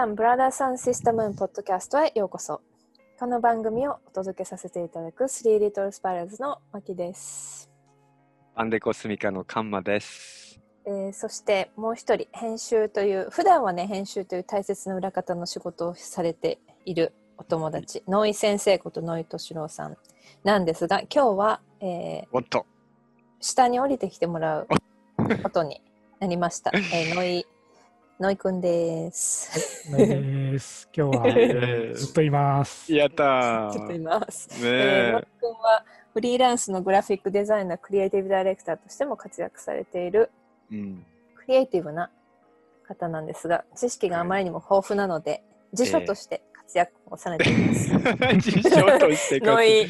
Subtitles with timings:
[0.00, 2.62] さん、ブラザーサンシステムンポッドキャストへようこそ。
[3.18, 7.70] この番組をお届けさせていただく3 Little Spirals のマキです。
[8.54, 10.58] アンデコスミカのカンマです。
[10.86, 19.98] えーそしてもう一人、編集という、普段はね、編集という大切な裏方の仕事をされているお友達、ノイ先生ことノイ敏郎さん
[20.44, 22.64] なんですが、今日は、えーおっと、
[23.38, 24.68] 下に降りてきてもらう
[25.42, 25.82] ことに
[26.20, 26.70] なりました。
[26.74, 27.44] えーノイ、
[28.20, 29.90] ノイくんです。
[29.90, 30.86] ないです。
[30.94, 32.92] 今日はずっといます。
[32.92, 34.02] やったちょっといー。
[34.02, 34.50] ます。
[34.50, 40.30] ねえー、ノイえ、くんはフリーランスのグラフィックデザイナー、クリエイティブダイレクターとしても活躍されている
[40.70, 42.10] うん、クリエイティブな
[42.86, 47.88] 方なんですが、知識があまりにも豊富なので、辞書として活躍をされています。
[48.52, 49.88] 辞書としてノイ、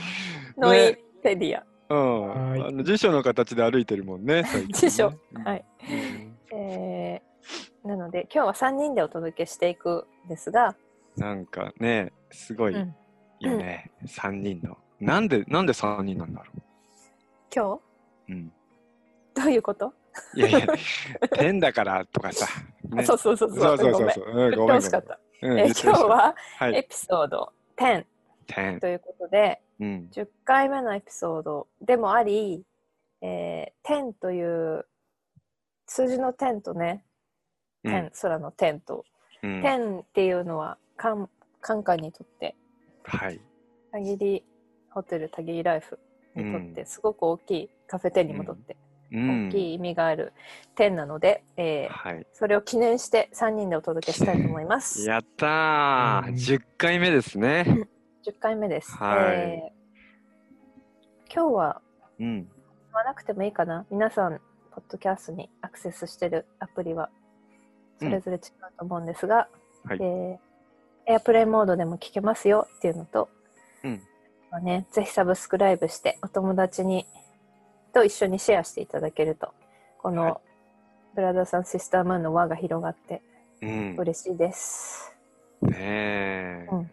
[0.56, 1.66] ノイねペディア。
[1.92, 4.44] うん、はいあの辞書の形で歩いてるもんね。
[4.72, 5.12] 辞書。
[5.34, 5.64] うんはい。
[5.82, 7.29] うんえー
[7.84, 10.76] なので、今日は3人でお届けしていくんですが、
[11.16, 12.94] なんかね、すごいうん
[13.40, 13.90] よね。
[14.06, 14.76] 三人の。
[15.00, 16.52] なんで、なんで三人なんだろ
[17.54, 17.80] 今
[18.28, 18.32] 日？
[18.32, 18.32] う。
[18.32, 18.52] うん。
[19.34, 19.92] どういうこと、
[20.34, 20.66] いやいや、
[21.32, 22.46] 天だからとかさ。
[22.90, 24.24] ねそうそうそうそうそうそうそう。
[24.26, 25.18] うんごめんほしかった。
[25.42, 28.04] うんえー今日、ははいエピソード10
[28.46, 28.80] 天。
[28.80, 30.08] ということで、うん。
[30.12, 32.64] 10回目のエピソードでもあり、
[33.22, 34.86] えー、10という
[35.86, 37.04] 数字の10とね、
[37.84, 39.04] うん天空の天と、
[39.42, 41.28] うん10っていうのはカン
[41.60, 42.54] カンカンにとって、
[43.04, 43.40] はい。
[43.90, 44.44] たぎり
[44.90, 45.98] ホテルたぎりライフ
[46.34, 48.76] にとってうんすごく大きい、カフェテリにもとって
[49.12, 50.32] うん大きい意味がある
[50.76, 52.26] 10なので、えーはい。
[52.32, 55.08] それを記念して3人でお届けしたいと思います。
[55.08, 57.64] やったー、うん10回目ですね。
[58.26, 58.92] 10回目です。
[58.96, 59.80] はいえー
[61.32, 61.80] 今日は
[62.18, 62.42] うん。
[62.44, 64.40] 言わなくてもいいかな皆さん、
[64.72, 67.08] ポッドキャストにアクセスしてるアプリは
[68.00, 68.40] それぞれ違う
[68.78, 69.48] と思うんですが、
[69.84, 69.98] はい。
[70.00, 70.38] えー
[71.06, 73.30] エアプレイモードでも聞けますよっていうのと、
[73.82, 74.02] うん。
[74.50, 77.04] まあね、ぜひサブスクライブしてお友達に
[77.92, 79.52] と一緒にシェアしていただけると、
[79.98, 80.16] こはい。
[80.16, 80.40] の
[81.16, 83.22] ブラザーさんシスタームーンの輪が広がって
[83.60, 83.96] うん。
[83.98, 85.16] 嬉しいです。
[85.62, 86.90] ねえ、うん。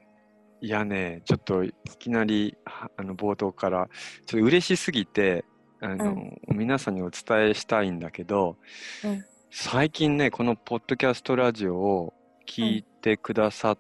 [0.62, 3.88] いやね、ちょっといきなりはあの冒頭から
[4.26, 5.46] ちょっと嬉しすぎて
[5.80, 8.58] あの、皆さんにお伝えしたいんだけど、
[9.04, 12.14] うん最近ねこのポッドキャストラジオを
[12.48, 13.78] 聞いてくださっ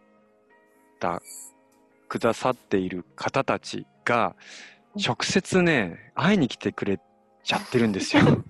[0.99, 1.21] た、
[2.07, 4.35] くださっている方たちが
[4.95, 6.99] うん直接ね会いに来てくれ
[7.43, 8.23] ちゃってるんですよ。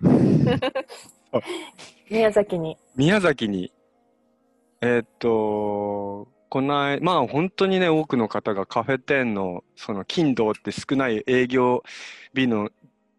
[2.10, 2.78] 宮崎に。
[2.96, 3.74] 宮崎に、
[4.82, 11.84] えーっと、この間、まあ本当にね、多くの方がカフェ店のその勤労って少ない営業
[12.34, 12.70] 日の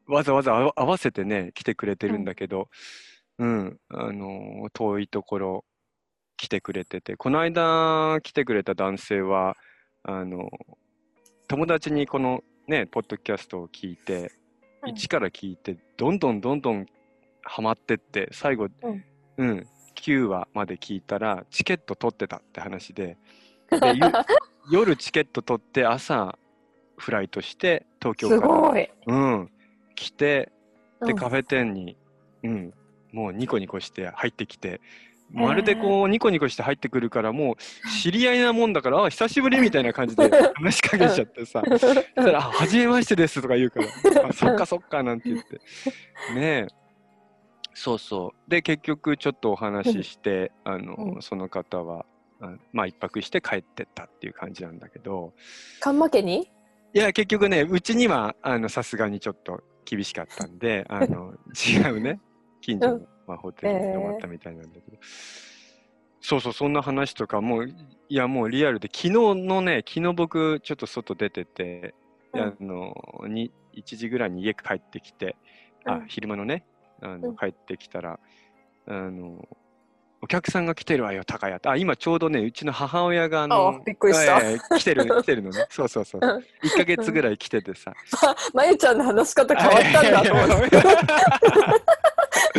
[0.06, 2.68] わざわざ合わせてね、来てくれてるんだけど、
[3.38, 5.64] うん、あの、遠いところ
[6.36, 9.56] 来てくれてて、この間来てくれた男性は、
[10.02, 10.50] あの、
[11.48, 14.38] 友達にこのね、ポッドキャストを聞いて、うん
[14.86, 16.86] 一から聞いて、どんどんどんどん
[17.42, 19.04] ハマってって、最後、うん。
[19.36, 19.66] うん、
[19.96, 23.16] 9話まで聞いたら、チケット取ってたって話で、
[23.70, 23.94] で
[24.70, 26.38] ゆ夜チケット取って、朝
[26.96, 28.86] フライトして、東京すから。
[29.06, 29.50] うん、
[29.94, 30.52] 来て、
[31.00, 31.16] で、うん。
[31.16, 31.96] カフェ店に、
[32.44, 32.74] うん、
[33.12, 34.80] もうニコニコして入ってきて、
[35.30, 37.56] まるでこう、ニコニコして入ってくるから、もう
[38.02, 45.56] 知り合いなもんだから、あ、久しぶりみたいな感じで 話しかけちゃってさ、そしたら、あ、はじめましてですとか言うから、あそっかそっかなんて言って。
[46.34, 46.66] ねえ。
[47.74, 48.50] そうそう。
[48.50, 52.06] で、結局ちょっとお話しして、あうの、んその方は、
[52.40, 55.34] あまあ一泊して帰ってったっていう感じなんだけど、
[55.80, 56.50] カンマ家に？
[56.94, 62.18] いや、結局ね、うちには、あの、さすがにちょっと厳しかったんで、あの、 違うね、
[62.60, 64.96] 近所の、まあ、ホテルに泊まったみたいなんだけど、
[66.20, 71.94] そうそう、そんな話とか、もう、いや、もうリアルで、昨日のね、昨日僕、ちょっと外出てて、
[72.34, 72.94] であの、
[73.26, 75.36] に1時ぐらいに家帰ってきて、
[75.84, 76.64] あ、うん昼間のね、
[77.00, 78.18] あの、うん帰ってきたら、
[78.86, 79.46] あの、
[80.20, 81.68] お客さんが来てるわよ、高谷って。
[81.68, 85.66] あ、今ちょうどね、うちの母親が、あの、あびっくりしたええ来てる、 来てるのね。
[85.70, 86.20] そうそうそう。
[86.22, 86.30] うん
[86.68, 87.94] 1ヶ月ぐらい来ててさ。
[88.52, 90.76] まゆちゃんの話し方変わったんだと思って。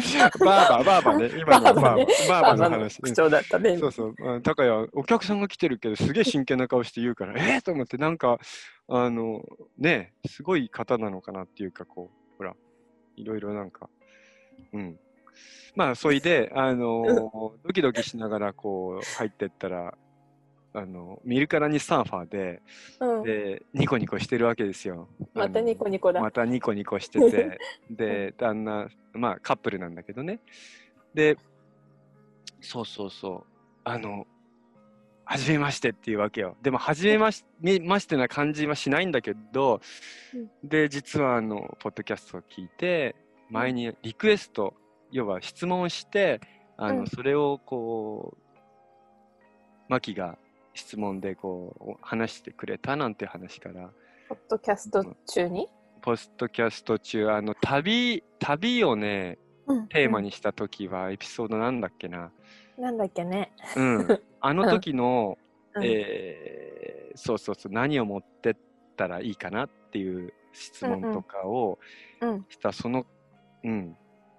[0.45, 1.39] バーバー、バーバーね。
[1.39, 3.01] 今のバーバー、バーバーねバーバーの話。
[3.01, 3.77] 口調だったね。
[3.77, 4.15] そうそう。
[4.19, 8.39] あ高谷、お客さんが来てるけど、すげえ真剣な顔して言うから、 えーと思って、なんか、
[8.87, 9.43] あの、
[9.77, 12.55] ね、すごい方なのかなっていうか、こう、ほら、
[13.15, 13.89] いろいろなんか、
[14.73, 14.99] うん。
[15.75, 19.97] まあ、そいで、あの、ドキドキしながら、こう、入ってったら、
[20.73, 22.61] あの、見るからにサーファーで、
[22.99, 25.07] うん、で、ニコニコしてるわけですよ。
[25.33, 26.21] またニコニニコだ。
[26.21, 30.39] またニコニコしてて、 で、旦那、まあカップルなんだけどね。
[31.13, 31.37] で、
[32.61, 34.27] そうそうそう、あの、
[35.25, 36.55] はじめましてっていうわけよ。
[36.61, 37.45] でも、はじめまし
[37.83, 39.81] ましてな感じはしないんだけど、
[40.63, 43.15] で、実は、あの、ポッドキャストを聞いて、
[43.49, 44.73] 前にリクエスト、
[45.11, 46.41] 要は質問して、
[46.77, 48.49] あの、それをこう、
[49.87, 50.37] マキが
[50.79, 53.89] 質問でこう話してくれたなんて話から。
[54.29, 55.67] ポッドキャスト中に？
[56.01, 59.37] ポッドキャスト中、あの、旅、旅をね、
[59.89, 62.31] テーマにした時はエピソードなんだっけな。
[62.77, 63.51] なんだっけね。
[63.75, 64.21] うん。
[64.39, 65.37] あの時の、
[65.75, 68.55] うん、えー、そうそうそう、何を持ってっ
[68.95, 71.77] たらいいかなっていう質問とかを
[72.47, 73.05] した、その、
[73.63, 73.97] うん、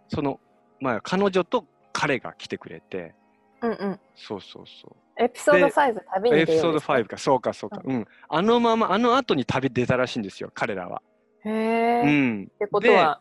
[0.09, 0.41] その、
[0.81, 3.15] まあ、彼女と彼が来てくれて、
[3.61, 4.97] うんうん、そうそうそう。
[5.21, 7.83] エピソード5旅にエピソード5か、そうかそうか。
[7.85, 8.07] うん。
[8.29, 11.03] あのまま、あの後に旅出たらしいんですよ、彼らは。
[11.45, 12.03] へえ。
[12.03, 12.51] うん。
[12.55, 13.21] ってことは、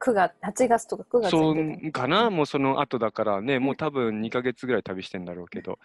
[0.00, 5.78] 9月、8月とか9月そうかな、もうその後だからね、もう多分2か月ぐらい旅してんだろうけど。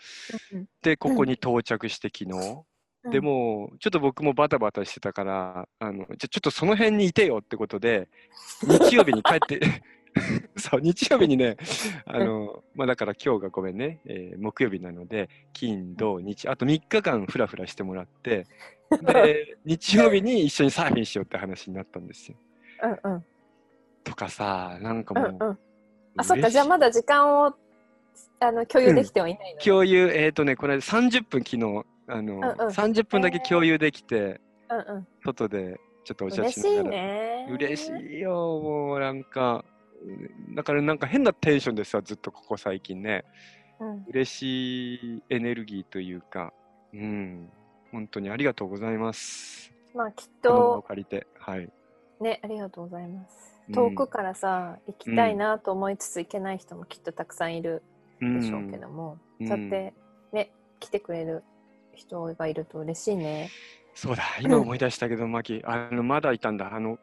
[0.82, 2.64] で、ここに到着して昨日。
[3.12, 8.08] でも、ちょっと僕もバタバタしてたから、あの、じゃちょっとその辺にいてよってことで、
[8.64, 9.60] 日曜日に帰って
[10.58, 11.58] そう、日曜日にね、
[12.06, 18.48] あの、まあだから今日がごめんね、えー、木曜日なので、金、土、日、あと3日間ふらふらしてもらって、
[19.02, 22.38] で、日曜日に一緒にサーフィンしようって話になったんですよ。
[23.04, 23.26] うんうん。
[24.04, 25.38] とかさ、なんかもう。
[25.40, 25.58] うんうん、
[26.18, 27.54] あ、そっか、じゃあまだ時間を
[28.40, 37.48] あの共有できてはいないの、うん、共有、えっ、ー、とね、これ30分昨日、あの、うんうん、30分だけ共有できて、うんうん、外でちょっとお写真嬉しいね。
[37.52, 39.64] 嬉しいよ、もうなんか。
[40.56, 43.26] だからなんか変なテンションでさずっとここ最近ね、
[43.80, 46.54] うん、嬉しいエネルギーというか
[46.94, 47.50] うん。
[47.92, 49.74] 本当にありがとうございます。
[49.96, 51.70] まあきっと借りてはい。
[52.22, 53.60] ねありがとうございます。
[53.74, 57.84] 遠くからさ、うん、行きたいなと思いつつ行けない人もきっとたくさんいる
[58.20, 59.94] でしょうけども、うん、そうやって
[60.34, 61.44] ね来てくれる
[61.94, 63.50] 人がいると嬉しいね。
[63.96, 66.74] そうだ今思い出したけど、マキあのまだいたんだ。
[66.74, 66.98] あの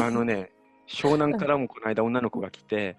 [0.00, 0.50] あのね
[0.88, 2.96] 湘南からもこの間女の子が来て、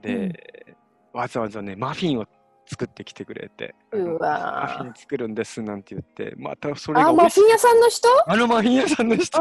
[0.00, 0.76] で、
[1.12, 2.26] うん、わざわざね、マフィンを
[2.66, 8.08] 作ってきてくれて、うわマフィン作るんですなんて言って、またそれがあ、マフィン屋さんの人？
[8.26, 9.40] あのマフィン屋さんの人。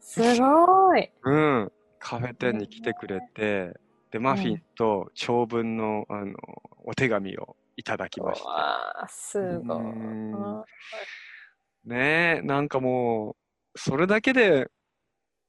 [0.00, 1.10] すごい。
[1.24, 3.74] うん、カフェ店に来てくれて、
[4.10, 6.34] で、マフィンと長文のあの
[6.84, 8.48] お手紙をいただきました。
[8.48, 9.78] わすごい。
[11.84, 13.36] ねえ、なんかも
[13.74, 14.68] う、それだけで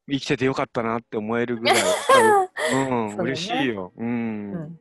[0.09, 1.77] 生きててよかったなって思えるぐらい、
[2.73, 3.92] うん、ね、嬉しいよ。
[3.97, 4.80] うん、うん、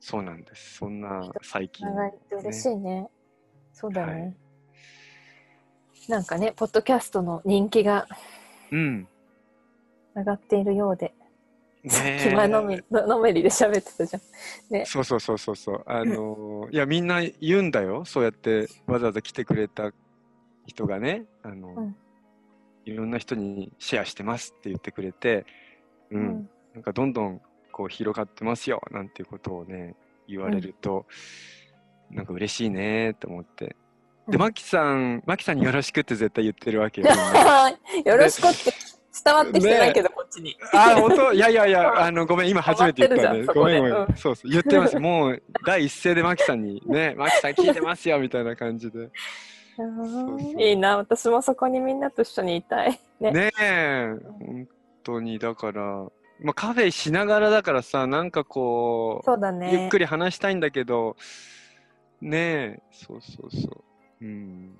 [0.00, 0.76] そうなんです。
[0.76, 3.08] そんな最近、ね、嬉しいね。
[3.72, 4.36] そうだね、はい。
[6.08, 8.08] なんかね、ポッドキャストの人気が、
[8.72, 9.08] うん、
[10.16, 11.14] 上がっているようで。
[11.82, 14.22] ね、気前のめのめりで喋ってたじゃん。
[14.72, 15.82] ね、そうそうそうそうそう。
[15.86, 18.04] あのー、いやみんな言うんだよ。
[18.04, 19.92] そうやってわざわざ来てくれた
[20.66, 21.96] 人がね、あの、うん、
[22.90, 25.46] いろんな人にシェアしてますって言ってくれて、
[26.10, 27.40] うん、うん、なんかどんどん
[27.72, 29.94] こう広がってますよなんていうことをね
[30.28, 31.06] 言われると、
[32.10, 33.76] うん、なんか嬉しいねって思って。
[34.28, 37.08] で、マキさん、マキさんによろしくって絶対言ってるわけよ、
[38.04, 38.72] よろしくって
[39.24, 40.56] 伝わってきてないけど、ね、こっちに。
[40.72, 41.32] あ、本当？
[41.32, 43.44] いやいやいや、 あの、ごめん、今初めて言ったね。
[43.52, 43.94] ごめんごめん。
[43.94, 44.98] うん、そうそう、言ってます。
[44.98, 49.10] もう、第一声でマキさんに、ね、マキさん聞いてますよ、みたいな感じで。
[50.58, 53.00] いいな、私もそこにみんなと一緒にいたい。
[53.20, 54.68] ねねえ、本
[55.02, 55.82] 当に、だから、
[56.42, 61.16] まあ、カフェしながらだからさ、なんかこう、そうだね、ゆっくり話したいんだけど、
[62.20, 63.84] ねえ、そうそうそ
[64.20, 64.24] う。
[64.24, 64.76] うん。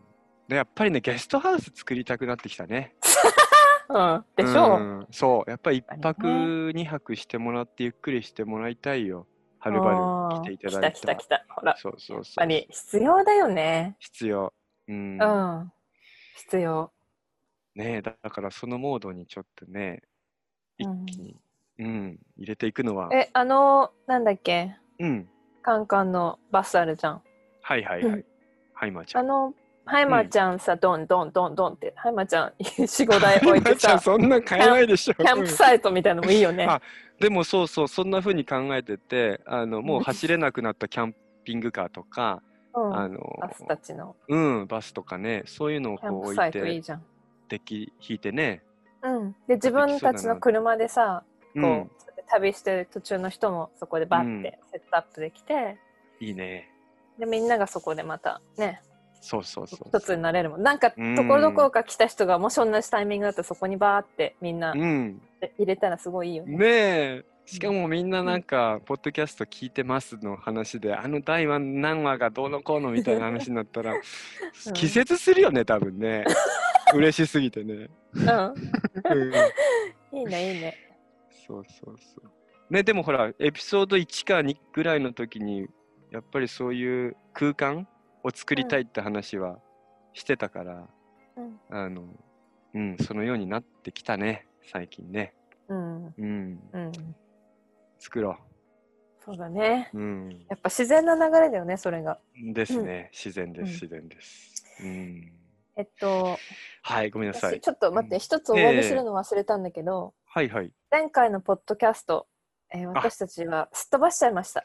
[0.48, 2.94] で、やっぱりね、ゲストハウス作りたくなってきたね。
[3.88, 6.26] うん、でしょう、うん、そう、やっぱり1泊
[6.74, 9.26] 2泊してもらってゆっくりしてもらいたいよ。
[9.58, 9.90] はるば
[10.36, 10.98] る来ていただいて。
[10.98, 11.54] 来た来た来た。
[11.54, 11.76] ほら。
[11.76, 12.40] そうそうそう。
[12.40, 13.96] やっぱり必要だよね。
[13.98, 14.52] 必要。
[14.90, 15.24] うん、う
[15.64, 15.72] ん、
[16.36, 16.90] 必要。
[17.76, 20.02] ねだからそのモードにちょっとね、
[20.78, 21.36] 一気に、
[21.78, 23.08] うん、うん、入れていくのは。
[23.12, 24.76] え、あの、なんだっけ？
[24.98, 25.28] うん。
[25.62, 27.22] カンカンのバスあるじゃん。
[27.62, 28.24] はいはいはい。
[28.74, 29.24] ハイマーちゃん。
[29.24, 29.54] あの、
[29.84, 35.14] ハイマーちゃんさ、ドンドンドンドンって、ハイマーちゃん、4、5台置いてさ、 そんな買えないでしょ。
[35.14, 36.64] キャンプサイトみたいなのもいいよね。
[36.64, 36.80] あ
[37.20, 44.16] でもそうそう、そんなふうに考えてて、あの、もう走れなくなったキャンピングカーとか、あのバスたちの。
[44.28, 47.02] うん、バスとかね、そういうのをこう置いて、いいじゃん
[47.48, 48.62] デッキ引いてね。
[49.02, 49.32] うん。
[49.48, 51.24] で、自分たちの車でさ、
[51.54, 51.90] こう、うん、
[52.28, 55.78] 旅してる途中の人もそこでバッてセットアップできて、
[56.20, 56.70] うん、いいね。
[57.18, 58.82] で、みんながそこでまたね、
[59.20, 60.62] そうそうそう一つになれるもん。
[60.62, 65.20] なんか、ところどころか来た人が、もし同じタイミングだとそこにバーってみんな入
[65.58, 66.56] れたらすごいいいよね。
[66.56, 67.24] ねえ。
[67.50, 73.94] しかもみんななんか、ポッドキャスト聞いてますの話で、あの第何話がどうのこうのみたいな話になったら、
[74.72, 76.24] 気絶するよね、多分ね。
[76.94, 77.90] 嬉しすぎてね。
[78.14, 78.28] うん。
[80.12, 80.76] うんいいね、いいね。
[81.44, 82.72] そうそうそう。
[82.72, 85.66] ね、でもほら、エピソード1か2ぐらいの時に、
[86.12, 87.88] やっぱりそういう空間
[88.22, 89.58] を作りたいって話は
[90.12, 90.88] してたから、
[91.36, 91.60] うん。
[91.68, 92.04] あの、
[92.74, 95.34] うん、そのようになってきたね、最近ね。
[95.68, 96.06] うん。
[96.06, 96.92] うん、うん。
[98.00, 98.36] 作ろ
[99.24, 99.90] そうだね。
[99.94, 99.98] う。
[99.98, 100.46] うん。
[100.48, 102.18] やっぱ自然な流れだよね、それが。
[102.52, 104.64] ですね、自然です、うん自然です。
[104.82, 105.32] うん。
[105.76, 106.36] えっと、
[106.82, 107.60] はい、ごめんなさ私い。
[107.60, 110.72] ちょっと待って、一つお詫びするの忘れたんだけど、はいはい。
[110.90, 112.26] 前回のポッドキャスト、
[112.72, 114.64] えー私たちはすっ飛ばしちゃいました。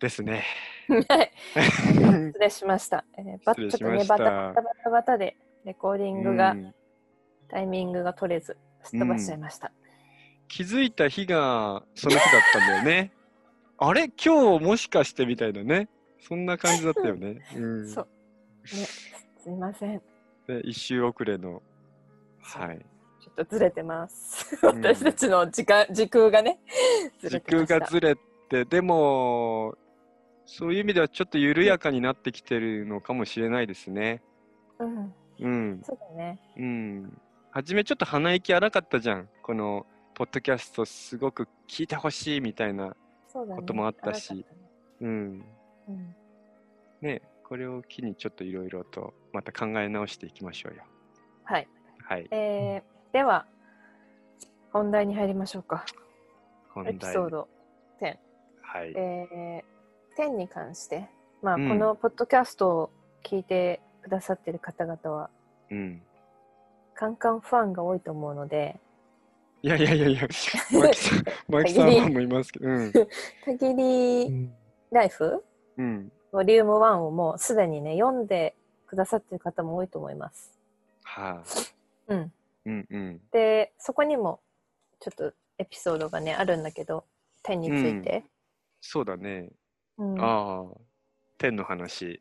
[0.00, 0.42] ですね。
[0.88, 1.30] はい。
[2.32, 3.04] 失礼しました。
[3.18, 6.74] えー、ばちょっとね、バタバタバタバタでレコーディングが、うん
[7.52, 9.72] タイミングが取れず、すっ飛ばしちゃいました。
[10.52, 13.10] 気づいた日がその日だったんだよね。
[13.78, 14.10] あれ？
[14.22, 15.88] 今日もしかしてみたいなね。
[16.20, 17.40] そんな感じだったよね。
[17.56, 18.06] うん、そう。
[18.64, 18.84] ね、
[19.42, 20.02] すいません。
[20.46, 21.62] で一周遅れの。
[22.42, 22.78] はい。
[23.22, 24.54] ちょっとずれてます。
[24.66, 26.58] ん私たちの時間、時空がね、
[27.22, 27.64] 時空。
[27.64, 28.14] がずれ
[28.50, 29.74] て、でも、
[30.44, 34.22] そういう意味ではちょっと緩やかになってきてるのかもしれないですね。
[34.78, 35.82] うん、うん。
[35.82, 36.38] そうだね。
[36.58, 37.18] うん。
[37.50, 39.30] はじめちょっと鼻息荒かったじゃん。
[39.42, 39.86] この、
[40.22, 42.94] ポッドキャストすごく聞いてほしいみたいな。
[43.32, 44.60] こともあったし荒かたね
[45.00, 45.44] うん。
[45.88, 46.14] うん、
[47.00, 50.84] ねこれを機にちょっといろいろとまた考え直していきましょうよ。
[51.42, 51.66] はい。
[52.04, 52.28] はい。
[52.30, 53.46] えー、では、
[54.72, 55.84] 本題に入りましょうか。
[56.68, 57.48] 本エピソード
[58.00, 58.16] 10。
[58.62, 58.92] はい。
[58.94, 61.08] えー、10に関して、
[61.42, 62.90] まあ、うんこのポッドキャストを
[63.24, 65.30] 聞いてくださってる方々は、
[65.72, 66.00] うん。
[66.94, 68.78] カンカンファンが多いと思うので、
[69.62, 70.22] いやいやいやいや、
[70.72, 72.92] マキさん、マキさんファンもいますけど、うん。
[72.92, 74.54] たぎりうん
[74.90, 75.42] ライフ？
[75.78, 76.12] うん。
[76.32, 80.58] ボリューム1をもうすでにね、読んでくださってる方も多いと思います。
[81.04, 81.42] はあ。
[82.08, 82.32] うん。
[82.66, 83.20] うんうん。
[83.30, 84.40] で、そこにも
[85.00, 87.04] ちょっとエピソードがね、あるんだけど、
[87.44, 88.24] 10について。
[88.80, 89.48] そうだね。
[89.96, 90.80] うんああ。
[91.38, 92.20] 天の話。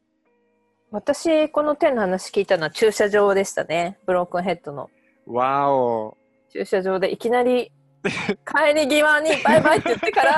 [0.91, 3.97] 私、この10の話聞いたのは駐車場でしたね。
[4.05, 4.89] ブロークンヘッドの
[5.25, 6.17] わお。
[6.51, 7.71] 駐車場でいきなり
[8.03, 10.33] 帰り際にバイバイって言ってから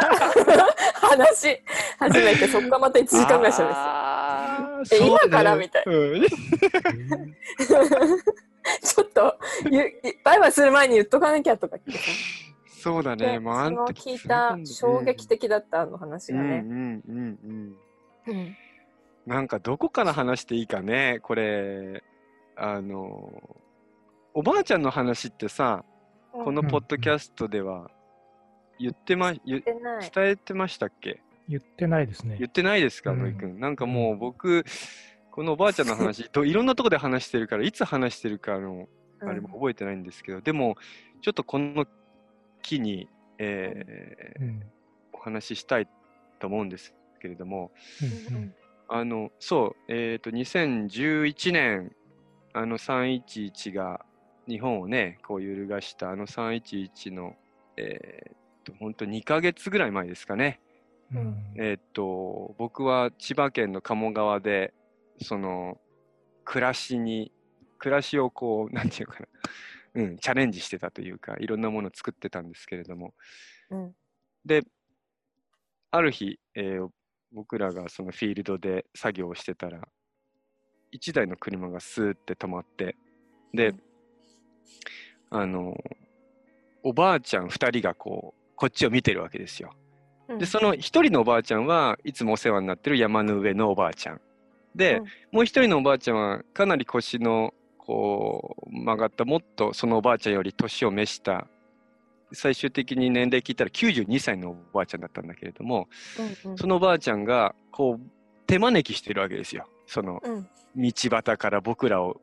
[0.96, 1.62] 話し
[1.98, 3.74] 始めて、そこからまた1時間ぐらいしたんですよ。
[3.74, 9.38] あーえそうね今からみたいうんちょっと
[9.72, 9.91] ゆ
[10.24, 12.12] バイバイする前に言っとかなきゃとか言ってさ
[12.82, 13.34] そうだね。
[13.34, 16.63] でもうあその聞いた衝撃的だったあの話がね。
[16.65, 17.75] うんうんうん
[18.27, 18.34] うん。
[18.34, 18.58] うん
[19.25, 22.03] なんかどこから話していいかね、これ、
[22.58, 23.32] あの、
[24.34, 25.86] おばあちゃんの話ってさ、
[26.33, 27.91] このポッドキャストでは
[28.79, 30.11] 言ってま、言言ってない。
[30.13, 31.21] 伝えてましたっけ？
[31.47, 32.37] 言ってないですね。
[32.39, 32.47] 言。
[32.47, 33.19] ってないですか、うん。
[33.19, 33.59] のいくん。
[33.59, 34.65] なんかもう僕、
[35.31, 38.87] このおばあちゃんの話、 といろんなとこで話してるから、いつ話してるかの、
[39.21, 40.75] あれも覚えてないんですけど、でも、
[41.21, 41.85] ちょっとこの
[42.63, 44.63] 機に、えーうん。
[45.13, 45.87] お話ししたい
[46.39, 47.71] と思うんですけれども、
[48.31, 48.55] うんうん。
[48.87, 51.95] あの、そう、えっ、と、2011年、
[52.53, 54.05] あの311が
[54.47, 57.35] 日本をね、こう揺るがしたあの311の、
[57.77, 58.33] えっ、
[58.63, 60.59] と、本当2ヶ月ぐらい前ですかね。
[61.13, 61.53] うん。
[61.55, 64.73] えっ、と、僕は千葉県の鴨川で、
[65.21, 65.79] その、
[66.43, 67.31] 暮らしに、
[67.77, 69.27] 暮らしをこう、なんていうかな、
[69.95, 73.13] うん、チャレンジしてたというか、いろんなものを作ってたんですけれども、
[73.69, 73.95] うん。
[74.45, 74.62] で、
[75.91, 76.89] ある日、えー
[77.35, 79.81] 僕らがそのフィールドで作業をしてたら、
[80.91, 82.95] 一台の車がスーって止まって、
[83.53, 83.83] で、うん
[85.29, 85.75] あの、
[86.84, 89.74] おばあちゃん二人がこう、こっちを見てるわけですよ。
[90.27, 90.38] うん。
[90.38, 94.22] で、その一人のおばあちゃんはいつもお世話になってる山の上のおばあちゃん。
[94.75, 95.05] で、うん。
[95.32, 101.48] もう一人のおばあちゃんはかなり腰のこう曲がったもっとそのおばあちゃんより年を召した。
[102.36, 105.88] 最終的に年齢聞いたら92歳のおばあちゃんだったんだけれども
[106.46, 106.58] うんうん。
[106.58, 108.10] そのおばあちゃんがこう
[108.48, 109.67] 手招きしてるわけですよ。
[109.86, 110.48] そのうん。
[110.75, 112.20] 道端から僕らを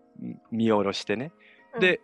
[0.51, 1.33] 見下ろしてね。
[1.75, 1.81] うん。
[1.81, 2.01] で、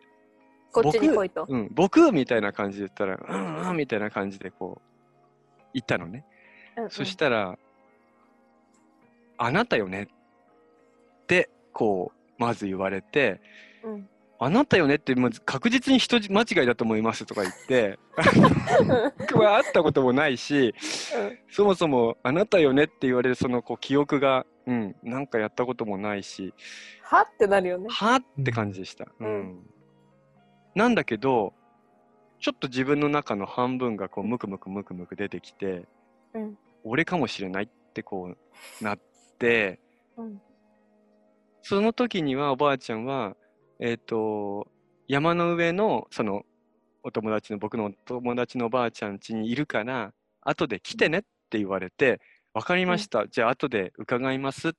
[0.83, 1.47] こっちに来いと。
[1.49, 6.25] うん、僕みたいな感じで言ったら、うんうんみたいな感じでこう言ったのね。
[6.77, 6.91] うんうん。
[6.91, 7.59] そしたら、
[9.39, 10.05] あなたよね？
[10.05, 13.41] って、こう、まず言われて、
[13.85, 14.97] うんあなたよね？
[14.97, 17.99] って、まず確実に人間違いだと思いますとか言って、
[19.19, 20.75] 僕は会ったこともないし、
[21.51, 22.85] そもそもあなたよね？
[22.85, 26.53] って言われるそのこう記憶が、うん、なんかやったこともないし、
[27.03, 27.23] は？
[27.23, 27.87] ってなるよね。
[27.89, 28.17] は？
[28.17, 29.07] って感じでした。
[29.21, 29.57] うん
[30.77, 31.55] なんだけど、
[32.39, 35.87] ちょっと自分の中の半分がこうムクムクムクムク出てきて、
[36.35, 36.59] うん。
[36.85, 38.35] 俺かもしれないってこ
[38.81, 38.99] うなっ
[39.39, 39.81] て、
[40.19, 40.41] うん。
[41.63, 43.37] その時にはおばあちゃんは、
[43.81, 44.69] えっ、と、
[45.09, 46.43] 山の上のその
[47.03, 52.21] お友達の僕のお友達のおばあちゃん家にいるから、後で来てねって言われて、
[52.53, 54.73] わかりました、じゃあ後で伺いますっ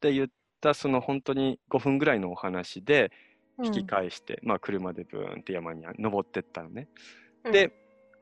[0.00, 0.28] て言っ
[0.62, 3.12] たその本当に5分ぐらいのお話で
[3.62, 6.88] 引き返して、まあ車でブーンって山に登ってったのね。
[7.44, 7.52] うん。
[7.52, 7.72] で、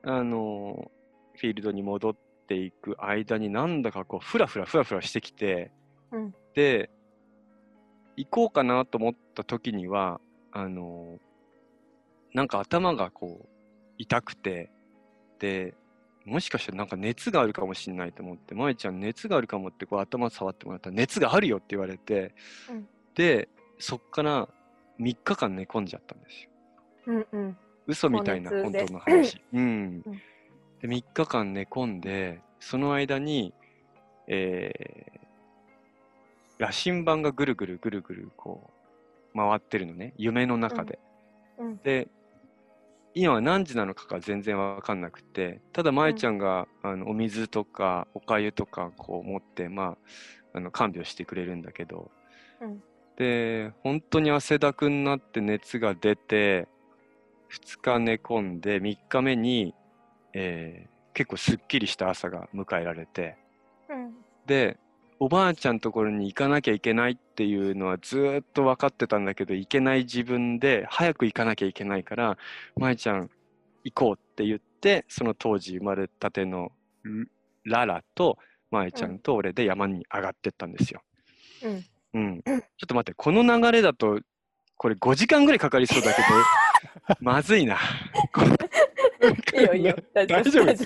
[0.03, 0.91] あの
[1.35, 2.15] フィールドに戻っ
[2.47, 5.71] ていく間になんだかこうふらふらふらふらしてきて、
[6.11, 6.35] うん。
[6.53, 6.89] で
[8.15, 11.19] 行こうかなと思った時にはあの
[12.33, 13.47] なんか頭がこう
[13.97, 14.71] 痛くて
[15.39, 15.75] で
[16.23, 22.33] もしかしたらなんか熱があるかもしれないと思って「舞ちゃん熱があるかも」ってこう頭触ってもらったら「熱があるよ」って言われて、
[22.69, 22.87] うん。
[23.15, 23.49] で
[23.79, 24.47] そっから
[24.99, 26.49] 3日間寝込んじゃったんですよ。
[27.07, 29.41] うんうん嘘みたいな本当の話。
[29.53, 30.13] うんうん。
[30.81, 33.53] で、3日間寝込んで、その間に、
[34.27, 38.71] えー、羅針盤がぐるぐるぐるぐるこ
[39.35, 40.13] う、回ってるのね。
[40.17, 40.99] 夢の中で。
[41.57, 42.09] うんうんで、
[43.17, 49.95] 今は何時なのかが全然わかんなくて、ただ舞ちゃんが、あのお水とかお粥とかこう持って、ま
[50.53, 52.11] あ、あの看病してくれるんだけど、
[52.59, 52.83] うん
[53.17, 56.67] で、本当に汗だくになって熱が出て、
[57.49, 59.73] 2日寝込んで、3日目に、
[60.33, 63.37] えー結構すっきりした朝が迎えられて、
[63.89, 64.13] うん。
[64.45, 64.77] で、
[65.17, 72.37] おばあちゃんのところに行かなきゃいけないっていうのはずーっと分かってたんだけど、行けない自分で早く行かなきゃいけないから、
[72.75, 73.31] 舞ちゃん
[73.85, 76.73] 行こうって言って、その当時生まれたての
[77.03, 77.31] ル
[77.63, 78.37] ララと
[78.69, 81.01] 舞ちゃんと俺で山に上がってったんですよ。
[81.63, 82.41] うんうん。
[82.41, 84.19] ちょっと待って、この流れだと、
[84.77, 86.27] これ5時間ぐらいかかりそうだけど、
[87.21, 87.77] まずいな。
[89.55, 90.85] いいよいいよ大丈夫す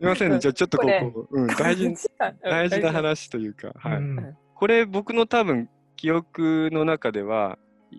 [0.00, 1.94] みません、じゃあちょっとここうん、大事、
[2.42, 3.96] 大事な話というか、はい。
[3.98, 7.58] うんこれ僕の多分記憶の中では
[7.90, 7.96] い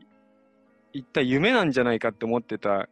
[0.94, 2.88] 一体夢なんじゃないかって思ってた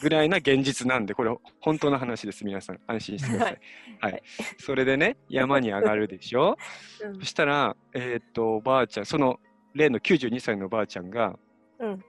[0.00, 2.44] ぐらいな現実なんでこれ本当の話です。
[2.44, 3.60] 皆さん安心してください。
[4.00, 4.22] はい、はい。
[4.58, 6.56] それでね山に上がるでしょ？
[7.04, 7.18] うん。
[7.20, 9.38] そしたらえーっとおばあちゃんその
[9.74, 11.38] 例の92歳のおばあちゃんが
[11.78, 12.04] うん。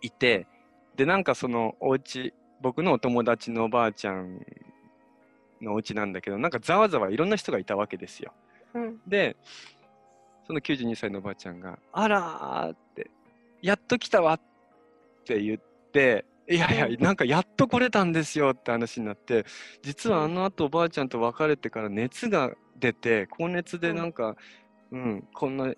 [0.00, 0.46] いて
[0.96, 4.40] でなんかそのお家僕のお友達のおばあちゃん
[5.60, 8.32] のお家なんだけどなんかざわざわいろんな人がいたわけですよ。
[8.74, 9.00] うん。
[9.06, 9.36] で、
[10.46, 13.10] その92歳のおばあちゃんが、あらーって、
[13.62, 14.40] やっと来たわっ
[15.24, 15.58] て言っ
[15.92, 19.44] て、いやいやう、んなんかやっと来れたんですよって話になって、
[19.82, 24.36] 実はあの後おばあちゃんと別れてから熱が出て、高熱でなんか、
[24.90, 25.76] うん、こんな2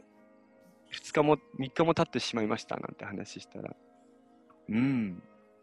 [1.13, 3.75] 日も3日も経ってしまいましたなんて話したら、
[4.69, 5.23] うん、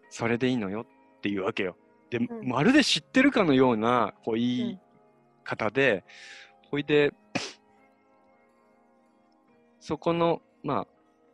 [0.09, 0.85] それでいいのよ
[1.17, 1.75] っていうわけよ。
[2.09, 2.27] で、ん。
[2.43, 4.79] まるで知ってるかのような、こう、言い
[5.43, 6.03] 方で、
[6.69, 7.13] ほいで、
[9.79, 10.87] そこの、まあ、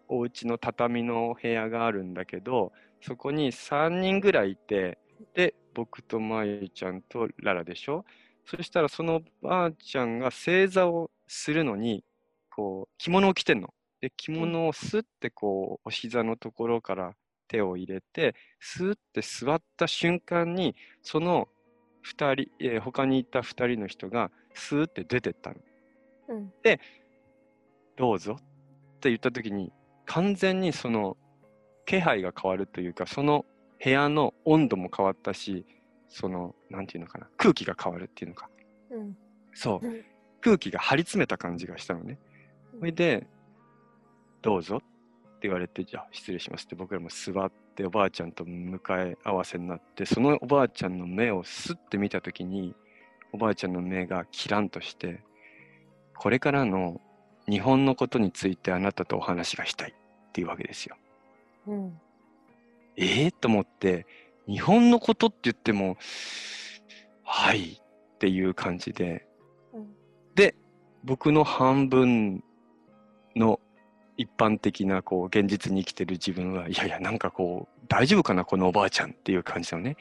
[0.07, 4.97] お家の畳の部屋があるんだけど、そこに3人ぐらいいて、
[5.33, 8.05] で、僕とまゆちゃんとララでしょ？
[8.45, 12.03] そしたらそのばあちゃんが正座をするのに、
[12.49, 13.73] こう、着物を着てんの。
[14.01, 17.13] で、着物をスッてこう、お膝のところから
[17.47, 21.47] 手を入れて、スーって座った瞬間に、その
[22.05, 25.57] 2人、えー他にいた2人の人がスーって出てったの。
[26.29, 26.53] うん
[27.97, 29.73] どうぞって言った時に
[30.05, 31.17] 完全にその
[31.89, 33.45] 気配が変わるというかその
[33.83, 35.65] 部屋の温度も変わったし
[36.07, 38.47] そのなんていうのかな空気が変わるっていうのか。
[38.91, 39.17] うん。
[39.55, 39.87] そう。
[39.87, 40.05] うん。
[40.39, 42.19] 空気が張り詰めた感じがしたのね。
[42.77, 43.25] それで
[44.43, 52.75] どうぞって言われてじゃあ失礼しますって僕らも座っておばあちゃんと向かい合わせになってそのおばあちゃんの目をスッて見た時に
[53.33, 55.23] おばあちゃんの目がキランとして
[56.15, 57.01] これからの
[57.49, 60.95] 日本のことについてあなたとお話がしたいっていうわけですよ。
[61.69, 62.01] うん。
[62.97, 64.05] ええと思って
[64.47, 65.97] 日本のことって言っても
[67.23, 69.27] はいっていう感じで。
[69.73, 69.87] うん。
[70.35, 70.55] で
[71.03, 72.43] 僕の半分
[73.35, 73.59] の
[74.17, 79.95] 一般的なこう現実に生きてる自分はいやいやなんかこう大丈夫かなこのおばあちゃんっていう感じなのね。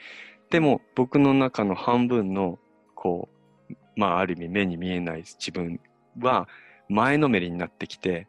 [0.49, 2.57] でも僕の中の半分の
[2.95, 3.29] こ
[3.69, 5.79] うまあある意味目に見えない自分
[6.19, 6.47] は
[6.89, 8.27] 前のめりになってきて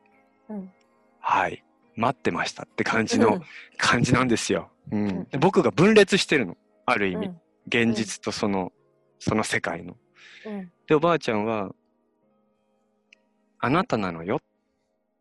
[0.48, 0.70] うん。
[1.18, 1.64] はい
[2.00, 3.40] 待ってましたって感じの
[3.76, 4.70] 感じなんですよ。
[4.90, 5.08] うん。
[5.08, 5.24] うん。
[5.30, 6.56] で僕が分裂してるの。
[6.86, 7.40] ある意味、うん。
[7.66, 8.72] 現実とその
[9.18, 9.96] その世界の。
[10.46, 10.72] うん。
[10.86, 11.74] でおばあちゃんは
[13.60, 14.50] 「あなたなのよ」っ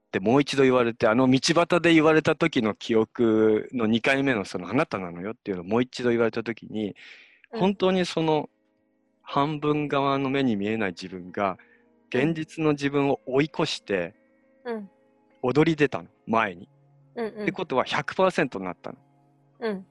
[0.09, 6.95] ってもう一度言われて、あの道端で言われた時の記憶の2回目のそのあなたなのよっていうのをもう一度言われた時に、
[7.51, 8.49] 本当にその
[9.21, 11.57] 半分側の目に見えない自分が
[12.09, 14.15] 現実の自分を追い越して
[15.41, 16.69] 踊り出たの、前に。
[17.15, 18.97] うんうん、ってことは100%になったの。
[19.61, 19.85] うん、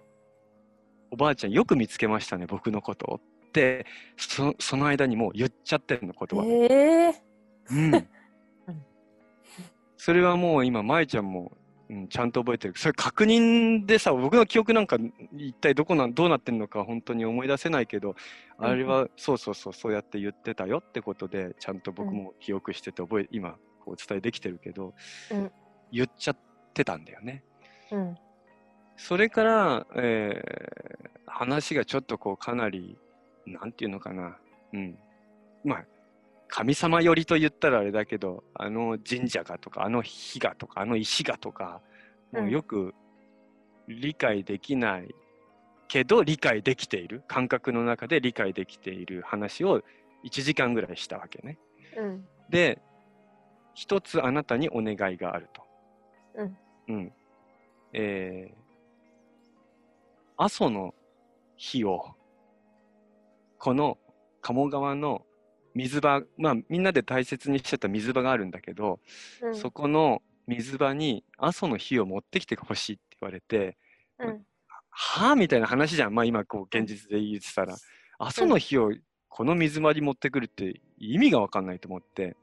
[1.10, 3.86] おばあちゃんよく見つけましたね僕のことをって。
[4.16, 6.74] そその間にもう言っちゃってるの言葉で。
[6.74, 8.08] えー、うん。
[9.96, 11.52] それはもう今舞ちゃんも、
[11.90, 12.74] うん、ちゃんと覚えてる。
[12.76, 14.96] それ確認でさ僕の記憶なんか
[15.36, 18.14] 一体どこなどうなってるのか本当に思い出せないけど、
[18.58, 23.56] あれはそうそうそうそうやって言ってたよってことでちゃんと僕も記憶してて覚え今
[23.88, 24.94] お伝えできてるけど、
[25.30, 25.52] うん、
[25.92, 26.36] 言っちゃっ
[26.74, 27.42] てたんだよね。
[27.90, 28.18] うん、
[28.96, 32.98] それから、えー、話がちょっとこうかなり
[33.46, 34.36] なんていうのかな、
[34.72, 34.98] うん、
[35.64, 35.84] まあ
[36.48, 41.80] 神様寄りと言ったらあれだけどあの神社がとかあの火がとかあの石がとか
[42.32, 42.94] もうよく
[43.86, 45.14] 理解できない
[45.88, 49.82] けど理解できている感覚の中で理解できている話を
[50.24, 51.58] 1時間ぐらいしたわけね。
[51.96, 52.80] うん、で
[53.78, 55.62] 一つあなたにお願いがあると。
[56.34, 56.56] うん。
[56.88, 57.12] うん、
[57.92, 58.54] えー、
[60.36, 60.96] 阿蘇の
[61.56, 62.04] 火を
[63.56, 63.96] この
[64.40, 65.22] 鴨川の
[65.74, 68.98] 水場、まあみんなで大切にしてた水場があるんだけど、
[69.42, 73.78] うん、そこの水場に阿蘇の火を持ってきてほしいって言われて、
[74.18, 74.44] うん、
[74.90, 76.14] はあみたいな話じゃん。
[76.14, 77.76] まあ今こう現実で言ってたら、
[78.18, 78.90] 阿蘇の火を
[79.28, 82.34] この水場に持ってくるって意味がわかんないと思って、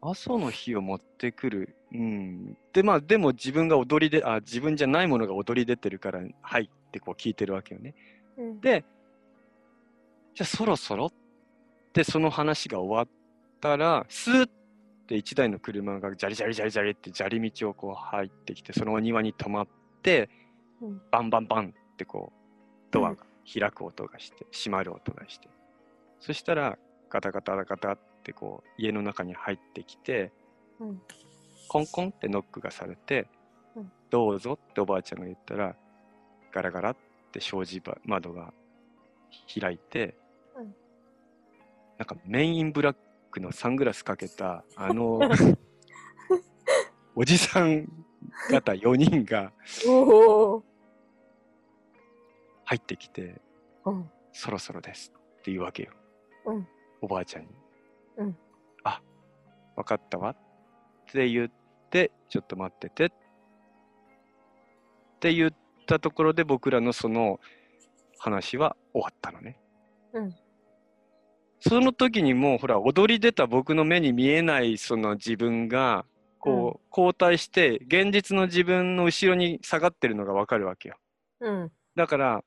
[0.00, 1.76] 阿蘇の火を持ってくる。
[1.92, 2.56] うん。
[2.72, 7.94] で、まあ、でも自分が踊りで、あ、自分じゃないものが踊り出てるから、はいってこう聞いてるわけよね。
[8.36, 8.84] うん、で、
[10.34, 11.06] じゃあそろそろ？
[11.06, 11.12] っ
[11.92, 13.08] てその話が終わっ
[13.60, 14.50] たら、スーっ
[15.06, 19.68] て1台の車がジャリジャリジャリジャリって砂利道をこう入ってきて、そのお庭に止まっ
[20.02, 20.30] て、
[20.80, 22.38] うん、バンバンバンってこう、
[22.92, 25.48] ドアが開く音がして、閉まる音がして。
[26.20, 26.78] そしたら、
[27.10, 30.32] ガタガタガタってこう、家の中に入ってきて、
[30.78, 31.00] うん、
[31.66, 33.26] コンコンってノックがされて、
[33.74, 35.74] うん、どうぞっておばあちゃんが言ったら、
[36.52, 36.96] ガラガラっ
[37.32, 38.52] て障子窓が
[39.58, 40.14] 開いて、
[41.96, 42.96] なんかメインブラッ
[43.30, 45.18] クのサングラスかけたあの
[47.16, 47.88] おじさん
[48.50, 49.52] 方4人が
[52.64, 53.40] 入ってきて、
[53.84, 55.92] うん、そろそろですって言うわけよ、
[56.46, 56.68] うん、
[57.00, 57.48] おばあちゃんに。
[58.18, 58.36] うん、
[58.84, 59.00] あ
[59.76, 60.30] 分かったわ。
[60.30, 60.36] っ
[61.10, 61.50] て言っ
[61.90, 63.06] てちょっと待ってて。
[63.06, 63.10] っ
[65.20, 65.50] て言っ
[65.86, 67.40] たところで僕らのその
[68.18, 69.58] 話は終わったのね。
[70.12, 70.34] うん。
[71.60, 76.04] その時にもうほら踊り出た僕の目に見えないその自分が
[76.38, 80.96] こう、交代して現実の自分の後ろに下がってるのが分かるわけよ。
[81.40, 82.44] うん、だから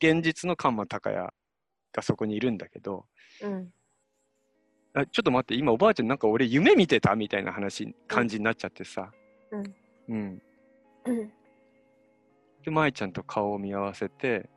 [0.00, 1.28] 現実のカンマ高也
[1.92, 3.06] がそこにいるんだけど、
[3.42, 3.70] うん、
[5.02, 9.10] あちょっと待って今おばあちゃんなんか俺夢見てたみたいな話感じになっちゃってさ。
[10.08, 10.42] うん。
[11.04, 11.32] うん、
[12.64, 14.48] で舞ちゃんと顔を見合わせて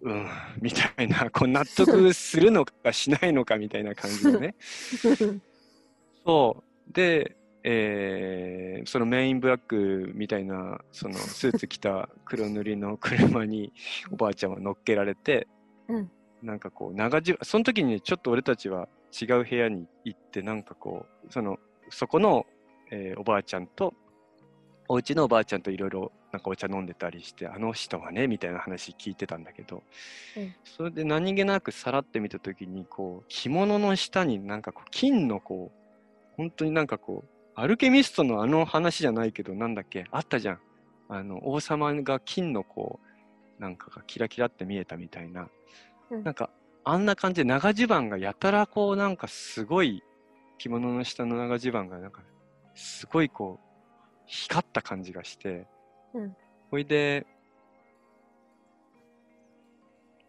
[0.00, 0.26] うん、
[0.60, 4.54] みたいな、こう納得するのかしないのかみたいな感じでね。
[6.24, 6.92] そう。
[6.92, 13.72] で、えー、そのメインブラックみたいな、そのスーツ着た黒塗りの車に
[14.10, 15.48] おばあちゃんは乗っけられて、
[15.88, 16.10] うん、
[16.42, 21.58] なんかこう、長じその時に、ね、ちょっと俺たちは違う部屋に行って、なんかこう、その、
[21.90, 22.46] そこの、
[22.90, 23.94] えー、おばあちゃんと、
[24.88, 29.82] お家のおばあちゃんといろいろなんかお茶飲んでたりしてあの人がねみたいな話聞いてたんだけど、
[30.36, 40.60] うん、それで何気なくさらってみた時にこう着物の下になんかこう金のこう本当になんかこうアルケミストのあの話じゃないけどなんだっけあったじゃん。
[41.10, 43.00] あの王様が金のこ
[43.58, 45.48] うなんかがキラキラって見えたみたいな、
[46.10, 46.50] うん、なんか
[46.84, 50.02] あんな感じで長襦袢がやたらこうなんかすごい
[50.58, 52.22] 着物の下の長襦袢がなんか
[52.74, 53.64] すごいこう
[54.26, 55.66] 光った感じがして、
[56.14, 56.36] うん、
[56.70, 57.26] ほいで、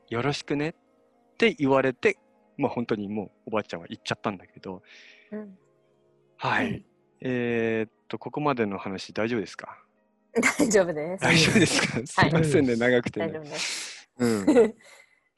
[0.09, 0.73] よろしくねっ
[1.37, 2.17] て言われて、
[2.57, 4.81] まあ本当にもうおばあちゃんは言っちゃったんだけど、
[5.31, 5.57] うん、
[6.37, 6.67] はい。
[6.67, 6.85] うん、
[7.21, 9.77] えー、っと、ここまでの話大丈夫ですか？
[10.57, 11.23] 大丈夫です。
[11.23, 12.23] 大丈夫ですか？
[12.23, 13.27] すいませんね、はい、長くて、ね。
[13.27, 14.09] 大丈夫です。
[14.17, 14.45] うん。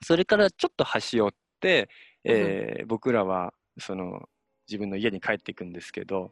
[0.03, 1.89] それからちょっと端折って、
[2.23, 4.29] えー、僕らはその
[4.67, 6.31] 自分の家に帰っていくんですけど、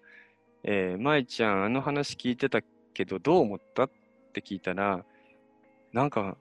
[0.63, 2.61] えー、舞ちゃん、あの話聞いてた
[2.93, 3.83] けど、どう思った？
[3.83, 3.89] っ
[4.33, 5.03] て聞いたら、
[5.93, 6.37] なんか、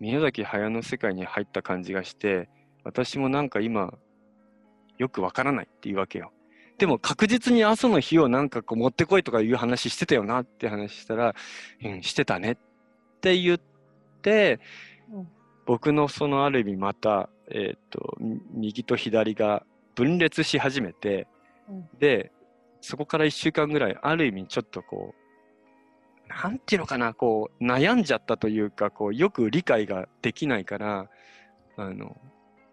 [0.00, 2.48] 宮崎駿の世界に入った感じがして、
[2.84, 3.92] 私もなんか今、
[4.96, 6.32] よくわからないっていうわけよ。
[6.78, 11.34] でも確実に朝の日をなんかこう持ってこいとかいう話してたよなって話したら、
[11.84, 12.56] うん、してたねっ
[13.20, 13.60] て言っ
[14.22, 14.60] て、
[15.12, 15.28] うん、
[15.68, 18.16] 僕のそのある意味また、えっ、ー、と、
[18.54, 21.28] 右と左が分裂し始めて、
[21.68, 22.32] うん、で、
[22.80, 25.14] そこから1週間ぐらい、ある意味ちょっとこ
[26.26, 31.10] う、なんていうのかな、こう、悩んじゃったというか、こう、よく理解ができないから、
[31.76, 32.16] あの、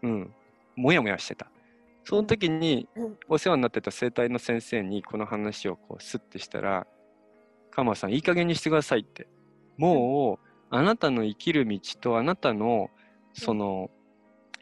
[0.01, 0.33] うん、
[0.77, 1.51] もやもやしてた。
[2.05, 2.87] その時に
[3.27, 6.85] お世話になってた整体の先生にこの話をこうスッてしたら
[7.71, 9.27] 「カマさんいい加減にしてください」って。
[9.75, 12.89] もうあなたの生きる道とあなたの
[13.33, 13.89] その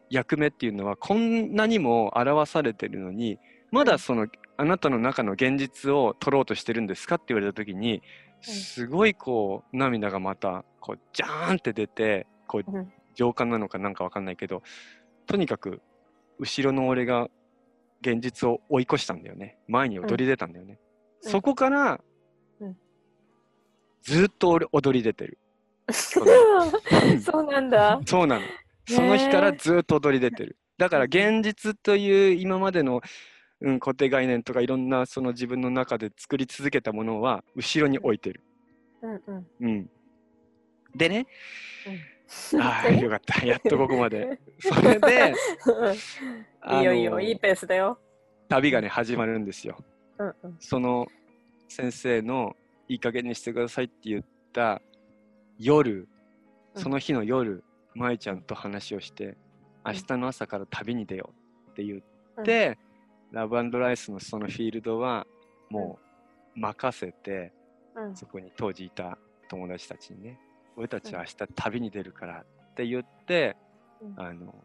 [0.09, 3.39] 役目っていうのはこんなにも表されてるのに
[3.71, 8.01] まだそのあなたの中の現実を取ろうとしてるんですかって言われた時に
[8.41, 12.63] すごいこう涙がまたこうジャーンって出てこう
[13.15, 14.61] 情感なのかなんかわかんないけど
[15.25, 15.81] とにかく
[16.39, 17.29] 後ろの俺が
[18.01, 19.57] 現実を追い越したんだよね。
[19.67, 20.77] 前に踊り出たんだよね。
[21.23, 22.01] うん、そこから、
[22.59, 22.77] うん、
[24.01, 25.39] ずっと俺踊り出てる。
[25.91, 26.21] そ
[27.39, 27.99] うなんだ。
[28.05, 28.41] そうなの。
[28.87, 30.57] その日からずっと踊り出てる。
[30.77, 33.01] だから現実という今までの、
[33.61, 38.41] うん、固定概念とかいろんなその自分の中で作り続けたものは後ろに置いてる。
[39.01, 39.47] うんうん。
[39.61, 39.89] うん、
[40.95, 41.27] でね、
[41.87, 42.13] うん
[42.59, 43.45] ああ、よかった。
[43.45, 44.39] やっとここまで。
[44.59, 45.33] それで、
[46.71, 47.99] いいよいいよ、いいペースだよ。
[48.49, 49.77] 旅がね、始まるんですよ。
[50.17, 51.07] うんうん、その
[51.67, 52.55] 先生の
[52.87, 54.81] いい加減にしてくださいって言った
[55.59, 56.07] 夜、
[56.75, 57.63] その日の夜、
[57.95, 59.37] 舞ちゃんと話をして、
[59.85, 61.29] 明日の朝から旅に出よ
[61.67, 62.77] うって言って、
[63.31, 65.27] うん、ラブライスのそのフィールドは
[65.69, 65.99] も
[66.55, 67.51] う任せて、
[67.95, 69.17] うん、そこに当時いた
[69.49, 70.39] 友達たちにね、
[70.75, 73.55] 俺たちは明日旅に出るからって言って、
[74.01, 74.55] うん、あの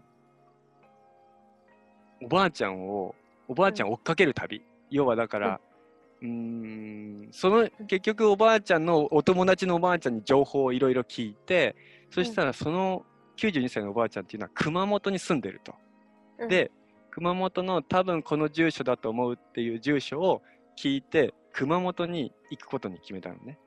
[2.22, 3.14] おばあちゃんを
[3.46, 5.61] おばあちゃん追っかける旅、うん、要はだから
[6.20, 11.76] うんその結局おばあちゃんのお友達のおばあちゃんに情報をいろいろ聞いて
[12.11, 13.04] そしたらその
[13.37, 15.74] 92歳のおばあちゃんっていうのは熊本に住んでると。
[16.48, 16.70] で
[17.11, 20.42] 熊本の多分この住所だと思うっていう住所を
[20.76, 23.59] 聞いて熊本に行くことに決めたのね。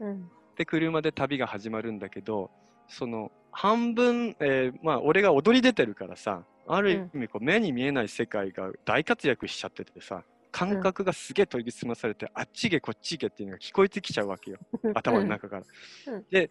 [0.00, 2.50] うん、で車で旅が始まるんだけど
[2.88, 14.58] その半分、えー、まあ俺が踊り出てるからさある意味こう目に見えない世界が大活躍しちゃっててさ感覚がすげえ研ぎ澄まされて、うん、あっち行けこっち行けっていうのが聞こえてきちゃうわけよ
[14.94, 15.62] 頭の中から。
[16.06, 16.50] うん、で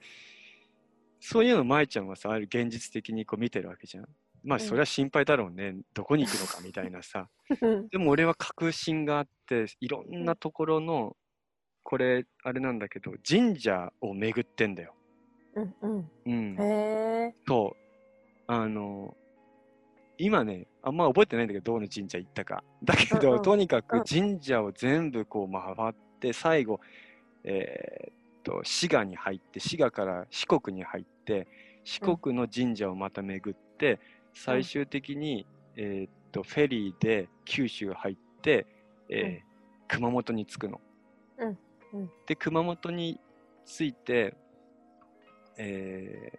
[1.20, 4.06] そういうの舞ちゃんはさある現実的にこう見てるわけじゃん。
[4.44, 7.28] まあそれは心配だろうね、どこに行くのかみたいなさ。
[7.92, 11.18] でも俺は確信があっていろんなところの
[11.84, 14.94] これあれなんだけど神社を巡ってんだよ。
[15.56, 16.12] うんうん。
[16.26, 16.64] うん、へ
[17.30, 17.36] え。
[17.48, 17.88] そう
[18.48, 19.18] あの
[20.18, 22.64] 今ねあんま覚えてないんだけどどの神社行ったか。
[22.84, 26.80] だけど、うんうん、とにかく神社を全部こう回って最後
[27.44, 31.48] えー、っと滋賀に入って滋賀から四国に入って
[31.84, 34.02] 四国の神社をまた巡って、
[34.34, 38.66] 最終的に、えー、っとフェリーで九州入って、
[39.10, 39.48] えー
[39.88, 40.82] 熊本に着くの。
[41.38, 42.12] うん。
[42.28, 43.20] で熊本に
[43.66, 44.36] 着いて、
[45.58, 46.38] えー、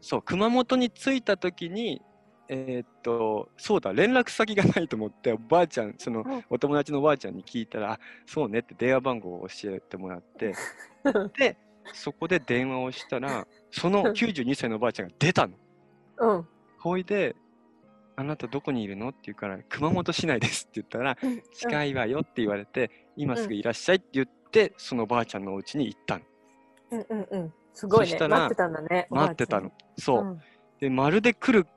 [0.00, 2.02] そう熊本に着いた時に
[2.48, 10.54] えー、っとそうだ連絡先がないと思っておばあちゃんその、お友達のおばあちゃんに聞いたら「あそうね」って電話番号を教えてもらって
[11.38, 11.56] で
[11.92, 15.54] そこで電話をしたらその92歳のおばあちゃんが出たの。
[16.20, 17.36] うん、ほいで
[18.18, 21.16] あなたどこにいるのって言うから、熊本市内ですって言ったら、
[21.54, 26.24] 近いわよって言われて、今すぐいらっしゃいって言って、そのばあちゃんのお家に行ったの。
[26.90, 27.54] うんうんうん。
[27.78, 28.18] すごいね。
[28.18, 29.06] 待ってたんだね。
[29.08, 29.70] 待ってたの。
[29.96, 30.40] そう。
[30.80, 31.68] で、まるで来る、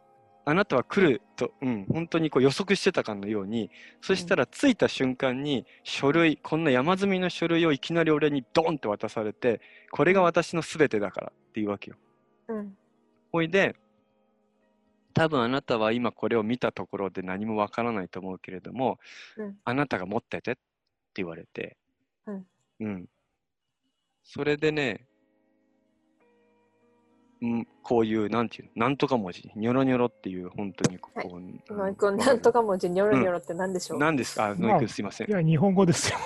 [0.45, 3.69] あなたは来ると、うん、本当にこう予測してたかのように、
[4.01, 9.61] そしたら着いた瞬間に書類、こんな山積みの書類をいきなり俺にドンって渡されて、
[9.91, 11.97] これが私の全てだからっていうわけよ。
[12.47, 12.75] うん。
[13.31, 13.75] ほいで、
[15.13, 18.97] 多分あなたは今これを見たところで何もわからないと思うけれども、
[19.37, 20.61] うん、あなたが持っててって
[21.17, 21.77] 言われて、
[22.25, 22.45] うん、
[22.79, 23.05] うん、
[24.23, 25.10] それでね、う
[27.47, 35.29] ん、こういう、なんていうの、なんとか文字、ニョロニョロっていう、本当にここ、はい、うん、なんとか文字、ニョロニョロって何でしょう、何、うん、ですか、ノイ君すいません。
[35.29, 36.17] いや、日本語ですよ。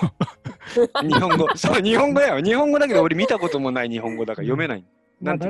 [1.02, 2.42] 日本語、そう、日本語やよ。
[2.42, 4.84] 日本語だけど、俺見たこともない日本語だから読めない。
[5.20, 5.48] まあ、だ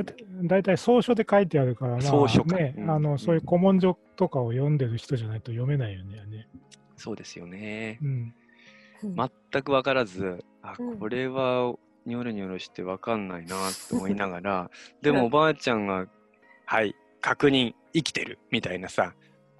[0.57, 6.17] いたい草書で書いてあるから、まあね、うん、あのそういう古文書とかを読んでる人じゃないと読めないよね。
[6.95, 7.99] そうですよね。
[8.01, 8.33] うん、
[9.01, 11.75] 全く分からず、あ、これは
[12.07, 13.55] ニョロニョロして分かんないな
[13.89, 14.71] と思いながら、
[15.03, 16.07] でもおばあちゃんが、
[16.65, 19.13] はい、確認、生きてるみたいなさ、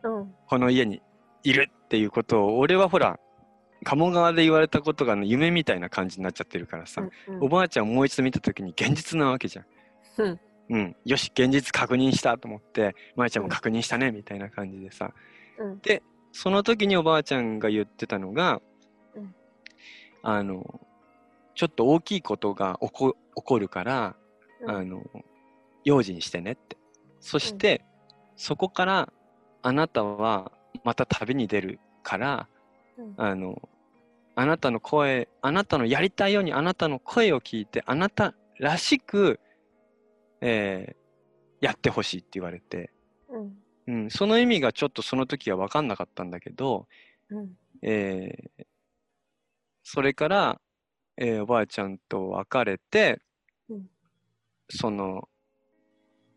[0.03, 1.01] うん、この家に
[1.43, 3.19] いるっていうことを俺はほら
[3.83, 9.65] 鴨川で言われたことが、ね、夢みたいな感じになっちゃってるからさ、うんうん、おばあちゃんをもう一度見た時に現実なわけじゃん。
[10.17, 15.13] うん、うん、よし現実確認したと思ってまあちゃんも確認したね、みたいな感じでさ、
[15.57, 18.61] うん、でその時におばあちゃんが言ってたのが、
[19.15, 19.35] うん、
[20.23, 20.81] あの
[21.57, 24.15] ちょっと大きいことが起こ起こるから、
[24.67, 25.01] あの
[25.83, 26.77] 用心してねって。
[27.19, 27.83] そして、
[28.35, 29.11] そこから
[29.63, 30.51] あなたは
[30.83, 32.47] また旅に出るから、
[33.17, 33.59] あの
[34.35, 39.39] あなたの声あなたのやりたいようにあなたの声を聞いてあなたらしく、
[40.41, 42.91] えー、やってほしいって言われて、
[43.87, 46.85] うん、うん、その意味がちょっとその時は分かんなかったんだけど、
[47.31, 47.49] うん、
[47.81, 48.65] えー、
[49.81, 50.61] それから、
[51.17, 53.19] えー、おばあちゃんと別れて、
[53.69, 53.89] うん、
[54.69, 55.27] その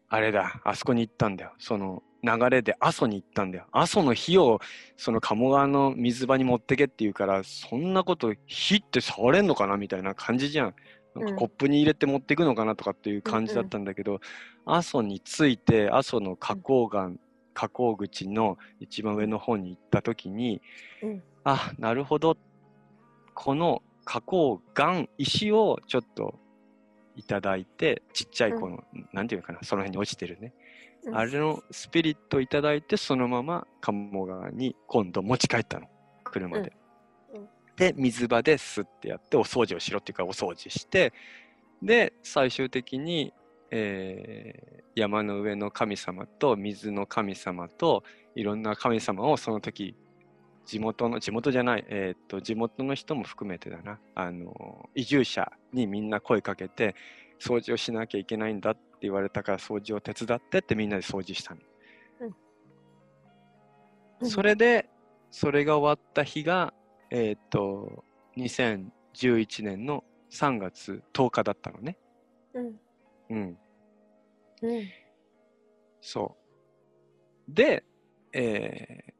[0.08, 1.52] あれだあそこに行ったんだよ。
[1.58, 3.66] その流れで阿蘇に行ったんだよ。
[3.72, 4.60] 阿蘇の火を
[4.96, 10.74] その鴨川の水場に持ってけって言うから、そんなこと火って触れんのかなみたいな感じじゃん。
[11.14, 14.20] なんかコップに入れて持っていくのかなとかっていう感じだったんだけど、
[14.66, 17.16] 阿蘇に着いて阿蘇の花崗岩、
[17.54, 20.60] 河口口の一番上の方に行った時に、
[21.02, 22.36] うん、あなるほど。
[23.34, 26.38] この花崗岩石をちょっと
[27.16, 30.52] いただいてちっちゃいこの、うん、なんていうのかなその辺に落ちてるね。
[31.12, 35.86] あれのスピリットをいただいてそのまま鴨川に今度持ち帰ったの。
[36.24, 36.72] 車で、
[37.34, 37.40] うん。
[37.40, 41.12] うん、で水場ですってやってお掃除をしろっていうかお掃除して
[41.82, 43.32] で最終的に、
[43.70, 49.96] えー、山の上の神様と水の神様といろんな神様をその時
[50.70, 56.94] 地元の地元じゃない、えー、っと地元の人も含めてだなあの移住者にみんな声かけて
[57.40, 61.60] 掃除をしなきゃいけないんだって言われたから掃除を手伝ってってみんなで掃除したの。
[64.20, 64.88] うん、それで
[65.32, 66.72] それが終わった日が
[67.10, 68.04] えっ、と
[68.36, 71.98] 2011年の3月10日だったのね。
[72.54, 72.80] うん。
[73.30, 73.58] うん。
[74.62, 74.88] うん、
[76.00, 76.36] そ
[77.48, 77.52] う。
[77.52, 77.82] で、
[78.32, 79.12] えー、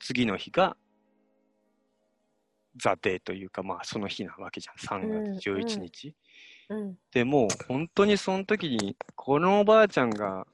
[0.00, 0.76] 次の日が
[2.76, 5.00] ザ・デーというか、まあその日なわけじゃん。
[5.02, 6.14] 3月11日。
[7.12, 10.46] でも本当にその時にこのおばあちゃんが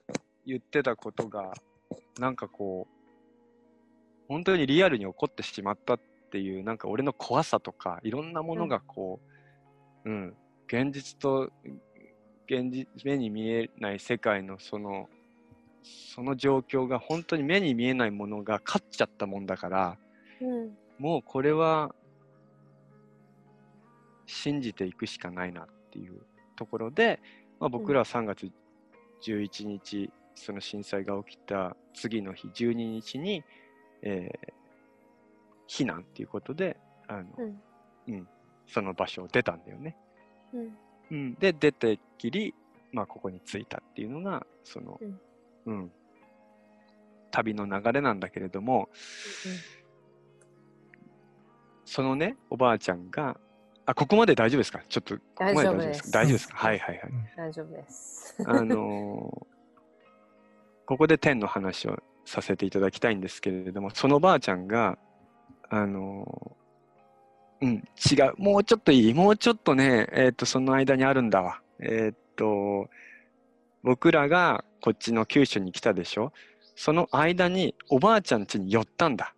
[0.46, 1.52] 言ってたことが
[2.18, 2.96] なんかこう
[4.26, 9.20] 本当にリアルに起こってしまったっていうなんか俺の怖さとかいろんなものがこ
[10.06, 11.50] う、うん、現実と
[12.46, 15.08] 現実目に見えない世界のその
[16.14, 19.98] その状況が本当に目に見えないものが勝っちゃったもんだから、
[20.40, 21.94] うん、もうこれは
[24.26, 26.20] 信じていくしかないなっていう
[26.56, 27.20] ところで、
[27.60, 28.50] まあ、僕らは3月
[29.22, 33.42] 11日、その震災が起きた次の日12日に、
[34.02, 34.52] えー、
[35.68, 36.76] 避難っていうことで
[37.08, 37.60] あの、うん、
[38.08, 38.28] うん、
[38.66, 39.96] その場所を出たんだよね。
[40.52, 40.76] うん、
[41.10, 42.54] うん、で出てきり、
[42.92, 45.00] まあ、ここに着いたっていうのがその、
[45.66, 45.92] うん、うん、
[47.30, 48.88] 旅の流れなんだけれども、
[51.84, 53.38] そのねおばあちゃんが
[53.88, 54.82] あ、ここまで大丈夫ですか？
[54.88, 56.10] ちょっと、ここまで大丈夫ですか？
[56.10, 56.48] 大丈夫です。
[56.48, 56.56] か？
[56.56, 57.12] はいはいはい。
[57.36, 58.36] 大丈夫です。
[58.44, 58.76] あのー、
[60.86, 64.98] ここで天の話をさせていただきたいんですけれども、そのばあちゃんが、
[65.68, 68.34] あのー、うん、違う。
[68.38, 69.14] もうちょっといい？
[69.14, 71.60] もうちょっとね、えっ、ー、と、その間にあるんだわ。
[71.80, 72.88] えっ、と、
[73.86, 76.32] 僕らがこっちの九州に来たでしょ？
[76.74, 79.32] その間におばあちゃん家に寄ったんだ。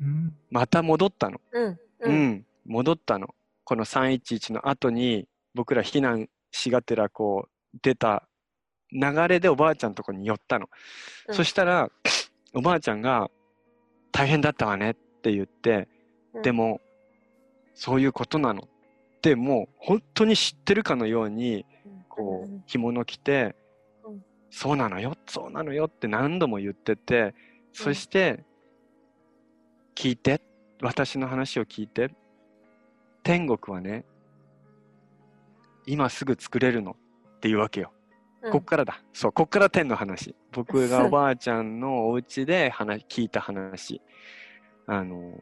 [0.00, 1.40] うん、また戻ったの。
[1.52, 3.28] うん、うん、戻ったの。
[3.62, 8.24] この311の後に僕ら避難しがてらこう出た
[8.90, 10.68] 流れでおばあちゃんのとこに寄ったの、
[11.28, 11.88] うん、そしたら
[12.54, 13.30] おばあちゃんが
[14.10, 15.86] 「大変だったわね」って言って、
[16.34, 16.80] うん、でも
[17.74, 18.62] そういうことなの。
[18.62, 21.64] ってもう本当に知ってるかのように
[22.14, 23.56] こう着物着て
[24.50, 27.34] 「そうなのよそうなのよ」って何度も言ってて
[27.72, 28.44] そして
[29.96, 30.42] 「聞いて
[30.80, 32.14] 私の話を聞いて
[33.22, 34.04] 天国はね、
[35.86, 36.96] 今すぐ作れるの
[37.36, 37.92] っていうわけよ。
[38.42, 39.02] うん、こっからだ。
[39.12, 40.34] そう、こっから天の話。
[40.50, 44.00] 僕がおばあちゃんのお家で話聞いた話。
[44.86, 45.40] あの、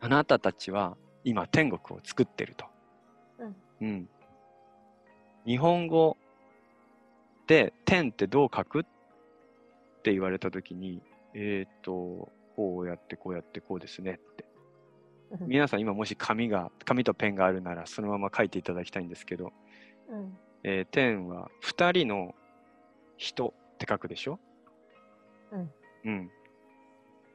[0.00, 2.66] あなたたちは今天国を作ってると。
[3.40, 3.56] うん。
[3.80, 4.08] うん、
[5.48, 6.18] 日本語
[7.46, 8.82] で天ってどう書くっ
[10.02, 11.00] て言われたときに、
[11.32, 14.44] えっ、ー、と、こうやってこうやってこうですねって。
[15.40, 19.52] 皆さん今もし紙が紙とペンがあるならそのまま書いていただきたいんですけど、
[20.08, 22.34] うんえー、天は2人の
[23.18, 24.38] 人って書くでしょ、
[25.52, 25.70] うん、
[26.06, 26.30] うん、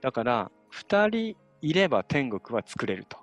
[0.01, 3.17] だから2人いれば天国は作れると。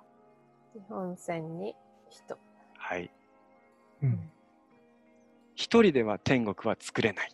[0.73, 1.75] 日本線に
[2.09, 2.37] 人。
[2.77, 3.11] はい。
[4.01, 4.31] うん。
[5.61, 7.31] 一人では天国は作れない。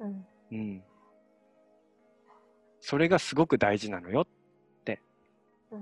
[0.00, 0.24] うん。
[0.52, 0.84] うん。
[2.80, 4.26] それがすごく大事なのよっ
[4.84, 5.02] て。
[5.72, 5.78] う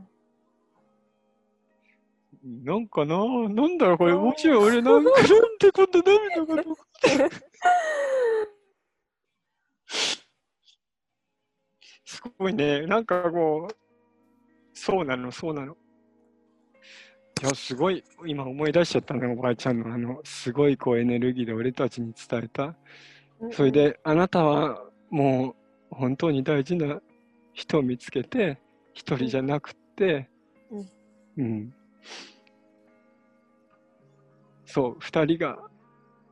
[2.46, 2.64] ん。
[2.64, 3.18] なんかな
[3.50, 4.56] なんだろうこれ面白い。
[4.56, 7.10] 俺なんかなんでこんな涙が残って
[12.06, 12.86] すごいね。
[12.86, 13.74] なんかこう、
[14.72, 15.76] そうなの、そうなの。
[17.40, 22.74] いや、すごい、今思い出しちゃったね、おばあちゃんの、あの、すごいこうエネルギーで俺たちに伝えた。
[23.52, 25.54] それで、あなたはも
[25.90, 27.00] う本当に大事な
[27.52, 28.58] 人を見つけて、
[28.92, 30.28] 一人じゃなくて、
[30.70, 30.90] うん、
[31.38, 31.74] うん。
[34.66, 35.58] そう、二人が、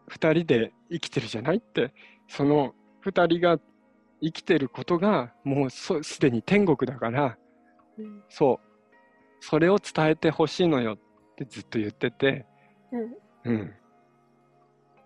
[0.09, 1.95] 二人で生きてるじゃないって、
[2.29, 3.61] その二人が
[4.21, 7.39] 生きてることが、もうすでに天国だから、
[7.99, 8.66] うん、そう、
[9.41, 10.99] それを伝えてほしいのよっ
[11.37, 12.47] てずっと言ってて、
[13.45, 13.73] うん、うん、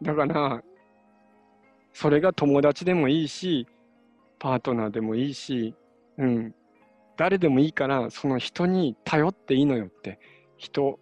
[0.02, 0.62] だから
[1.92, 3.66] それが友達でもいいし
[4.38, 5.74] パートナーでもいいし、
[6.18, 6.54] うん、
[7.16, 10.18] 誰でもいいからその人に頼っていいのよって。
[10.60, 11.00] 人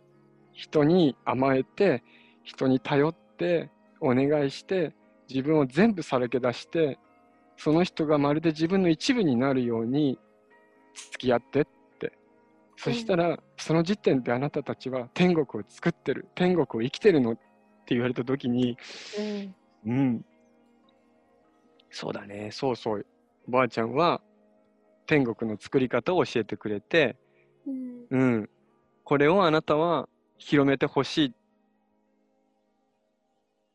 [0.52, 2.02] 人に甘えて
[2.44, 3.70] 人に頼って
[4.00, 4.94] お願いして
[5.28, 6.98] 自分を全部さらけ出して
[7.56, 10.18] その人がまるで自分の一部になるように
[10.94, 11.64] 付き合ってっ
[12.78, 17.42] そしたら、その時点であなたたちは天国を作ってる、天国を生きてるのって
[17.88, 18.78] 言われた時に、
[19.84, 20.24] うん、うん、
[21.90, 23.06] そうだね、そうそう、
[23.48, 24.20] おばあちゃんは
[25.06, 27.16] 天国の作り方を教えてくれて、
[27.66, 28.50] うん、うん、
[29.02, 31.32] これをあなたは広めてほしいっ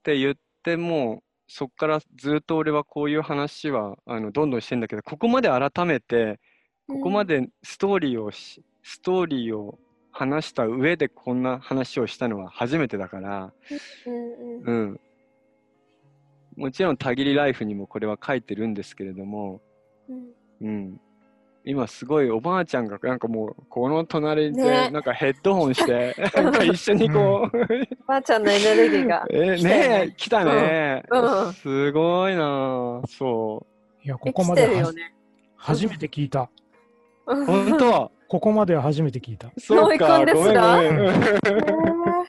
[0.03, 6.39] て言っても、そこからずっと俺はこういう話はあのどんどんしてんだけど、ここまで改めて、
[6.87, 9.79] ここまでストーリーをし、ストーリーを
[10.11, 13.53] 話した上でこんな話をしたのは初めてだから、
[14.05, 14.99] うん、うん、
[16.55, 19.61] もちろん「たぎりライフ」にもこれは書いてるんですけれども、
[20.07, 21.01] うん、うん、
[21.65, 27.57] 今すごいおばあちゃんがなんかもうこの隣でなんかヘッドホンして、ね、 なんか一緒にこう
[28.03, 33.65] おばあちゃんのエネルギーが えー、ねえ来たね、うん、すごいなそ
[34.03, 34.05] う。
[34.05, 34.83] いやここまで、ね、
[35.55, 36.49] 初めて聞いた
[37.25, 39.51] 本当ここまでは初めて聞いた。
[39.57, 42.23] そうか、ごめんごめん。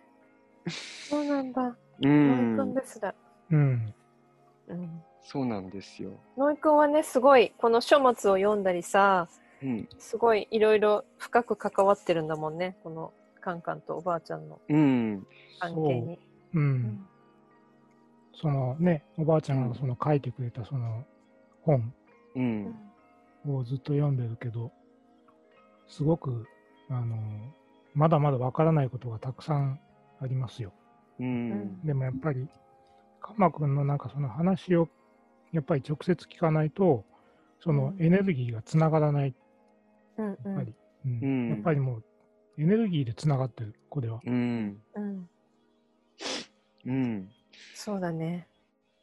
[0.68, 1.76] そうなんだ。
[2.02, 2.56] うん。
[2.56, 3.14] ノイですら。
[3.50, 3.94] うん。
[4.68, 6.10] うん、そうなんですよ。
[6.36, 9.28] ノイ君はね、すごい、この書物を読んだりさ、
[9.62, 15.26] うん、すごいいろいろ深く関わってるんだもんね、このカンカンとおばあちゃんの関
[15.74, 16.18] 係に。
[16.54, 16.62] うん。
[16.62, 17.06] うん、
[18.34, 21.04] そのね、おばあちゃんがその書いてくれたその
[21.62, 21.92] 本
[23.48, 24.72] をずっと読んでるけど、
[25.88, 26.46] すごく、
[26.88, 27.16] あの、
[27.94, 29.80] まだまだわからないことがたくさん
[30.20, 30.72] ありますよ。
[31.20, 32.48] うん、でもやっぱり、
[33.20, 34.88] カマ君のなんかその話を
[35.52, 37.04] やっぱり直接聞かないと、
[37.60, 39.34] そのエネルギーがつながらない。
[40.18, 40.74] うん、やっぱり、
[41.06, 42.04] うん、やっぱりもう
[42.58, 44.20] エネルギーでつながってる、これは。
[44.24, 44.80] うん。
[44.94, 45.28] うん。
[46.86, 47.28] うん、
[47.74, 48.48] そうだね。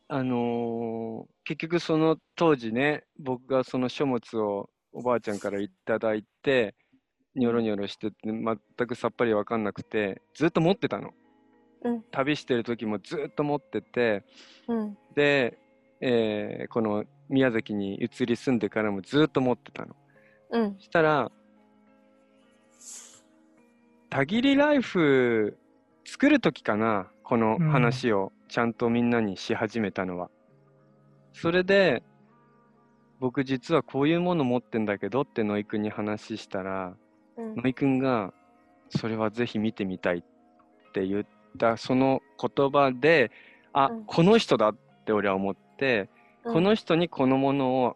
[0.07, 6.75] あのー、結局その当時ね、僕がその書物をおばあちゃんからいただいて、
[7.35, 11.11] ニョロニョロしてて、全くさっぱり分かんなくて、ずっと持ってたの。
[11.83, 14.23] うん、旅してる時もずっと持ってて、
[14.67, 15.57] うん、で、
[15.99, 19.95] えー、この宮崎に移り住んでからもずっと持ってたの。
[20.51, 21.31] うん、したら、
[24.09, 25.57] たぎりライフ
[26.05, 30.29] 作る時かな、この話をちゃんとみんなにし始めたのは。
[31.33, 32.03] それで、
[33.21, 36.95] 僕実はこういうもの持ってんだけどって野井くんに話したら、
[37.37, 38.33] うん、野井くんが
[38.89, 40.21] それはぜひ見てみたいっ
[40.91, 41.25] て言っ
[41.59, 43.29] たその言葉で
[43.73, 46.09] あ、うん、この人だって俺は思って、
[46.45, 47.95] うん、この人にこのものを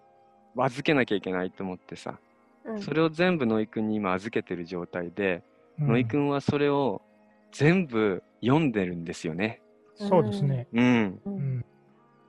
[0.57, 2.19] 預けなきゃいけないと思ってさ、
[2.79, 5.43] それを全部野井くんに今預けてる状態で、
[5.79, 7.01] 野井くんはそれを
[7.51, 9.61] 全部読んでるんですよね。
[9.95, 10.67] そうですね。
[10.71, 11.19] うん。
[11.25, 11.65] うん。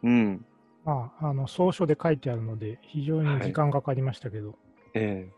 [0.02, 0.46] うん
[0.86, 4.56] まあ、あの草書で書いてあるので、非常に時間かかりましたけど、はい、
[4.94, 5.28] え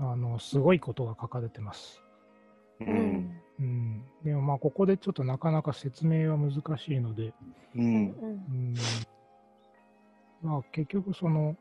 [0.00, 0.02] え。
[0.02, 2.02] ー、あのすごいことが書かれてます。
[2.80, 7.34] うん、うん、でもまあここでちょっとなかなか説明は難しいので、
[7.74, 8.74] うん、うん。
[10.42, 11.54] まあ、結局その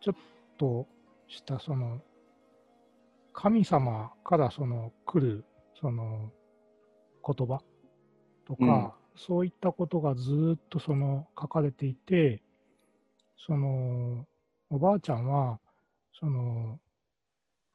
[0.00, 0.14] ちょっ
[0.56, 0.86] と
[1.26, 2.00] したその
[3.32, 5.44] 神様からその来る
[5.80, 6.30] その
[7.26, 7.60] 言葉
[8.46, 12.42] とか、そういったことがずっとその書かれていて、
[13.46, 14.26] その
[14.70, 15.58] おばあちゃんは、
[16.18, 16.78] その、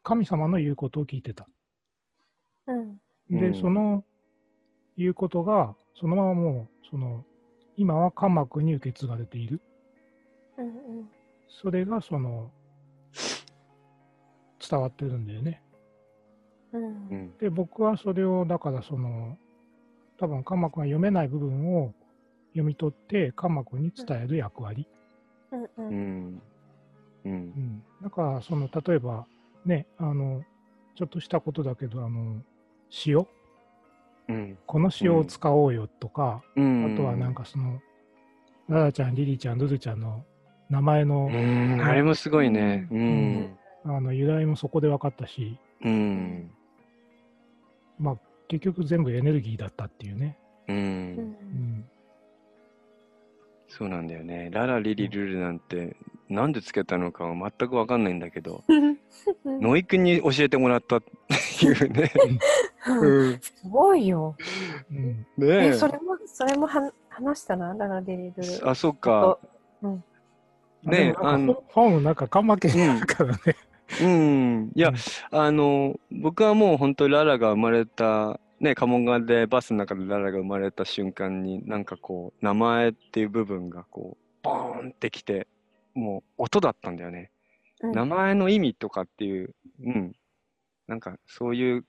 [0.04, 1.48] 神様の言うことを聞いてた。
[2.68, 2.98] うん。
[3.30, 4.04] で、うんその
[4.98, 7.24] 言うことが、そのままもう、その、
[7.78, 9.62] 今は科学に受け継がれている。
[10.58, 11.10] うんうん
[11.54, 12.50] それが、その、
[14.70, 15.62] 伝わってるんだよね。
[16.72, 19.38] うんうんで、僕はそれを、だからその、
[20.22, 21.96] 多分、科学が読めない部分を
[22.52, 24.88] 読み取って、科学に伝える役割。
[25.52, 26.36] うんううん。
[26.36, 26.36] ん。
[26.36, 26.42] う
[27.26, 27.34] うん。
[27.34, 27.84] ん。
[28.04, 29.26] だから、その、例えば、
[29.66, 30.44] ね、あの、
[30.96, 32.40] ちょっとしたことだけど、あの、
[33.08, 33.26] 塩。
[34.30, 34.58] うん。
[34.68, 36.86] この塩を使おうよとか、うん。
[36.86, 37.80] あとはなんかその、
[38.70, 40.24] ララちゃん、リリちゃん、ルルちゃんの
[40.70, 41.82] 名前のう、ん。
[41.82, 42.88] あれもすごいね。
[42.92, 43.58] うん。
[43.86, 46.52] あの由来もそこで分かったし、うん。
[47.98, 48.16] まあ、
[48.52, 50.38] 結局全部エネルギーだったっていうね。
[50.68, 50.82] ううんう
[51.22, 51.86] ん。
[53.70, 55.96] そうなんだよねララリリルルなんて
[56.28, 58.98] なんでつけたのかは全くわかんないんだけどうん
[59.62, 62.12] ノイ君に教えてもらったっていうね
[62.86, 64.36] うんすごいよ。
[64.92, 65.26] うん。
[65.38, 68.70] ねえ、それも、それもは話したな、ララリリルル。
[68.70, 69.38] あそっか
[69.82, 70.04] うん。
[70.84, 73.56] ねあの、本、なんか、カンマ系だからね。
[74.00, 74.72] うん。
[74.76, 74.92] いやう
[75.36, 75.40] ん。
[75.40, 85.48] あの僕はもう本当ララが生まれたね鴨川でバスの中でララが生まれた瞬間になんかこう名前っていう部分がこうボーンってきて
[85.94, 87.32] もう音だったんだよね。
[87.82, 87.92] うん。
[87.92, 90.16] 名前の意味とかっていう、うん、
[90.88, 91.86] なんかそういう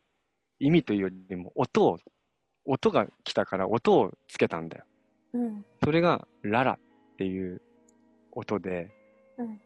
[0.58, 1.98] 意味というよりも音を
[2.64, 4.84] 音が来たから音をつけたんだよ。
[5.34, 5.64] うん。
[5.82, 6.78] それがララっ
[7.16, 7.60] ていう
[8.32, 8.90] 音で、
[9.38, 9.60] うん。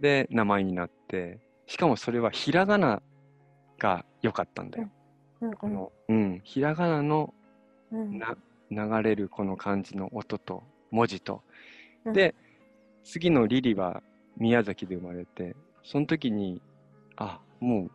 [0.00, 3.02] で名前になってしかもそれはひらがな
[3.78, 4.90] が良かったんだよ、
[5.40, 5.52] うん。
[5.54, 7.34] この、うん、ひらがなの
[7.92, 8.18] うん。
[8.18, 8.36] な
[8.70, 11.42] 流れるこの漢字の音と文字と、
[12.04, 12.12] うん。
[12.12, 12.34] で
[13.04, 14.02] 次のリリは
[14.36, 16.62] 宮崎で生まれてその時に
[17.16, 17.90] あもう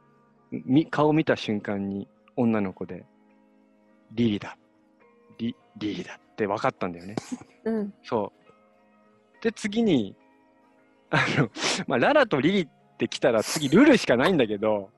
[0.52, 3.06] み顔見た瞬間に女の子で
[4.12, 4.58] リリだ。
[5.38, 7.16] リリリだって分かったんだよね。
[7.66, 7.94] うん。
[8.04, 8.32] そ
[9.40, 9.44] う。
[9.44, 10.16] で次に
[11.10, 11.50] あの、
[11.88, 14.90] まあ、ララとリリって来たら次ルルしかないんだけど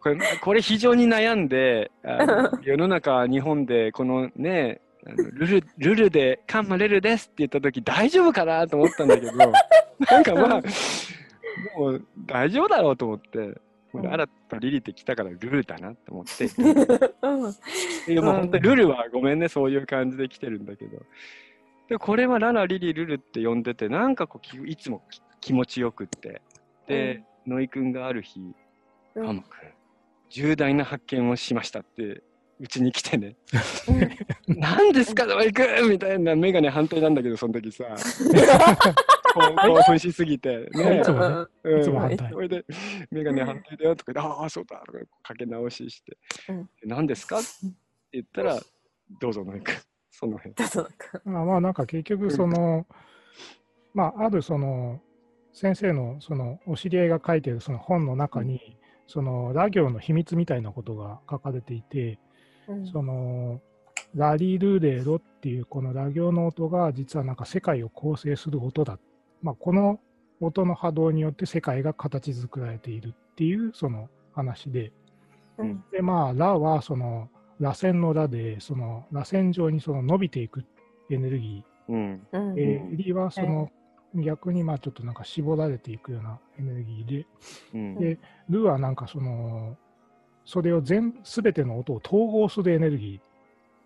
[0.00, 10.62] これこれ非常に悩んであの世の中日本でこのねルルルルでカンマレルですって言った時大丈夫かなと思ったんだけどなんかまあ
[11.78, 13.60] もう大丈夫だろうと思って
[13.92, 16.44] もうララとリリって来たからルルだなって思って。
[17.22, 18.12] うん。
[18.12, 20.98] いやもう本当にルルはごめんねそういう感じで来てるんだけど。
[21.88, 26.42] でこれはララリリルルって呼んでてなんかこうきいつもき気持ちよくって
[26.86, 28.40] で、ノイ君がある日
[29.14, 29.26] うん。
[29.26, 29.50] カモ君
[30.28, 32.22] 重大な発見をしましたって
[32.58, 33.36] うちに来てね。
[34.48, 37.84] 何ですかノイ君みたいな眼鏡反対なんだけどその時さ。
[39.34, 40.68] こう興奮しすぎて。
[40.74, 41.80] ねいつもねうん。
[41.80, 42.30] いつも反対。
[42.30, 42.64] それで
[43.10, 46.16] 眼鏡反対だよとかああそうだとかかけ直しして
[46.48, 46.70] うん。
[46.84, 47.38] 何ですか？
[47.38, 47.46] って
[48.12, 48.58] 言ったら
[49.20, 49.74] どうぞノイ君
[50.10, 50.54] その辺。
[51.24, 52.86] まあまあなんか結局その、
[53.94, 55.00] まああるその
[55.56, 58.76] 先生のそのお知り合いが書いてるその本の中に、
[59.06, 62.18] そのラ行の秘密みたいなことが書かれていて、
[62.68, 62.86] うん。
[62.86, 63.62] その
[64.14, 68.98] ラリルレロっていうこのラ行の音が実はなんか世界を構成する音だ。
[69.40, 69.98] まあこの
[70.42, 74.92] 音の波動によって世界が形作られているっていうその話で、
[75.56, 75.82] うん。
[75.90, 77.30] でまあラはその
[77.60, 80.66] 螺旋のラでその螺旋状にその伸びていく
[81.10, 82.26] エネルギうん。
[82.30, 82.52] うん。
[82.52, 83.70] ー、えーリはその
[84.14, 87.26] 逆にまあちょっとなんか絞られていくようなエネルギーで、
[87.74, 87.98] うん。
[87.98, 89.76] でルはなんかその
[90.44, 93.20] それを全全ての音を統合するエネルギ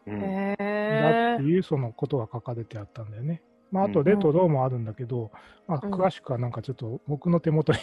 [0.07, 3.43] ーだえっていうそのことが書かれてあったんだよね。
[3.71, 4.05] まあ、あとうん。
[4.05, 5.31] レとロもあるんだけど、
[5.67, 5.95] まあ、うん。
[5.95, 7.79] 詳しくはなんかちょっと僕の手元に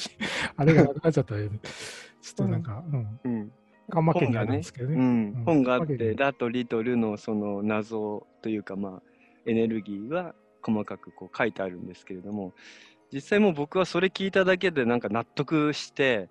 [0.56, 1.58] あれがなくなっちゃったよね。
[2.22, 3.52] ちょっとなんか、うん、うん。
[3.88, 4.94] ガンマ家にあるんですけどね。
[4.94, 5.44] うんうん。
[5.44, 9.02] 本があってラとリとルのその謎というかまあ
[9.44, 12.52] エネルギーは細かくこう書いてあるんですけれども
[13.12, 16.30] 実際もう僕はそれ聞いただけでなんか納得して、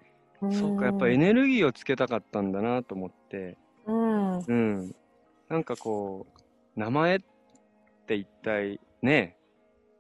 [0.50, 3.56] そうかやっぱエネルギーをつけたかったんだなと思って。
[3.86, 4.40] うん。
[4.40, 4.96] うん。
[5.48, 6.26] なんかこ
[6.76, 7.20] う名前っ
[8.08, 9.38] て一体ね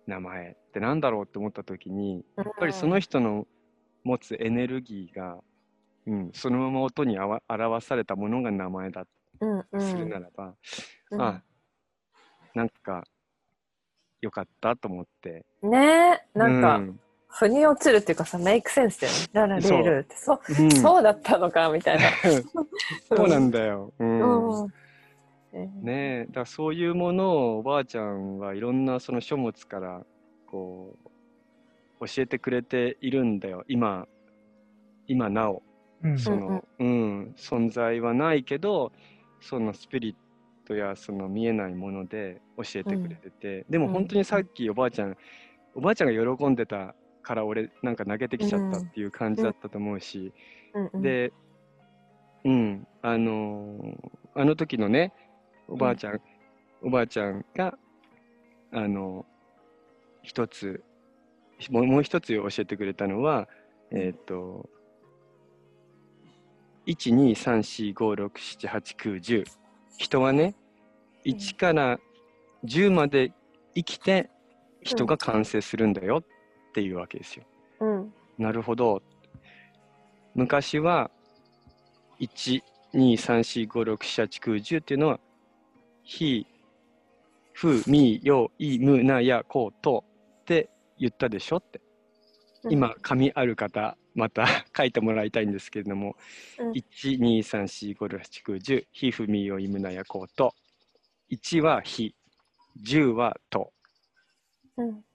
[0.07, 3.45] 名前ってなんだろうって思った時にやっぱりその人の
[4.03, 5.37] 持つエネルギーが、
[6.07, 10.55] うん、そのまま音にあわ表されたものが名前だとするんならば、
[11.11, 11.21] うん。
[11.21, 11.43] あ
[12.55, 13.03] なんか
[14.21, 15.45] よかったと思って。
[15.63, 16.99] ねえなんかうん。
[17.27, 19.29] 腑に落ちるっていうかさメイクセンスだよね。
[19.33, 20.15] ララレールって。
[20.17, 20.63] そうう。
[20.63, 20.71] ん。
[20.71, 22.03] そうだったのかみたいな。
[23.15, 24.63] そうなんだよ、うん。
[24.63, 24.73] うん。
[25.53, 25.85] えー。
[25.85, 25.91] ね
[26.23, 30.05] えだからそういうものをおばあちゃんはいろんなその書物から
[30.45, 30.95] こ
[31.99, 33.63] う教えてくれているんだよ。
[33.67, 34.07] 今
[35.07, 35.63] 今なお、
[36.03, 38.91] うん、その、うん、存在はないけど
[39.39, 40.15] そのスピリッ
[40.71, 45.17] トやその見えないもので教えてくれてて、うん、でも本当にさっきおばあちゃん、
[45.75, 50.31] おばあちゃんが喜んでたから俺なんか投げてきちゃったっていう感じだったと思うし、
[50.95, 51.33] で
[52.45, 55.11] うんあのー、あの時のね
[55.67, 56.21] おばあちゃん、
[56.81, 57.77] おばあちゃんが
[58.71, 59.25] あの
[60.23, 60.85] 一つ
[61.69, 63.49] もう一つ教えてくれたのは
[63.91, 64.69] えっ、ー、と
[66.87, 69.43] 12345678910
[69.97, 70.55] 人はね
[71.25, 71.99] 1から
[72.65, 73.33] 10まで
[73.75, 74.29] 生きて
[74.81, 76.23] 人が完成するんだよっ
[76.73, 77.45] ていうわけですよ。
[77.79, 79.01] うん、なるほど。
[80.33, 81.11] 昔は
[82.19, 85.19] 12345678910っていうのは
[86.03, 86.45] 「ひ」
[87.53, 90.03] 「ふ」「み」「よ」「い」「む」「な」「や」「こ」「と」
[90.41, 91.81] って言ったでしょって。
[92.69, 94.45] 今紙ある方また
[94.77, 96.15] 書いてもらいたいんですけれども、
[96.59, 100.53] うん、123456710「ひ」「ふ」「み」「よ」「い」「む」「な」「や」「こ」「と」
[101.31, 102.13] 1は「ひ」
[102.83, 103.71] 10は「と」
[104.77, 105.05] うん、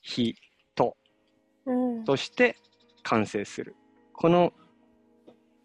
[0.00, 0.34] ひ
[0.74, 0.96] と、
[1.64, 2.56] うん、そして
[3.02, 3.74] 完成する。
[4.12, 4.52] この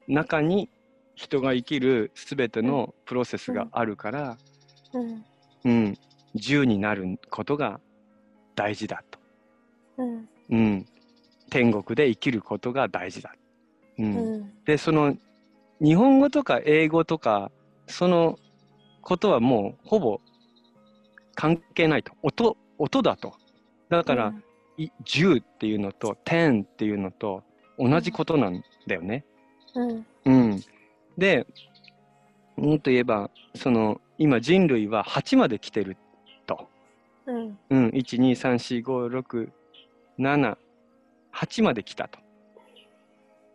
[0.08, 0.70] 中に
[1.16, 4.38] 人が生きる全てのプロセスがあるから、
[4.94, 5.26] うん、
[5.64, 5.98] うん、
[6.36, 7.80] 10になることが
[8.56, 9.20] 大事だと、
[9.98, 10.30] うん。
[10.50, 10.86] うん、
[11.50, 13.34] 天国で生きることが大事だ、
[14.00, 14.16] うん。
[14.16, 15.16] うん、でその
[15.82, 17.52] 日本語とか英語とか
[17.88, 18.38] その
[19.02, 20.22] ことはもうほぼ
[21.36, 23.34] 関係ないと音音だと
[23.90, 24.44] だから、うん、
[25.04, 27.44] 10っていうのと10っていうのと
[27.78, 29.26] 同じことなんだよね。
[29.76, 30.06] うん。
[30.26, 30.64] うん、
[31.18, 31.46] で、
[32.56, 35.98] もっと言えば、その、今人類は8まで来てる
[36.46, 36.70] と。
[37.26, 37.58] うん。
[37.70, 39.50] うん、1、2、3、4、5、6、
[40.20, 40.58] 7、
[41.34, 42.20] 8まで来たと。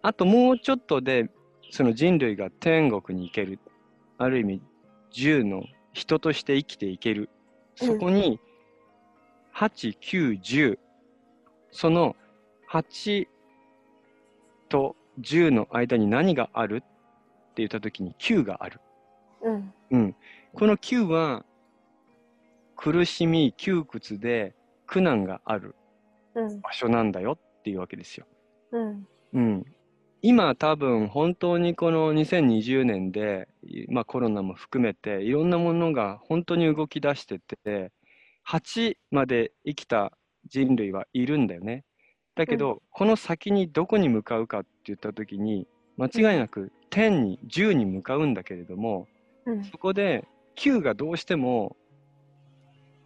[0.02, 1.30] あともうちょっとで、
[1.70, 3.58] その人類が天国に行ける。
[4.18, 4.62] ある意味、
[5.16, 7.30] 10の人として生きていける。
[7.74, 8.38] そこに、
[9.54, 10.78] 8、9、10。
[11.70, 12.14] その
[12.70, 13.26] 8
[14.68, 16.86] と10の間に何があるって
[17.56, 18.80] 言った時に9がある。
[19.42, 19.72] うん。
[19.90, 20.16] うん。
[20.52, 21.44] この9は
[22.76, 24.54] 苦しみ、窮屈で
[24.86, 25.74] 苦難がある
[26.62, 28.26] 場所なんだよっていうわけですよ。
[28.72, 29.08] うん。
[29.32, 29.64] うん。
[30.22, 33.48] 今多分本当にこの2020年で、
[33.88, 37.92] まあコロナも含めていろんなものが本当に動き出してて、
[38.48, 40.12] 8まで生きた
[40.48, 41.84] 人類はいるんだよね。
[42.36, 49.08] だけど、うん、この先にどこに向かうかって言った時に間違いなく10に10に向かうんだけれども、
[49.46, 51.76] うん、そこで9がどうしても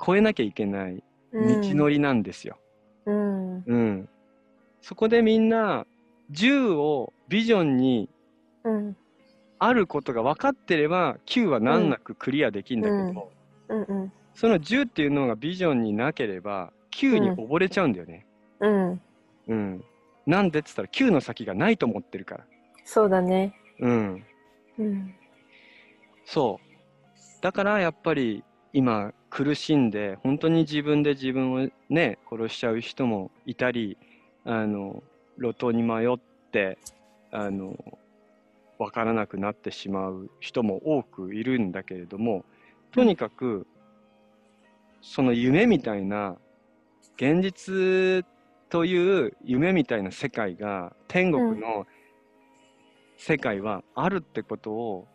[0.05, 1.03] 超えなきゃいけない
[1.33, 1.41] 道
[1.75, 2.59] のりなんですよ。
[3.07, 4.09] うん、うん、
[4.83, 5.87] そこでみんな
[6.33, 8.09] 10をビジョンに
[9.61, 13.31] あることが分かってれば9は難なくクリアできるんだけど、
[13.69, 18.27] うんうん、その10っていうのがビジョンになければ9に溺れちゃうんだよね。
[18.61, 19.01] うん。
[19.49, 19.85] うん。
[20.27, 22.45] なんでって言ったら9の先がないと思ってるから。
[22.85, 23.55] そうだね。
[23.81, 24.25] うん。
[24.79, 25.15] うん。
[26.25, 27.43] そう。
[27.43, 28.43] だからやっぱり
[28.73, 33.99] 今苦しんで本当に自分で自分をね殺しちゃう人もいたり
[34.45, 35.03] あの
[35.39, 36.19] 路頭に迷っ
[36.51, 36.79] て
[37.31, 37.75] あの
[38.81, 42.47] 分からなくなってしまう人も多くいるんだけれども
[42.93, 43.67] とにかく
[45.03, 46.39] その夢みたいな
[47.17, 48.25] 現実
[48.71, 51.87] という夢みたいな世界が天国の
[53.19, 55.07] 世界はあるってことを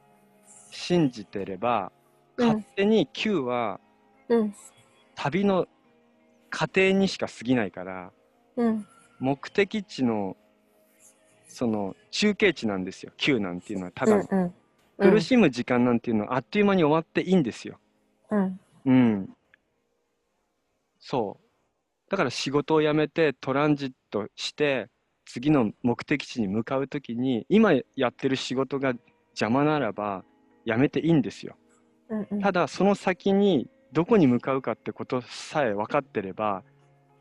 [0.70, 1.91] 信じてれば、
[2.38, 3.80] うん、勝手に Q は
[5.16, 5.66] 旅の
[6.51, 8.11] 過程にしか過ぎないから、
[8.57, 8.88] うん、
[9.20, 10.38] 目的地の
[11.55, 13.13] その中継地なんですよ。
[13.15, 14.53] Q なんていうのはただ、うん
[14.97, 17.79] うん、苦しむ時間なんていうのはあっという間に終わっていいんですよ。
[18.29, 19.29] うん、うん、
[20.99, 22.11] そう。
[22.11, 24.89] だから仕事を辞めてトランジットして
[25.25, 28.93] 次の目的地に向かう時に今やってる仕事が
[29.29, 30.25] 邪魔ならば
[30.65, 31.55] 辞めていいんですよ。
[32.09, 36.63] うんうん、ただその先にどこに向かうかってことさえ分かってれば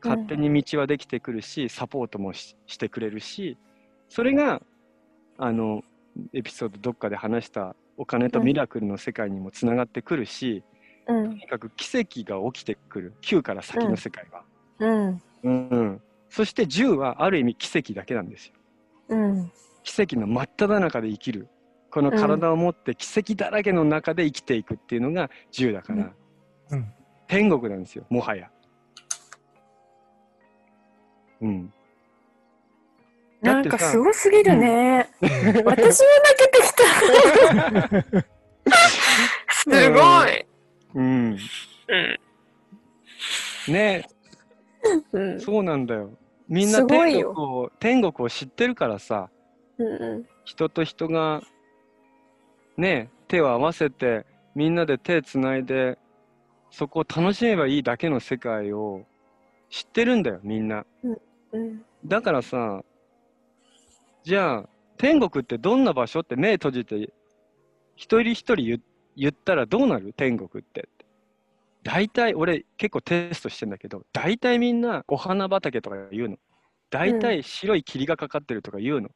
[0.03, 3.57] 勝手に道はできてくるし、サポートもしてくれるし
[4.09, 4.61] それが
[5.37, 5.83] あの
[6.33, 10.63] エピソードどっかで話したお金とミラクルの世界にもつながってくるし、
[11.07, 14.43] うん、とにかく奇跡が起きてくる9から先の世界は。
[14.79, 15.21] うん。
[15.43, 16.01] うん。
[16.29, 18.53] そして10はある意味奇跡だけなんですよ。
[19.09, 19.51] うん。
[19.83, 21.47] 奇跡の真っ只中で生きる。
[21.91, 26.11] この体を持って奇跡だらけの中で生きていくっていうのが10だから、
[26.71, 26.93] うん、
[27.27, 28.49] 天国なんですよ、もはや。
[31.39, 31.73] うん。
[33.69, 35.09] なんかすごすぎるね。
[35.21, 35.31] 私
[35.63, 35.91] も泣
[36.37, 36.71] けてき
[38.11, 38.25] た。
[39.53, 40.45] すごい。
[40.95, 41.37] うん。
[43.67, 43.73] うん。
[43.73, 44.07] ね、
[45.11, 46.11] うん、そうなんだよ。
[46.47, 49.29] みんな天国を天国を知ってるからさ、
[49.77, 51.41] うんうん、人と人が
[52.77, 55.97] ね手を合わせてみんなで手つないで
[56.71, 59.01] そこを楽しめばいいだけの世界を
[59.69, 61.17] 知ってるんだよみんな、うん
[61.53, 62.83] うん、だからさ
[64.25, 67.13] じゃあ天国ってどんな場所って目閉じて
[67.95, 68.81] 一人一人言
[69.15, 70.13] 言ったらどうなる？
[70.13, 70.89] 天国って。
[71.83, 76.37] 大体俺結構テストしてんだけど大体みんなお花畑とか言うの。
[76.89, 79.09] 大体白い霧がかかってるとか言うの、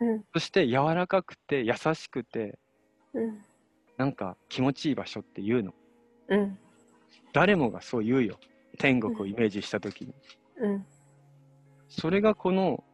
[0.00, 2.58] うん、そして柔らかくて優しくて、
[3.14, 3.38] うん、
[3.96, 5.72] なんか気持ちいい場所って言うの、
[6.28, 6.58] うん、
[7.32, 8.38] 誰もがそう言うよ。
[8.78, 10.14] 天国をイメージした時に、
[10.58, 10.86] うん、
[11.88, 12.84] それがこの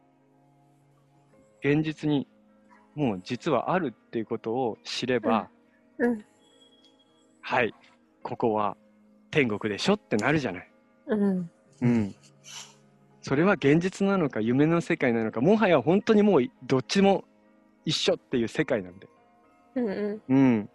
[1.63, 2.27] 現実に
[2.95, 5.49] もう実はあるっていうことを知れば、
[5.99, 6.25] うん、
[7.41, 7.73] はい
[8.23, 8.75] ここは
[9.31, 10.71] 天国でしょってなるじゃない。
[11.07, 11.51] うん。
[11.81, 12.15] うん。
[13.21, 17.23] それは現実なのか夢の世界なのかもはや本当にもうどっちも
[17.85, 19.07] 一緒っていう世界なんで。
[19.75, 20.35] うんうん。
[20.35, 20.69] うん。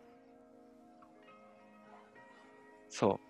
[2.88, 3.20] そう。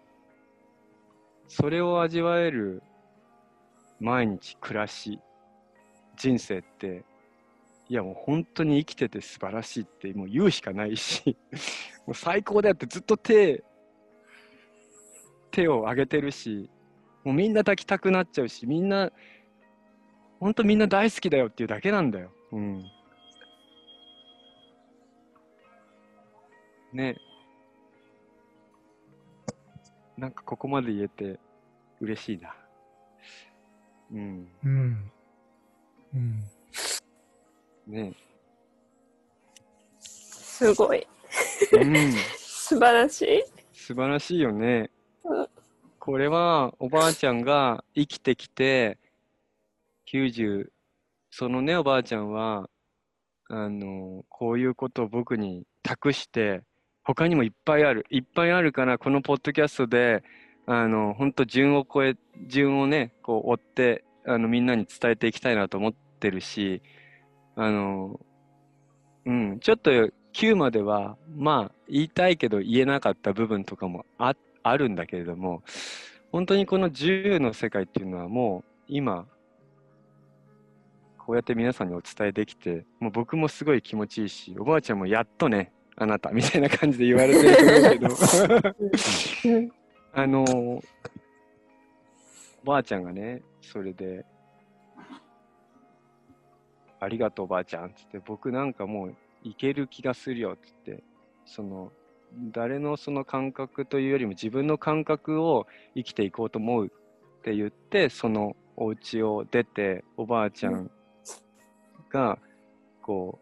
[1.48, 2.82] それを味わえる
[4.00, 5.20] 毎日暮らし
[6.16, 7.04] 人生って
[7.92, 11.36] いやもう本当に生きてて素晴らしいってもう言うしかないし
[12.06, 13.62] もう最高だよってずっと手
[15.52, 16.68] 手を挙げてるし、
[17.24, 19.12] もうみんな抱きたくなっちゃうし、みんな、
[20.40, 22.32] ほんとみんな大好きだよっていうだけなんだよ。
[22.50, 22.90] うん。
[26.92, 27.16] ね。
[30.16, 31.38] なんかここまで言えて
[32.00, 32.54] 嬉しいな。
[34.12, 34.48] うん。
[34.64, 35.12] うん。
[36.14, 36.42] うん。
[37.86, 38.14] ね
[39.98, 41.06] すごい。
[41.72, 42.12] うん。
[42.38, 43.42] 素晴らしい。
[43.72, 44.90] 素晴らしいよね。
[45.98, 48.98] これはおばあちゃんが生きてきて
[50.12, 50.66] 90
[51.30, 52.68] そのねおばあちゃんは
[53.48, 56.62] あのこういうことを僕に託して
[57.04, 60.24] 他にもいっぱいあるいっぱいあるからこのポッドキャストで
[60.66, 62.16] あの本当順を超え
[62.48, 66.82] 順をねこう追ってあのみんなに伝えていきたいなと思ってるし
[67.56, 68.20] あの
[69.24, 69.90] うんちょっと
[70.32, 75.62] 9まではまあ言いたいけど言えなかった部分とかもああるんだけれども
[76.30, 79.26] 本当にこの10の世界っていうのはもう今
[81.18, 88.14] こうやって皆さんにお伝えできてもう僕もすごい気持ちいいしおばあちゃんもやっとねあなたみたいな感じで言われてるけど。
[90.14, 90.82] あのお
[92.64, 94.24] ばあちゃんがねそれで
[97.02, 100.52] 「ありがとうおばあちゃん」っつって僕なんかもういける気がするよ。
[100.52, 101.02] っつって
[101.44, 101.92] その
[102.52, 106.90] 誰のその感覚というよりも自分の感覚を生きていこうと思うっ
[107.42, 110.90] て言ってそのお家を出ておばあちゃん
[112.08, 112.38] が
[113.02, 113.38] こ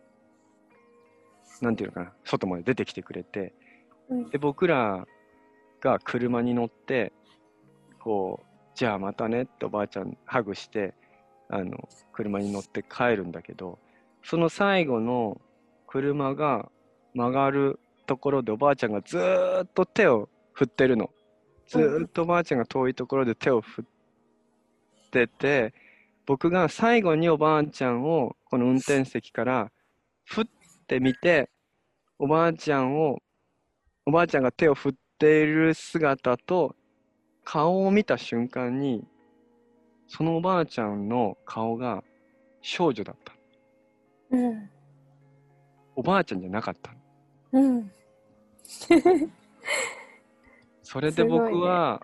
[1.61, 3.53] うなんていうのかな外まで出てきてくれて
[4.31, 5.07] で僕ら
[5.81, 7.13] が車に乗って
[8.01, 10.95] こうじゃあまたねっておばあちゃんハグして
[11.51, 13.79] あの車に乗って帰るんだけど
[14.25, 15.41] その最後の
[15.87, 16.71] 車が
[17.15, 19.19] 曲がるところでおばあちゃんがず
[19.65, 21.11] っと手を振ってるの。
[21.67, 23.85] ずっとおばあちゃんが遠いところで手を振っ
[25.11, 25.73] てて、
[26.27, 29.71] 僕が最後におばあちゃんをこの運転席から
[30.25, 30.45] 振っ
[30.89, 31.49] てみて、
[32.19, 33.19] おばあちゃんを、
[34.07, 36.75] おばあちゃんが手を振っている姿と
[37.45, 39.05] 顔を見た瞬間に、
[40.13, 42.03] そのおばあちゃんの顔が
[42.63, 43.33] 少女だった。
[44.33, 44.69] うん。
[45.95, 46.93] おばあちゃんじゃなかった。
[47.53, 47.93] うん。
[50.83, 52.03] それで僕は、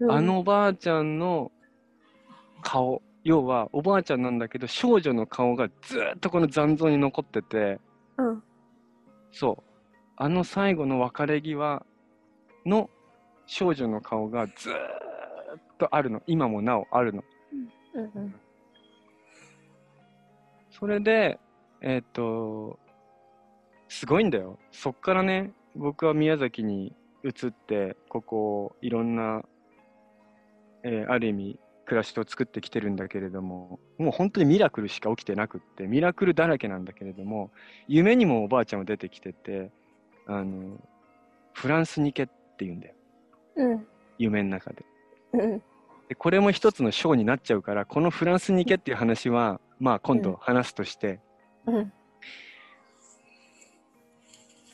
[0.00, 1.52] ねうん、あのおばあちゃんの
[2.60, 7.78] 顔要はおばあちゃんなんだけど少女の顔がずっとこの残像に残ってて、
[8.18, 8.42] うん、
[9.30, 9.62] そう
[10.16, 11.86] あの最後の別れ際
[12.66, 12.90] の
[13.46, 14.74] 少女の顔がずっ
[15.78, 17.22] とあるの今もなおあるの。
[17.94, 18.34] うんうん、
[20.70, 21.38] それで
[21.80, 22.78] えっ、ー、と
[23.88, 24.58] すごいんだよ。
[24.72, 26.92] そっからね僕は宮崎に
[27.24, 29.42] 移ってここいろんな、
[30.82, 37.50] えー、ある意味暮らしを作ってきてるんだけれどももう本当にミラクルしか起きてなくってミラクルだらけなんだけれども
[37.88, 39.70] 夢にもおばあちゃんも出てきてて
[40.26, 40.78] あの
[41.52, 42.94] フランスに行けって言うんだよ、
[43.56, 43.86] うん、
[44.18, 44.84] 夢の中で、
[45.34, 45.62] うん、
[46.08, 51.20] でこれも一つの章になっちゃうからこのフランスに行けっていう話は、まあ今度話すとして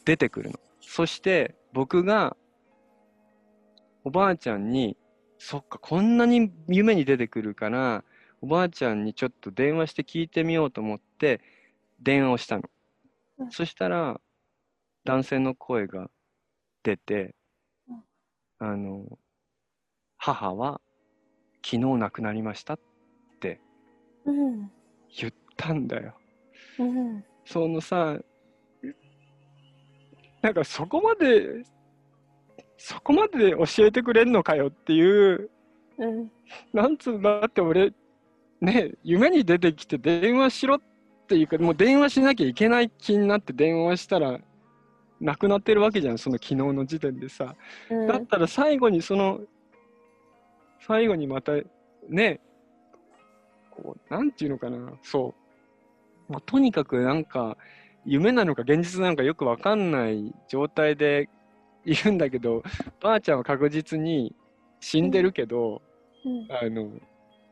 [0.05, 0.59] 出てくるの。
[0.81, 2.37] そして僕が
[4.03, 4.97] おばあちゃんに
[5.39, 8.05] そっかこんなに夢に出てくるから
[8.43, 11.41] おばあちゃんにちょっと電話して聞いてみようと思って
[12.01, 12.63] 電話をしたの。
[13.39, 14.21] うん、そしたら
[15.05, 16.11] 男性の声が
[16.83, 17.35] 出て、
[17.89, 18.03] うん、
[18.59, 19.19] あの
[20.17, 20.81] 母は
[21.63, 22.79] 昨日亡くなりましたっ
[23.41, 23.61] て
[24.27, 26.15] 言ったんだよ。
[26.79, 28.19] うん、そのさ
[30.43, 31.63] なんかそこまで
[32.79, 35.51] そこまで教えてくれんのかよっていう、
[35.99, 36.31] うん、
[36.73, 37.93] なんつうんだって俺
[38.61, 40.81] ね夢に出てきて電話しろっ
[41.29, 44.41] ていうかもう電話しなきゃいけない気になって電話したら
[45.21, 47.55] なくなってるわけじゃんその昨日の時点でさ、
[47.91, 49.41] うん、だったら最後にその
[50.87, 51.53] 最後にまた
[52.09, 52.41] ね
[53.71, 54.93] こうなんていうのかな。
[55.03, 55.35] そ
[56.29, 57.57] う、まあ、とにかくなんか
[58.05, 61.29] 夢なのか現実なのかよくわかんない状態で
[61.85, 62.63] いるんだけど
[63.01, 64.35] ばあちゃんは確実に
[64.81, 65.83] 死んでるけど、
[66.25, 66.91] うん、あの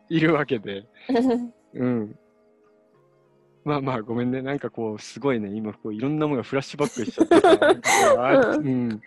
[0.09, 0.87] いるわけで、
[1.74, 2.18] うん、
[3.64, 4.41] まあまあごめんね。
[4.41, 5.51] なんかこうすごいね。
[5.51, 9.01] 今こういろんなものがフラッシュバックしちゃってさ、うん、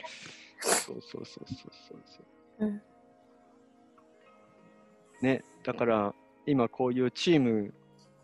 [0.59, 2.81] そうそうそうそうそうそう、うん、
[5.21, 5.43] ね。
[5.63, 6.13] だから
[6.45, 7.73] 今こういうチーム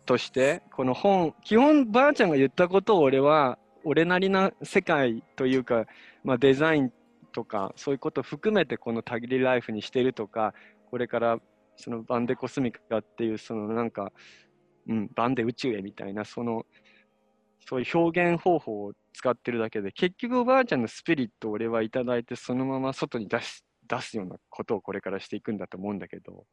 [0.06, 5.86] としてこの本基本ばあちゃんが言ったことを俺は俺なりな世界というか、
[6.24, 6.92] まあ、デザイン
[7.32, 10.54] とかそういうこと含めてこの「たぎりライフ」にしてるとか
[10.90, 11.38] これから
[11.76, 14.12] そのバンデコスミカっていうそのなんか、
[14.88, 16.66] うん、バンデ宇宙へみたいなその
[17.68, 26.44] そういう表現方法を使ってるだけで結局おばあちゃんのスピリットを俺はいただいてそのまま外に出し出すようなことをこれからしていくんだと思うんだけど、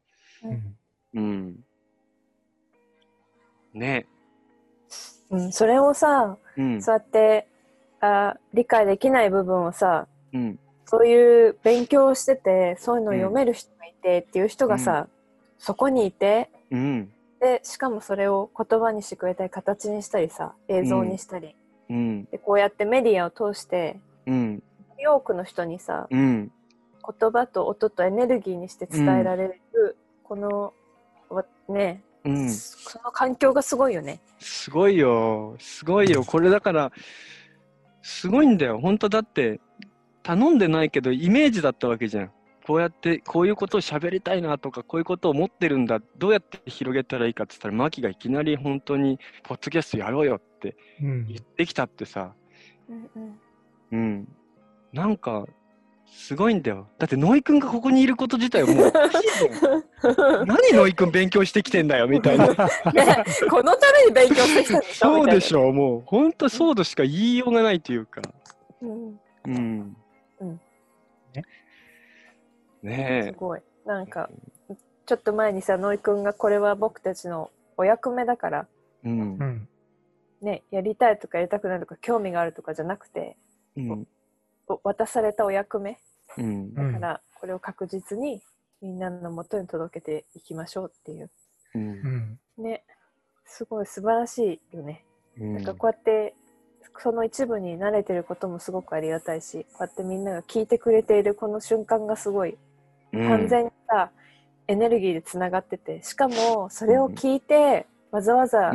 [0.43, 0.75] うん、
[1.13, 1.55] うん、
[3.73, 4.05] ね。
[5.29, 7.47] うん、それをさ、うん、そうやって
[8.01, 15.09] あ理解できない部分をさ、うん、そういう勉強をしててそういうのを読める人がいてっていう人がさ、うん、
[15.57, 21.55] そこにいて、うん、でしかもそれを言葉にしてくれたり形にしたりさ映像にしたり、
[21.89, 24.63] うん、でこうやってメディアを通して、うん、
[25.07, 26.51] 多くの人にさ、うん、
[27.19, 29.97] 言葉と音とエネルギーにして伝えられる、
[30.27, 30.73] この
[31.69, 34.19] ねうん、その環境がすごいよね。
[34.39, 35.55] すごいよ。
[35.59, 36.23] すごいよ。
[36.23, 36.91] これだから、
[38.01, 38.79] すごいんだよ。
[38.79, 39.61] 本当だって、
[40.23, 42.31] 頼んでないけど、イメージだったわけじゃん。
[42.65, 46.01] こうやって、こういうことを喋りたいなとか、こういうことを思ってるんだ。
[46.17, 52.33] どうやって広げたらいいかって言ったら、マキがいきなり本当に、ポッドキャストやろうよって言ってきたってさ。
[52.89, 53.39] うん、うん、
[53.91, 54.27] うん。
[54.93, 55.45] なんか、
[56.15, 56.87] すごいんだよ。
[56.97, 62.55] だってノイ君がここにいること自体はもう 何ノイ君勉強してきてんだよみたいな こ
[63.61, 65.73] のために勉強してきたんでしょそうでしょう。
[65.73, 68.21] もう本当そうとしか言いようがないというか。
[68.81, 69.19] うん。
[69.45, 69.97] うん。
[70.39, 70.61] うん、
[72.81, 73.31] ねえ。
[73.31, 73.61] すごい。
[73.85, 74.29] なんか、
[75.05, 78.67] ちょっと前にさ、ノイ君がこれは僕たちのお役目だから、
[79.03, 79.67] うん。
[80.41, 83.35] ね、やりたいとかやりたくないとか興味があるとかじゃなくて、
[83.75, 84.07] うん、
[84.83, 85.99] 渡されたお役目、
[86.37, 88.41] うん、だからこれを確実に
[88.81, 91.29] みんなのもとに届けていきましょうっていう、
[91.75, 92.83] うん、ね。
[93.45, 95.05] すごい素晴らしいよね、
[95.39, 96.33] うん、なんかこうやって
[96.97, 102.57] その一部に慣れてることもすごくありがたいしこうやってみんなが聞いてくれているこの瞬間がすごい
[103.11, 104.11] 完全にさ、
[104.67, 108.71] エネルギーでつながっててしかもそれを聞いて、わざわざ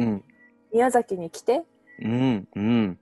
[0.73, 1.63] 宮崎に来て、
[2.01, 2.49] うん。
[2.55, 2.99] うん、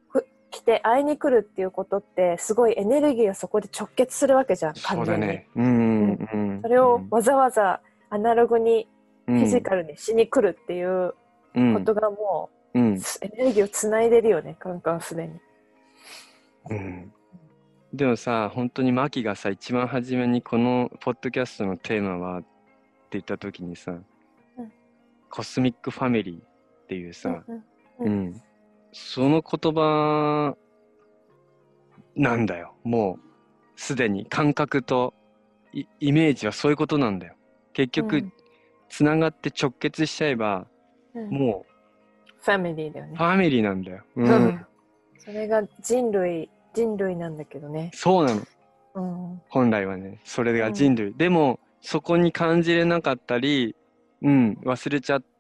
[0.51, 5.27] 来て会いに来るっていうことってすごいエネルギーがそこで直結するわけじゃん完全に。
[5.27, 5.49] ね。
[5.57, 7.81] うん、うん、それをわざわざ
[8.11, 8.89] アナログに
[9.27, 11.15] フィジカルにしに来るっていう
[11.55, 15.35] ことがもう、うん、エネルギーをつないでるよねカンカンすでに。
[16.71, 17.13] うん、
[17.93, 22.47] でもさ本当にマキがさ一番初めにこのポッドキャストのテーマはって
[23.13, 24.73] 言った時にさ、うん、
[25.31, 26.41] コスミックファミリーっ
[26.89, 27.43] ていうさ、
[27.99, 28.43] うん、うん
[28.93, 30.57] その言葉
[32.16, 32.74] なんだよ。
[32.84, 33.18] も
[33.76, 35.14] う、すでに感覚と
[35.72, 37.34] イメージはそういうことなんだよ。
[37.72, 38.30] 結局、
[38.89, 40.66] つ、な、がって直結しちゃえば、
[41.14, 43.16] うん、もう、ファミリーだよね。
[43.16, 44.03] ファミリーなんだよ。
[44.16, 44.66] うん。
[45.18, 47.91] それが人類、人類なんだけどね。
[47.95, 48.43] そうなの。
[48.95, 51.09] うん、本来はね、それが人類。
[51.09, 53.76] うん、でも、そこに感じれなかったり、
[54.22, 55.38] うん、忘れちゃって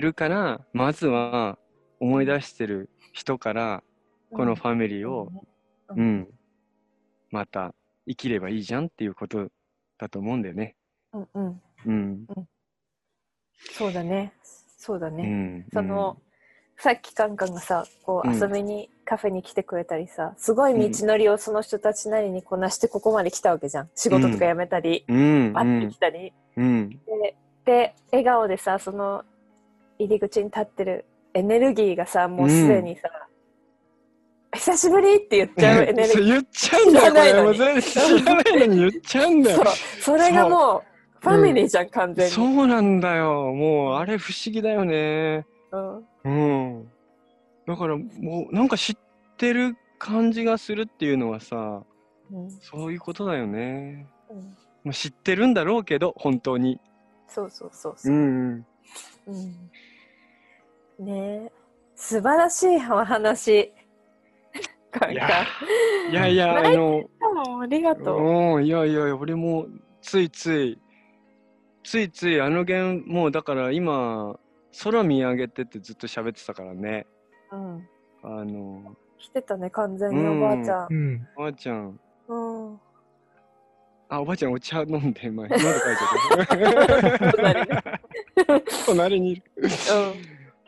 [0.00, 1.58] るから、まずは
[2.00, 3.82] 思い出してる人から、
[4.32, 5.30] このファミリーを、
[5.88, 6.28] うん、
[7.30, 7.74] また
[8.08, 9.48] 生きればいいじゃんっていうこと
[9.98, 10.74] だと思うんだよね。
[11.12, 11.62] うんうん。
[11.86, 12.26] うん。
[13.72, 14.32] そうだね。
[14.78, 15.66] そうだね、うん。
[15.72, 16.18] その、
[16.78, 18.34] さっきカンカンがさこううん。
[18.34, 23.90] 遊びに、カフェに来てくれたりさすごい道のりをその人たちなりにこなしてここまで来たわけじゃん。
[23.94, 26.90] 仕事とか辞めたり、うん、会ってきたり、うん。
[26.90, 29.24] でで笑顔でさその
[29.98, 33.08] 入り口に立ってるエネルギーがさもうすでにさ、
[34.54, 39.66] 久しぶりって言っちゃうエネルギー 言っちゃうんだよ、ないの知らないのに言っちゃうんだよそう。
[40.00, 43.52] それがもうファミリーじゃん、完全にそうなんだよ。
[43.52, 45.44] もう、あれ不思議だよね。
[45.72, 46.28] うんう
[46.80, 46.88] ん。
[47.66, 48.96] だから、もう、なんか知っ
[49.36, 51.82] てる感じがするっていうのはさ、
[52.30, 54.06] うんそういうことだよね。
[54.30, 56.80] うんまあ知ってるんだろうけど、本当に。
[57.26, 58.66] そうそうそうそうう、ん。
[59.26, 59.70] うん
[60.98, 61.50] ね。
[61.50, 61.52] え
[61.96, 63.72] 素晴らしいお話。
[65.10, 65.46] いや
[66.10, 67.08] いやいや、あの、
[67.62, 68.20] ありがとう、
[68.56, 69.66] うん、いやいやいや、俺も
[70.00, 70.78] ついつい、
[71.84, 74.38] ついついあのゲーム、もうだから今、
[74.82, 77.06] 空見上げてってずっと喋ってたからね。
[77.52, 77.88] うん、
[78.22, 80.86] あの、来てたね完全におばあちゃん。
[80.90, 81.28] うん。
[81.36, 82.80] おばあちゃん、うん、
[84.08, 87.32] あ、おばあちゃんお茶飲んで、前、喉かいちゃった。
[87.36, 87.82] 隣ね。
[88.86, 89.42] 隣にいる。
[89.56, 89.68] うん、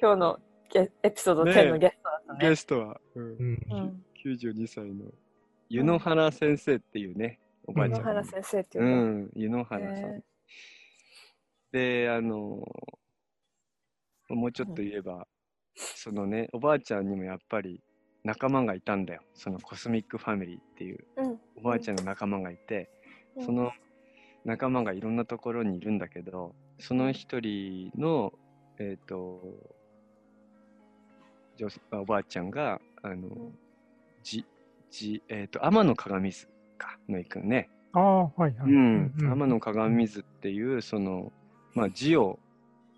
[0.00, 0.38] 今日の
[0.72, 1.54] ゲエピソードねえ。
[1.54, 2.48] 10のゲストだったね。
[2.48, 3.24] ゲストは、うん。
[3.24, 3.66] うん。
[3.70, 5.06] うん92歳の
[5.68, 7.98] 湯野原先生っていうね、おばあちゃん。
[7.98, 10.10] 野原先生っていううの、ん、湯野原さん。
[10.10, 10.22] へ
[11.72, 12.64] で、あの
[14.28, 15.26] もうちょっと言えば、
[15.74, 17.80] そのね、おばあちゃんにもやっぱり
[18.24, 19.22] 仲間がいたんだよ。
[19.34, 21.40] そのコスミックファミリーっていううん。
[21.56, 22.90] おばあちゃんの仲間がいて、
[23.36, 23.44] うん。
[23.44, 23.72] その
[24.44, 28.32] 仲間がいろんなところにいるんだけど、その一人の、
[28.78, 29.77] えっ、と、
[31.92, 33.58] おばあちゃんが、あの、ん
[34.22, 34.44] じ、
[34.90, 37.68] じ、えっ、と、天の鏡図か、のいくんね。
[37.92, 38.52] ああ、はいはい。
[38.64, 41.32] うん、天の鏡図っていうその、
[41.74, 42.38] まあ、字を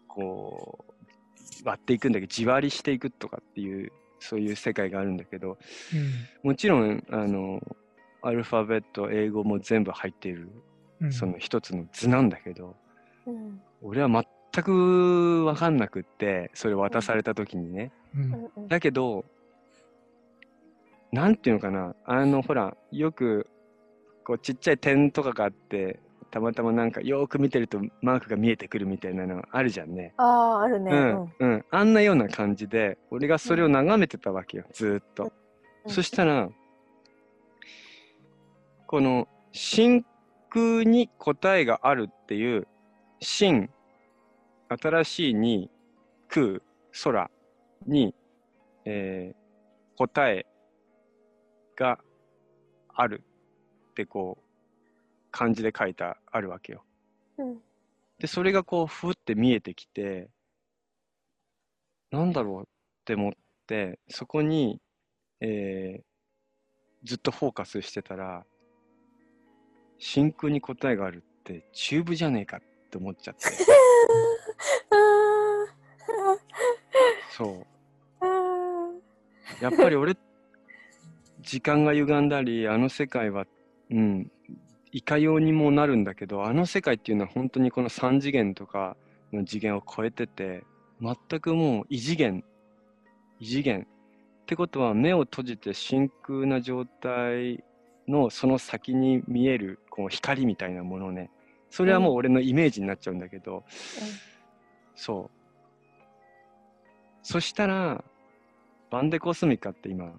[0.09, 5.59] こう割っていくんだけど字割りしていくとかっていうそういう世界があるんだけど
[6.43, 7.61] もちろんあの
[8.23, 10.51] アルファベット英語も全部入っている
[11.01, 11.13] うん。
[11.13, 12.77] その一つの図なんだけど
[13.27, 17.93] うん俺は全く分かんなくってそれ渡された時にね
[18.69, 19.25] だけど
[21.13, 21.95] なんていうのかな。
[22.05, 23.49] あのほらよく
[24.25, 25.99] こうちっちゃい点とかがあって
[26.31, 30.15] たまたまなんかよーく見てるとマークが見えてくるみたいなのあるじゃんね。
[30.17, 31.01] あああるね、ううん。
[31.01, 35.33] んうん、あんなような感じで俺がそれを眺めてたわけよずーっと。
[35.85, 35.93] うん。
[35.93, 36.49] そしたら
[38.87, 40.05] この真
[40.51, 42.69] 空に答えがあるっていう
[43.21, 43.69] 真
[44.69, 45.71] 新しいに
[46.29, 46.61] 空
[47.03, 47.31] 空
[47.87, 48.15] に、
[48.85, 49.41] えー
[49.97, 50.47] 答え
[51.77, 51.99] が
[52.95, 53.23] ある
[53.91, 54.45] ってこう
[55.31, 56.85] 漢字で書いてあるわけよ。
[57.37, 57.59] うん。
[58.19, 60.31] でそれがこうふって見えてきて
[62.11, 62.65] なんだろうっ
[63.05, 63.33] て思っ
[63.67, 64.81] てそこに、
[65.41, 66.03] えー
[67.03, 68.45] ずっとフォーカスしてたら
[69.99, 72.61] 真空に答えがあるってチューブじゃねえかっ
[72.91, 73.43] て思っちゃって。
[77.37, 77.63] そう。
[77.63, 77.70] あ
[79.61, 80.17] やっぱり俺
[81.41, 83.47] 時間が歪んだりあの世界は
[83.91, 84.31] うん
[84.93, 88.97] いかようにもなるんだけどあの世界っていうのは本当にこの3次元とか
[89.33, 90.65] の次元を超えてて
[91.01, 92.45] 全くもう異次元
[93.41, 93.87] 異次元。
[94.43, 97.65] ってことは目を閉じて真空な状態
[98.07, 101.31] のその先に見えるこう光みたいなものね。
[101.71, 103.65] それはもう俺のイメージになっちゃうんだけど、
[104.95, 105.37] そう。
[107.23, 108.05] そしたら
[108.91, 110.13] バンデコスミカって今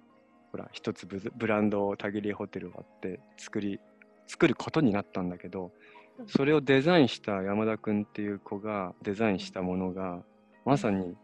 [0.50, 3.80] ほら一つブブランドをタギリホテルがあって作り
[4.26, 5.72] 作ることになったんだけど
[6.18, 6.28] うん。
[6.28, 10.22] それをデザインした山田君っていう子がデザインしたものが
[10.64, 11.14] まさに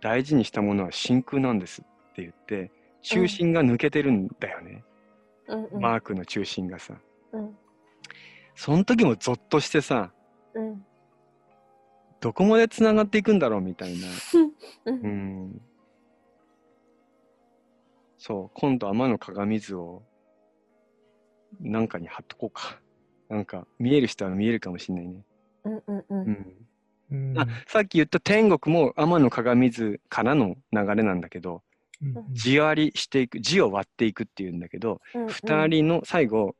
[0.00, 2.70] 大事にしたものは真空なんですって言って
[3.02, 4.84] 中心が抜けてるんだよね、
[5.48, 5.64] うん。
[5.64, 5.80] うん。
[5.80, 6.94] マークの中心がさ。
[7.32, 7.56] うん。
[8.56, 10.12] その時もゾッとしてさ
[10.54, 10.84] うん。
[12.20, 14.06] どこまでつながっていくんだろうみたいな。
[14.86, 15.00] うん。
[15.00, 15.60] うん
[18.26, 20.02] そう、今度天の鏡図を
[21.60, 22.80] なんかに貼っとこうか。
[23.28, 25.24] なんか見える人は見えるかもしれないね。
[25.64, 26.66] うんうんううんん。
[27.10, 31.62] うんあ、さっき言った天国も天の鏡図からの流れなんだけど、
[32.00, 36.56] うん字割りしていく、字を割っていくっていうんだけど、うん二人の最後、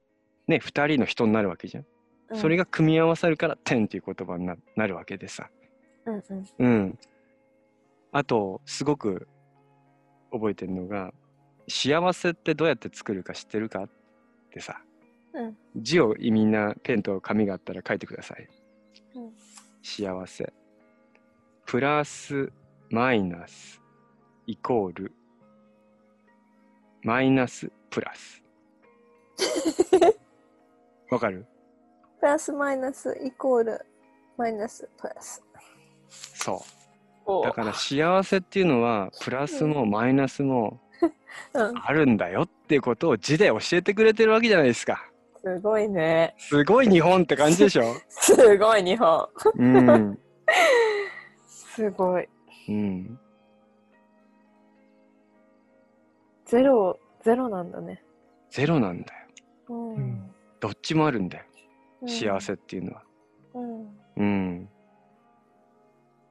[0.47, 1.87] ね、二人の人になるわけじゃん。
[2.29, 5.49] うんそれが組み合わさるから天っていう言葉にななるわけでさ。
[6.05, 6.99] うんうんうん。
[8.13, 9.29] あと、すごく
[10.31, 11.13] 覚えてるのが、
[11.69, 13.89] 幸せってどうやって作るか知ってるかっ
[14.51, 14.81] てさ、
[15.33, 18.49] うん字をみんなペンと紙があったら書いてください。
[19.83, 20.53] 幸せ。
[21.67, 22.53] プラス、
[22.91, 23.81] マイナス、
[24.47, 25.13] イコール、
[27.03, 28.43] マイナス、プラス。
[31.11, 31.47] わかる？
[32.21, 33.85] プラスマイナスイコール
[34.37, 35.43] マイナスプラス。
[36.09, 36.65] そ
[37.27, 37.43] う。
[37.45, 40.81] だから幸せっていうのは、プラスもマイナスも
[41.55, 45.05] うん、あるんだよっていうことを字で教えてくれてるわけじゃないですか。
[45.43, 46.35] すごいね。
[46.39, 47.95] すごい日本って感じでしょ？
[48.09, 49.29] すごい日本。
[49.57, 50.19] うん。
[51.47, 52.29] すごい。
[52.69, 53.19] うん。
[56.47, 58.03] ゼロ、ゼロなんだね。
[58.51, 59.27] ゼロなんだよ。
[59.69, 59.95] うん。
[59.95, 60.31] うん
[60.61, 61.45] どっちもあるんだよ。
[62.03, 63.03] うん幸せっていうのは。
[63.55, 63.99] うん。
[64.17, 64.69] うん。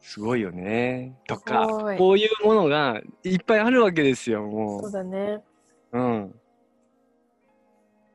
[0.03, 1.17] すごいよね。
[1.27, 1.65] とか
[1.97, 4.91] こういうものがいっぱいあるわけですよ、もそうう。
[4.91, 5.41] だね。
[5.93, 6.35] うん。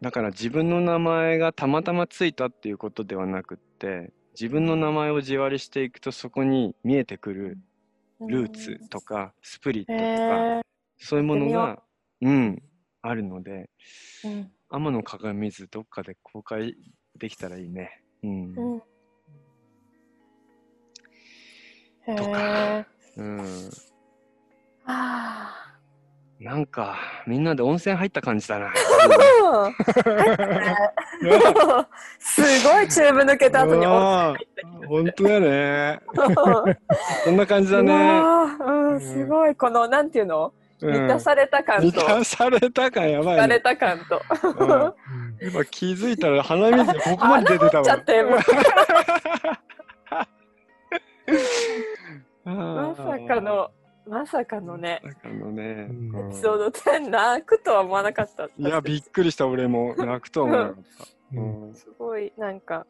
[0.02, 7.58] だから自分の名前がたまたまついたっていうことではなくって、自分の名前を地割りしていくとそこに見えてくる
[8.20, 10.60] ルーツとかスプリットへとか、え
[10.98, 11.82] そういうものやが、
[12.20, 12.62] うん、
[13.00, 13.70] あるので、
[14.24, 14.50] うん。
[14.68, 16.76] 天の鏡図どっかで公開
[17.16, 18.02] できたらいいね。
[18.22, 18.54] うん。
[18.54, 18.82] うん。
[22.16, 22.86] とえか。
[23.16, 23.70] うん。
[24.86, 25.54] あ
[26.40, 26.96] なんか、
[27.26, 28.66] みんなで温泉入った感じだな。
[28.68, 28.72] あ。
[32.20, 33.64] すごいチューブ抜けた。
[33.64, 34.36] 後に温あ
[34.86, 36.00] 本当やね。
[36.14, 36.76] 泉。
[37.24, 38.20] こんな感じだうね。
[38.60, 39.56] うん、すごい。
[39.56, 41.18] この、なんていうのうん満た。
[41.18, 41.64] された。
[41.64, 42.24] 感満と、た。
[42.24, 42.88] された。
[42.88, 43.58] 感やばいね。
[43.58, 43.76] た。
[43.76, 44.22] 感と。
[45.42, 46.30] 今気づいた。
[46.30, 47.78] ら鼻水ここまで出てた。
[47.78, 47.84] もん。
[47.84, 48.24] ちゃって、
[52.54, 53.40] ままさか。
[53.40, 53.70] の、
[54.06, 55.88] まさかのね、まさかのね。
[55.90, 58.44] エピソード10泣くとは思わなかった。
[58.46, 59.94] いや、びっくりした、俺も。
[59.96, 61.04] 泣くとは思わなかった。
[61.32, 62.86] ううんんすごい、なんか、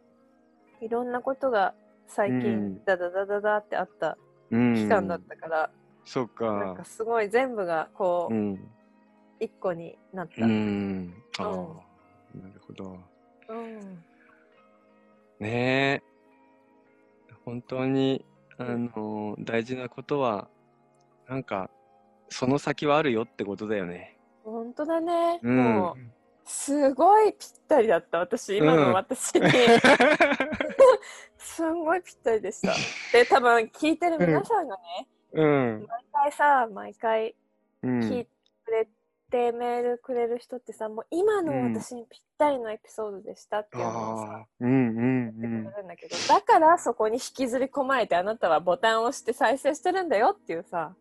[0.80, 1.74] いろんなことが
[2.06, 4.16] 最うん近、ダダダダダってあった
[4.50, 4.74] うん。
[4.76, 5.70] 期間だったから、
[6.04, 6.84] そっなんかか。
[6.84, 8.68] すごい全部がこう、うん。
[9.40, 10.46] 一個になった。
[10.46, 11.00] ううん。
[11.06, 11.14] ん。
[11.38, 11.46] ああ、
[12.38, 12.98] なるほど。
[13.48, 13.80] うん。
[15.40, 16.02] ねえ。
[17.44, 18.24] 本当に、
[18.58, 20.48] あの、大事なことは、
[21.28, 21.70] なんか、
[22.28, 24.18] その先はあるよってことだよね。
[24.44, 25.38] 本当だね。
[25.42, 25.98] うんもう、
[26.44, 28.18] すごいぴったりだった。
[28.18, 29.48] 私、今うんの私に。
[31.38, 32.72] すんごいぴったりでした。
[33.12, 35.86] で、多分聞いてる皆さんがね、うん。
[35.88, 37.36] 毎回さ、毎回
[37.82, 38.00] うん。
[38.00, 38.30] 聞いて
[38.64, 38.88] くれ
[39.30, 45.00] て、メールくれる人ってさ、もう今のうん私にぴったりのエピソードでしたっていうのをさ、うんう
[45.32, 45.40] ん
[45.86, 50.94] だけど、だからそこに引きずり込まれてあなたはボタンを押して再生してるんだよっていうさ、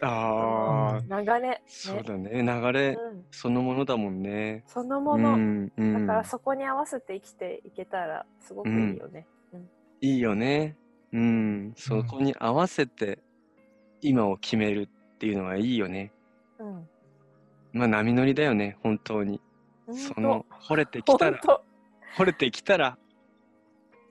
[0.00, 2.30] ああ、流れ、ね、そうだね。
[2.42, 4.62] 流れうん、そのものだもんね。
[4.66, 9.26] そのもの、うんうんだからそこに合わせて生きていけたらすごくいいよね。
[10.00, 10.76] いいよね。
[11.12, 11.72] うん。
[11.76, 13.18] そこに合わせて
[14.00, 16.12] 今を決めるっていうのはいいよね。
[16.58, 16.88] うん。
[17.78, 19.40] まあ波乗りだよね、本当に。
[19.86, 21.60] うん、その、惚れてきたら、本
[22.16, 22.98] 惚れてきたら、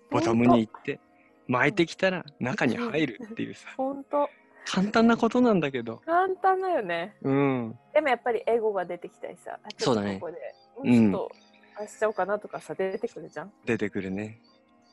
[0.09, 1.01] ボトムに行って、
[1.47, 4.29] 巻いてきたら中に入る っていうさ、当本当
[4.65, 5.97] 簡単なことなんだけど。
[6.05, 7.17] 簡単だよね。
[7.21, 7.79] うん。
[7.93, 10.37] でもやっぱりエゴが出てきたりさ、あそうだねここで、
[10.83, 11.31] うんちょっと、
[11.75, 13.51] あれしちゃおうかなとかさ、出てくるじゃん。
[13.65, 14.39] 出てくるね。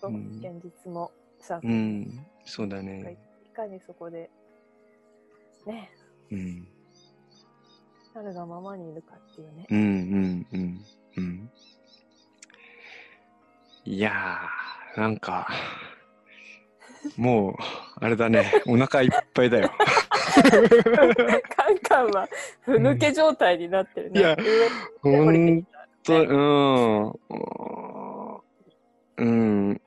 [0.01, 2.27] そううん現実もさ、うん。
[2.45, 3.17] そうだね。
[3.47, 4.29] いかにそこで、
[5.67, 5.91] ね、
[6.33, 6.69] うん。
[8.15, 9.67] なるがままにいるかっていうね。
[9.69, 10.81] うんうんうん
[11.17, 11.51] うん。
[13.85, 15.49] いやー、なんか、
[17.19, 17.55] もう、
[17.97, 19.71] あれだね、お腹いっぱいだよ。
[21.57, 22.29] カンカンは、
[22.63, 24.21] ふぬけ状態になってるね。
[24.21, 24.37] いや
[25.03, 25.67] 上に降りてき
[26.07, 27.21] たと、
[29.19, 29.27] うん。
[29.27, 29.81] うん。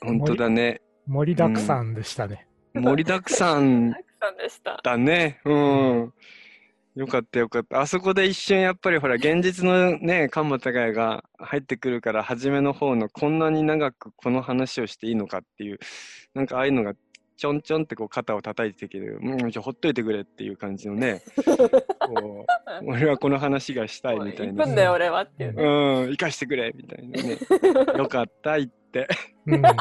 [0.00, 0.80] 本当だね。
[1.08, 2.46] 盛りだくさんでしたね。
[2.72, 3.94] 盛りだくさん。
[4.82, 5.40] だね。
[5.44, 6.14] うん。
[6.96, 7.82] よかったよかった。
[7.82, 15.78] あそこで一瞬やっぱりほら、現実のね、カンマ高也が入ってくるから、初めの方のこんなに長くこの話をしていいのかっていう、
[16.32, 16.94] なんかああいうのが
[17.36, 21.22] ちょんちょんってこう肩を叩いてきて、うん、ちょほっといてくれっていう感じのね、
[22.00, 22.46] こ
[22.82, 24.64] う、俺はこの話がしたいみたいな。
[24.64, 25.62] 行くんだよ、俺はっていうね。
[25.62, 27.36] うん、生かしてくれみたいなね。
[27.98, 29.06] よかった、言って。
[29.46, 29.66] うん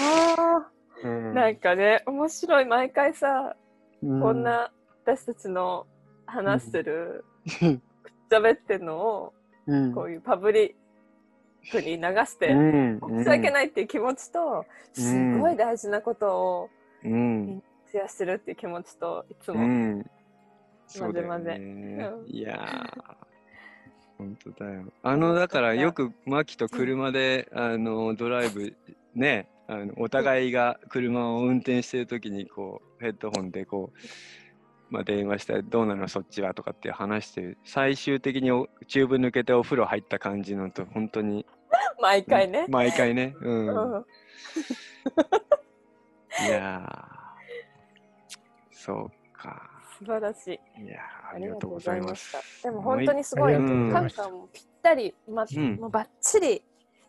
[0.00, 0.70] あ
[1.02, 2.64] うんーなんかね、面白い。
[2.64, 3.65] 毎回さ、う
[4.00, 4.70] こんな
[5.04, 5.86] 私たちの
[6.26, 7.24] 話してる、
[8.30, 9.32] 喋ってるのを、
[9.66, 9.94] うん。
[9.94, 10.76] こういうパブリ
[11.64, 13.00] ックに流して、うん。
[13.00, 16.70] 申し訳ないっていう気持ちと、すごい大事なことを
[17.04, 17.62] うん。
[17.90, 20.04] シェアしてるっていう気持ちと、いつうも。
[20.98, 22.10] 混ぜね。
[22.12, 22.26] うん。
[22.28, 22.86] いや
[24.18, 24.84] 本当だよ。
[25.02, 28.74] あの、だからよく、マキと車で、あの、ドライブ、
[29.14, 33.98] ね、あのお互いが車を運転してる時に、こう、ヘッドホンで、こう、
[34.90, 38.50] まあ、電話したらどうなのそっちはとかって話して最終的に
[38.86, 41.44] チューブ抜けてお風呂入った感じのと本当に。
[42.00, 42.66] 毎回ね。
[42.68, 43.34] 毎回ね。
[43.40, 44.04] うん、うん、
[46.46, 46.88] いや
[48.70, 49.70] そうか。
[49.98, 50.84] 素晴らしい。
[50.84, 51.00] いや
[51.34, 52.62] ありがとうございます。
[52.62, 53.54] でも本当にすごい。
[53.54, 56.62] カンカンもぴったり、まうん、もうばっちり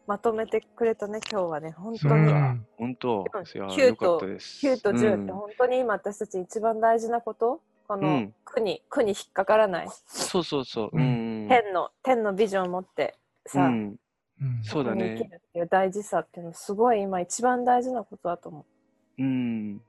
[0.08, 2.34] まとめてくれたね今日はね本当に
[2.78, 7.62] 本当9と9と10って本当に今私たち一番大事なこと？
[7.88, 9.88] この苦に、苦に引っかからない。
[10.08, 10.90] そうそうそう。
[10.92, 13.96] うん、天の、天のビジョンを持ってさ、うん、
[14.62, 15.16] そうだね。
[15.18, 18.66] 生きるっていう大事さっていうのすごい今一番大事なことだと思
[19.18, 19.24] う。
[19.24, 19.82] うん。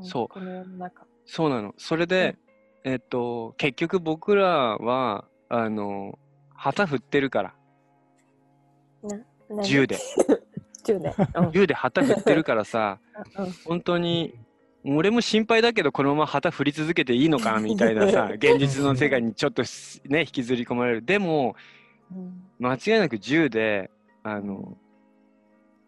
[0.00, 0.28] そう。
[0.28, 1.06] この世の中。
[1.26, 1.74] そうなの。
[1.76, 2.36] それで、
[2.82, 6.18] うん、えっと、結局僕らは、あの、
[6.56, 7.54] 旗振ってるから。
[9.62, 9.98] 銃で。
[10.84, 11.14] 銃で。
[11.52, 12.98] 銃で旗振ってるからさ、
[13.38, 14.34] うん、本当に
[14.84, 19.62] 俺も心配だけどこのまま旗振り続けていいのか みたいなさ現実の世界にちょっと
[20.04, 21.56] ね引きずり込まれるでも、
[22.58, 23.90] 間違いなく銃で
[24.22, 24.76] あの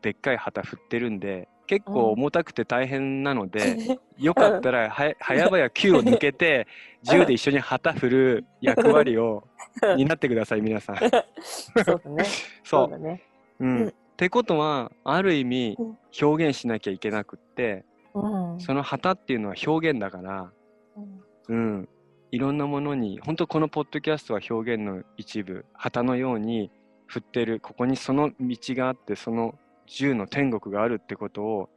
[0.03, 6.69] でっかい旗振ってるんで結構重たくて大変なので、よかったらは早々9を抜けて
[7.03, 9.43] 銃で一緒に旗振る役割を
[9.97, 10.97] 担ってください皆さん。
[11.43, 12.25] そうだね。
[12.63, 13.23] そうだね。
[13.61, 13.89] うん。
[13.89, 15.77] ってことはある意味
[16.21, 17.85] 表現しなきゃいけなくって。
[18.59, 20.51] その旗っていうのは表現だから、
[21.49, 21.89] うん、うん、
[22.31, 26.71] いろんなものに本当このポッドキャストは表現の一部旗のように
[27.07, 29.55] 振ってるここにその道があってその
[29.87, 31.69] 銃の天国があるってことを、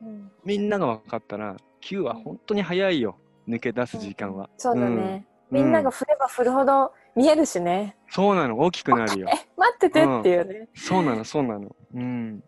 [0.00, 7.96] うん、みんなが分かったら Q は本当に早いよ抜け出す時間は、うん、そうだね、みんなが振れば振るほど見えるしね。
[8.10, 8.60] そうなの。
[8.60, 9.28] 大きくなるよ。
[9.58, 11.74] 待っててっていうね、そうなのそうなの。
[11.94, 12.44] うん。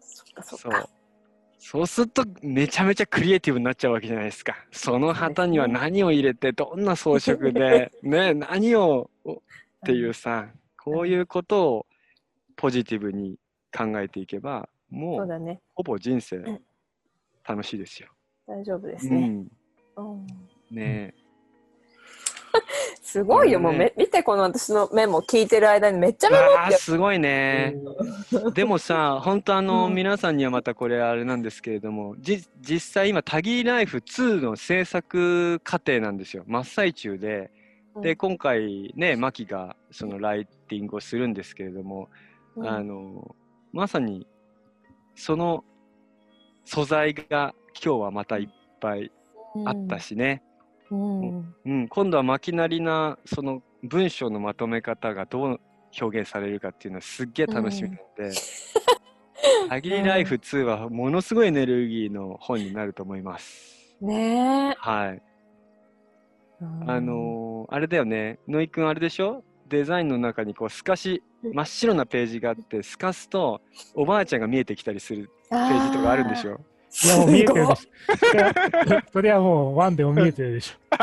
[0.00, 0.88] そっかそっか。
[1.60, 1.86] そう。
[1.86, 4.56] するとめちゃめちゃクリエイティブになっちゃうわけじゃないですか。
[4.72, 9.36] その旗には何を入れてどんな装飾で ね何をっ
[9.86, 11.86] ていうさこういうことを
[12.56, 13.38] ポジティブに
[13.72, 16.42] 考えていけばもう、ね、ほぼ人生
[17.44, 18.08] 楽しいですよ。
[18.48, 19.46] 大丈夫ですね。
[19.96, 20.26] うん、
[20.72, 21.14] ね
[23.02, 27.74] すごいよ、もうめ見てこの私のメモ聞いてる間にめっちゃメモってすごいね、
[28.54, 36.44] でもさ 本当あの、うん、皆さんにはまたこれあれなんですけれどもじ実際今「タギーライフ2」の制作過程なんですよ。
[36.46, 37.50] 真っ最中で。
[38.00, 42.08] で今回ねマキがそのライティングをするんですけれども、
[42.56, 43.36] うん、あの
[43.72, 44.26] まさに
[45.14, 45.62] その
[46.64, 47.54] 素材が
[47.84, 48.48] 今日はまたいっ
[48.80, 49.10] ぱい
[49.66, 50.42] あったしね、
[50.94, 50.96] う
[51.26, 55.60] ん、うん、今度は巻きなりなその文章のまとめ方がどう
[56.00, 58.32] 表現されるかっていうのはすっげえ楽しみなんで
[59.70, 63.96] 「限りライフ2」はものすごいエネルギーの本になると思います。
[64.00, 65.22] ねはい。
[66.86, 68.38] あのー、あれだよね。
[68.46, 69.42] 野井くんあれでしょ？
[69.68, 73.60] デザインの中にこう透かし真っ白なページがあって透かすと
[73.94, 76.60] おばあちゃんが見えてきたりするページとかあるんでしょ？
[77.04, 79.02] いや、もう見えてるでしょ。
[79.12, 80.74] それはもうワンでも見えてるでしょ。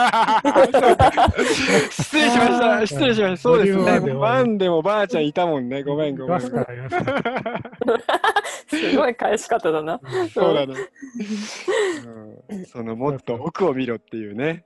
[1.90, 2.86] 失礼しました。
[2.86, 3.38] 失礼しました。
[3.38, 4.14] そうですね。
[4.14, 5.82] ワンでもばあちゃんいたもんね。
[5.84, 6.42] ごめん、ごめん。
[6.42, 6.50] す
[8.96, 10.00] ごい返し方だな。
[10.34, 10.76] そうだね。
[12.68, 14.66] そのもっと奥を見ろっていうね。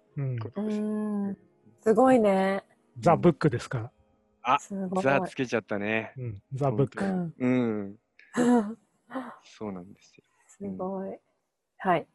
[1.83, 2.63] すごいね。
[2.99, 3.91] ザ・ブックですか？
[4.43, 4.57] あ、
[5.01, 6.13] ザつけちゃったね。
[6.53, 7.33] ザ・ブック。
[7.39, 7.95] うん。
[9.57, 10.23] そうなんですよ。
[10.69, 11.17] すごい。
[11.77, 12.07] はい。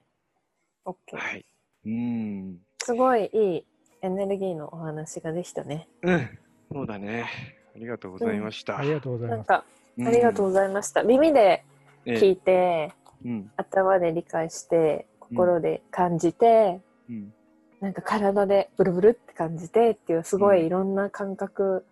[0.84, 0.94] OK。
[1.16, 1.44] はい。
[1.86, 2.58] うん。
[2.82, 3.64] すごいいい
[4.02, 5.88] エネルギーのお話ができたね。
[6.02, 6.38] うん。
[6.72, 7.26] そうだね。
[7.74, 8.78] ありがとうございました。
[8.78, 9.36] ありがとうございます。
[9.38, 9.64] なんか、
[10.06, 11.02] ありがとうございました。
[11.02, 11.64] 耳で
[12.06, 12.92] 聞いて、
[13.24, 17.32] うん、頭で理解して、心で感じて、うん、
[17.80, 21.84] なんか体でブルブルって感じてっていうすごいいろんな感覚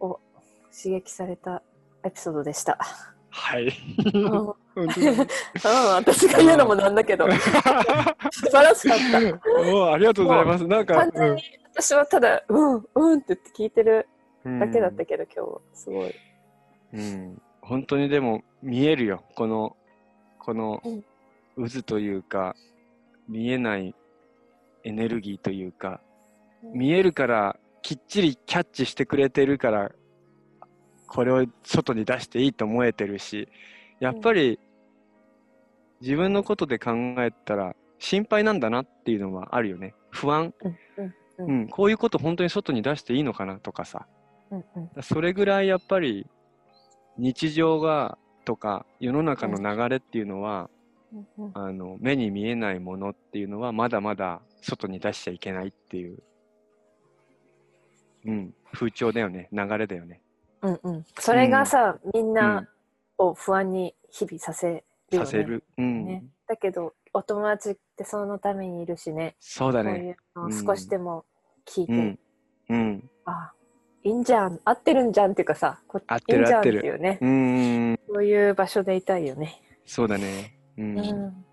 [0.00, 0.20] を
[0.74, 1.62] 刺激された
[2.04, 2.78] エピソードでした。
[3.30, 3.72] はい。
[4.82, 4.88] うん、
[5.94, 7.30] 私が言うのもなんだけど。
[7.30, 7.40] 素
[8.50, 9.50] 晴らしかった。
[9.74, 10.66] おありがとうございます。
[10.66, 11.42] なんか完全に
[11.74, 14.06] 私はただうんうんって聞いてる
[14.44, 16.14] だけだったけど、うん、今日すごい。
[16.94, 17.42] うん。
[17.60, 19.22] 本当にでも見えるよ。
[19.34, 19.76] この
[20.38, 20.80] この
[21.56, 22.54] 渦というか、
[23.28, 23.94] 見えない
[24.84, 26.00] エネルギーというか、
[26.62, 29.90] 見えるからきっちりキャッチしてくれてるから
[31.06, 33.48] これを外に出していいと思えてるし
[34.00, 34.58] やっぱり
[36.00, 39.94] 自分のことで考えたら心配なんだなっていうのはあるよね。
[40.10, 44.06] 不安、うん、うんうん、こういうこと本当に外に出していいのかなとかさ、
[44.50, 46.26] うんうん、それぐらいやっぱり
[47.16, 50.68] 日常がとか世の中の流れっていうのは、
[51.12, 56.18] うんうん、あの目に見えないものっていうのはまだまだ外に出しちゃいけないっていう、
[58.26, 59.48] うん、風潮だよね。
[59.52, 60.20] 流れだよね。
[60.62, 62.68] うんうん、それがさ、うん、みんな
[63.16, 64.84] を不安に日々させ。
[65.12, 65.64] させる。
[65.76, 69.36] うん、ね、だけどお友達ってそのためにいるしね。
[69.40, 70.16] そうだね。
[70.36, 71.24] う少しでも
[71.66, 72.18] 聞いて、うん、
[72.70, 73.52] うん、あ
[74.04, 74.60] いいんじゃん。
[74.64, 77.18] 合ってるんじゃんっていうかさこ合ってる合ってるっていうね。
[77.20, 77.98] うん。
[78.12, 79.60] そういう場所でいたいよね。
[79.86, 80.58] そうだね。
[80.76, 81.44] うん、うん、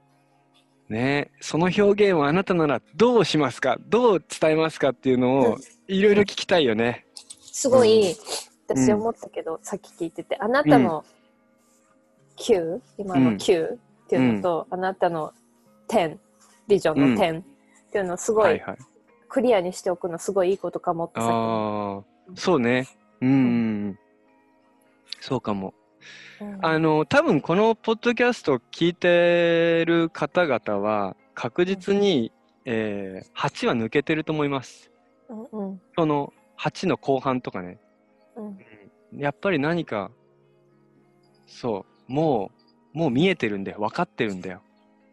[0.90, 1.32] ね。
[1.41, 3.77] その表現をあなたならどうしますか？
[3.88, 5.57] どう伝えますかっていうのを
[5.88, 7.06] いろいろ聞きたいよね、
[7.41, 8.15] すごい、うん、
[8.68, 10.38] 私思ったけど、さっき聞いてて。
[10.40, 11.06] あなたの
[12.37, 15.33] 9、今の9っていうのと、あなたの
[15.87, 16.17] 10
[16.67, 17.43] ビジョンの10っ
[17.91, 18.61] ていうのすごい、
[19.29, 22.87] クリアにしておくのすごいいいことかもってさっきそうね。
[23.21, 23.99] うん。
[25.19, 25.73] そうかも。
[26.61, 32.31] あの、多分このポッドキャストを聞いてる方々は、確実に、
[32.65, 34.91] えー、8は抜けてると思います。
[35.29, 37.79] うんうん、その8の後半とかね。
[38.35, 40.11] うん、やっぱり何か、
[41.47, 42.52] そう、も
[42.94, 43.80] う、もう見えてるんだよ。
[43.80, 44.61] 分かってるんだよ。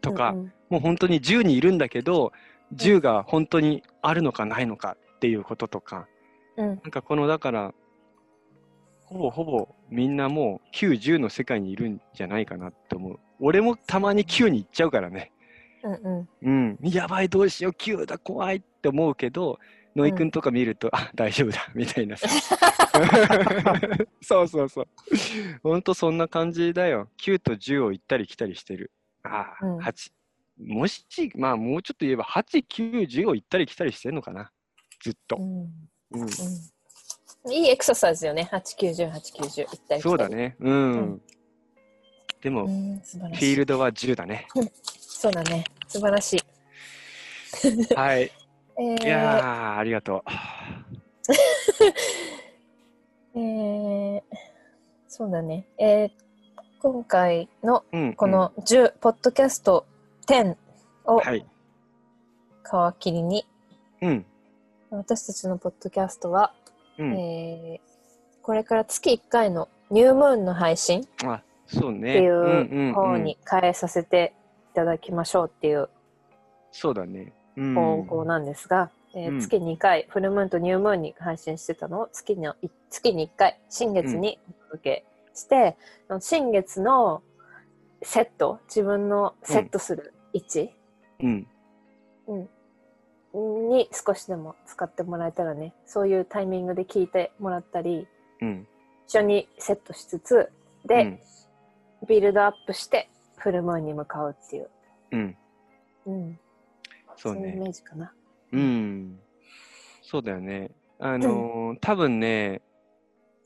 [0.00, 2.32] とか、うんうん、もう本当に10にいるんだけど、
[2.74, 6.06] 10が本当にあるのかないのかっていうこととか、
[6.56, 7.74] うん、なんかこのだから
[9.12, 13.18] ほぼほぼみんなもう9、10の世界にいるんじゃないかなって思う。
[13.40, 15.32] 俺もたまに9に行っちゃうからね。
[15.82, 16.78] うんうん。
[16.80, 16.88] うん。
[16.88, 19.58] やばい、どうしよう、9だ、怖いって思うけど、
[19.94, 22.28] 野井くんとか見ると、うん、あ、大丈夫だ、 みたいなさ。
[24.22, 24.88] そうそうそう。
[25.62, 27.08] ほんとそんな感じだよ。
[27.18, 28.90] 9と10を行ったり来たりしてる。
[29.22, 30.12] ああ、うん、8。
[30.58, 31.04] もし、
[31.34, 34.50] まあもうちょっと言えば、8、9、10を行ったり来たりしてんのかな。
[35.02, 35.36] ずっと。
[35.36, 36.24] うんう
[37.48, 40.72] ん、いいエクササイズよね、890、890、行ったりそうだね、うん。
[40.72, 41.22] うん、
[42.42, 44.46] でも、フィールドは10だね。
[44.98, 47.94] そうだね、素晴らしい。
[47.94, 48.30] はい。
[48.82, 50.30] えー、いやありがとう。
[53.38, 54.22] えー、
[55.06, 55.66] そうだね。
[55.78, 56.10] えー、
[56.80, 57.84] 今回の
[58.16, 59.86] この10、うん、ポッドキャスト
[60.26, 60.56] 10
[61.04, 61.24] を皮
[62.98, 63.46] 切りに、
[64.00, 64.26] うん、
[64.90, 66.52] 私たちのポッドキャストは、
[66.98, 72.10] うん、えー、これから月1回のニュームーンの配信あそうね。
[72.10, 72.28] ってい
[72.90, 74.34] う方に変えさせて
[74.72, 75.88] いただきましょうっていう。
[76.72, 82.56] そうだね方法なんですが、えー、月2回、フルムーンとニュームーンに配信してたのを月の
[82.90, 85.04] 月に1回新月にお届け
[85.34, 85.76] して、
[86.08, 87.22] うん、新月の
[88.02, 90.70] セット自分のセットする位置、
[91.20, 91.46] うん、
[93.34, 98.06] うん、に少しでも使ってもらえたらねそういうタイミングで聞いてもらったり、
[98.40, 98.66] うん、
[99.06, 100.50] 一緒にセットしつつ
[100.86, 101.18] で、
[102.02, 104.70] うん、ビルドアップしてフルムーンに向かうっていう、
[105.12, 105.36] うんうん、
[107.22, 107.54] そうね。
[107.54, 108.12] イメージかな。
[108.52, 109.18] うん。
[110.02, 110.72] そうだよね。
[110.98, 112.62] あのー、多分ね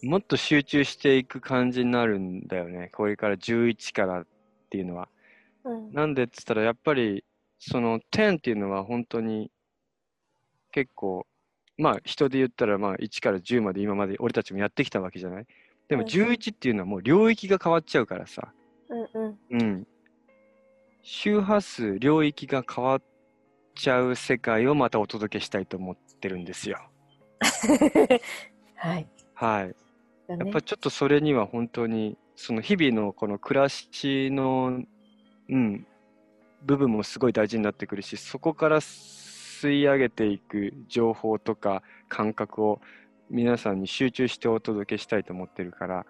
[0.03, 2.91] もっと集中していく感じになるんだよね。
[2.95, 4.27] これから11からっ
[4.71, 5.09] ていうのは。
[5.65, 7.25] うん、なんでっつったらやっぱり
[7.59, 9.51] その10っていうのは本当に
[10.73, 11.27] 結構
[11.77, 15.47] まあ人で言ったらまあ1から10まで今まで俺たちもやってきたわけじゃない？
[15.89, 18.53] でも11っていうのはもう領域が変わっちゃうからさ、
[18.89, 19.39] うんうん。
[19.51, 19.87] うん、
[21.03, 23.03] 周波数領域が変わっ
[23.77, 26.81] ちゃう世界をまたお届けしたいと思ってるんですよ。
[28.75, 29.07] はい。
[29.35, 29.77] はい。
[30.29, 34.83] やっぱちょっとそれには本当にその日々のこの暮らしの、
[35.49, 35.87] うん、
[36.63, 42.81] 部分もすごい大事になってくるしそこから吸い上げていく情報とか感覚を
[43.31, 46.07] 皆さんに集中してお届けしたいと思ってるから、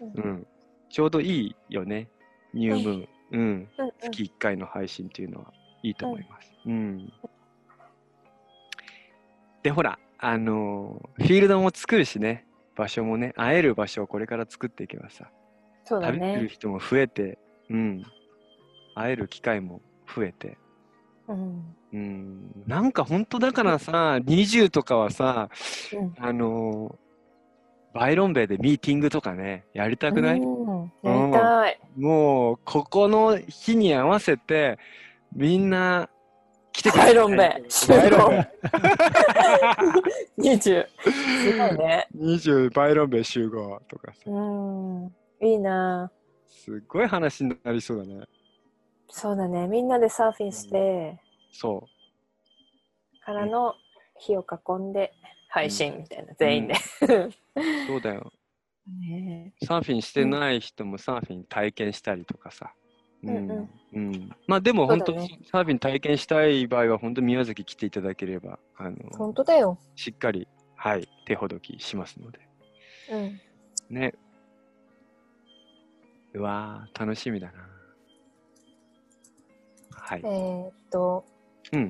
[0.00, 0.46] うん、うん、
[0.88, 2.08] ちょうどいいよね、
[2.54, 3.08] ニュームーン。
[3.30, 3.68] うん、
[4.00, 5.52] 月1回の配信っていうのは
[5.82, 6.52] いいと思います。
[6.66, 7.12] うん。
[9.62, 15.30] で、ほら、あのー、フィールドも作るしね、場所もね、会える場所をこれから作っていけばさ、
[15.84, 17.38] そうだね、食べてる人も増えて、
[17.70, 18.02] うん、
[18.94, 19.80] 会える機会も
[20.14, 20.58] 増えて、
[21.28, 25.50] うん、うん、なんか本当だからさ、20とかはさ、
[25.92, 31.80] うん、あのー、バイロンベイでミーティングとかね、やりたくない、うん、やりたい。
[31.96, 34.78] もう、ここの日に合わせて、
[35.32, 36.08] みんな
[36.72, 38.10] 来てくれバイロンベイ。
[38.10, 38.50] ロンベ
[40.38, 40.56] イ。
[40.56, 40.86] 20。
[41.12, 42.08] すごいね。
[42.16, 44.30] 20バイロンベイ 集合とかさ。
[44.30, 45.14] うん。
[45.40, 46.10] いいな
[46.46, 48.26] すごい話になりそうだね。
[49.08, 49.66] そうだね。
[49.66, 51.18] みんなでサーフィンして、
[51.50, 53.20] そう。
[53.24, 53.74] からの
[54.18, 55.12] 火を囲んで、
[55.48, 56.74] 配信みたいな、全員で。
[57.86, 58.32] そうだよ。
[58.86, 62.72] ね、サーフィンしてない人もサーフィン体験したりとかさ。
[63.24, 69.78] うん、うん、まあでも本当、ね、サーフィン体験したい場合は本当宮崎来ていただければあの本当だよ。
[69.96, 70.46] しっかり
[70.76, 72.38] はい手ほどきしますので、
[73.10, 73.40] うん、
[73.90, 74.14] ね。
[76.34, 77.68] うわ楽しみだな。
[79.90, 80.20] はい。
[80.24, 81.24] えー、っと。
[81.72, 81.88] うん。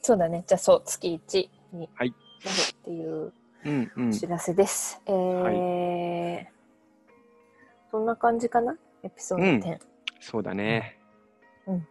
[0.00, 0.42] そうだね。
[0.46, 1.88] じゃあそう月1に。
[1.96, 2.12] なる
[2.50, 3.32] っていう
[4.08, 6.52] お知らせです、うんうん、えー、はい、
[7.92, 8.76] そんな感じかな？
[9.04, 9.78] エピソード10、うん
[10.22, 10.96] そうだね。
[11.66, 11.86] うん。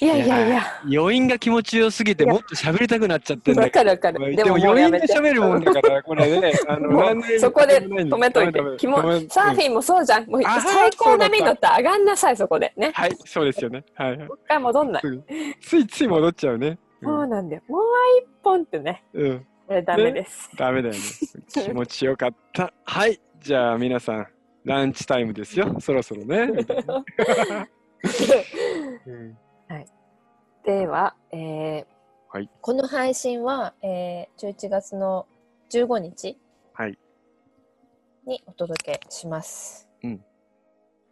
[0.00, 0.62] いやいやいや。
[0.92, 4.34] 余韻が気持ちよすぎて、もっと喋りたくなっちゃってんだわかるわかる。
[4.34, 6.52] でも余韻で喋るもんだから、これね。
[6.66, 8.60] あのそこで止めといて。
[8.78, 8.96] 気も
[9.28, 10.26] サーフィンもそうじゃん。
[10.28, 12.72] もう最高波乗って上がんなさい、そこで。
[12.76, 12.90] ね。
[12.92, 13.84] はい、そうですよね。
[13.94, 14.18] はい。
[14.18, 15.02] もう一回戻んない。
[15.60, 16.78] ついつい戻っちゃうね。
[17.00, 17.62] そうなんだよ。
[17.68, 17.82] もう
[18.20, 19.04] 一本ってね。
[19.14, 19.46] うん。
[19.68, 20.50] これダメです。
[20.56, 21.00] ダメだよね。
[21.62, 22.72] 気持ちよかった。
[22.84, 23.20] はい。
[23.40, 24.26] じゃあ皆さん。
[24.68, 26.52] ランチタイムですよ、そろそろね。
[29.68, 29.86] はい、
[30.64, 31.86] では、えー
[32.28, 35.26] はい、この配信は、えー、11月の
[35.72, 36.36] 15日
[38.26, 39.88] にお届けします。
[40.02, 40.22] うん、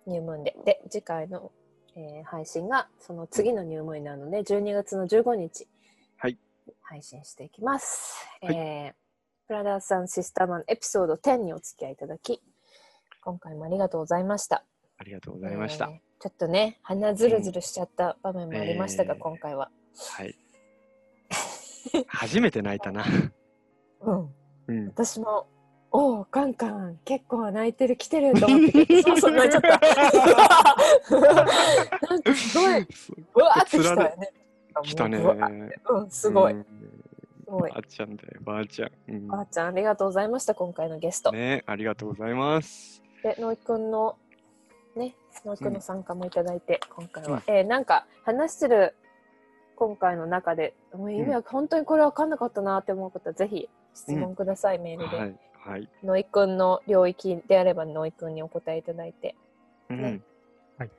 [0.06, 0.54] 入門で。
[0.66, 1.50] で、次回の、
[1.96, 5.66] えー、配信がその次の入門なので、12月の15日、
[6.18, 6.38] はい、
[6.82, 8.22] 配信していきます。
[8.42, 8.94] はい、えー、
[9.48, 12.42] ブラダーさんシスターマンエピソード10にお付き合いいただき、
[13.26, 14.62] 今回もありがとうございました。
[14.98, 15.86] ありがとうございました。
[15.86, 19.68] えー、ちょっとね、鼻ずるずるしちゃった場面もありましたが、うん、今回は。
[20.16, 20.36] はい。
[22.06, 23.04] 初めて泣いたな。
[24.02, 24.32] うん。
[24.68, 25.48] うん、私も、
[25.90, 29.68] おお、カンカン、結構泣いてる、来てると思って、そうそう泣いちゃった。
[32.08, 32.86] なんかすごい、う
[33.40, 34.16] わーってきたよね。
[34.84, 35.18] 来たね。
[35.88, 36.52] うん、すごい。
[36.52, 36.66] うん
[37.48, 38.90] ばあちゃんだよ、ばあちゃん。
[39.08, 41.32] うん、ばあちゃん、ありがとうございました、今回のゲスト。
[41.32, 43.02] ね、ありがとうございます。
[43.26, 44.16] で、のいくんの、
[44.94, 47.42] ね、のいくんの参加もいただいて、うん、今回は。
[47.48, 48.94] えー、なんか、話してる
[49.74, 55.16] 今回の中で、もう意味は本当にこれ分かんなかったなって思う方は、ぜひ質問ください、メールで。
[55.16, 55.38] はい。
[55.54, 59.34] はい、のいくんの領域であれば、のいくんにお答えいただいて、
[59.88, 60.20] ね、
[60.78, 60.90] はい。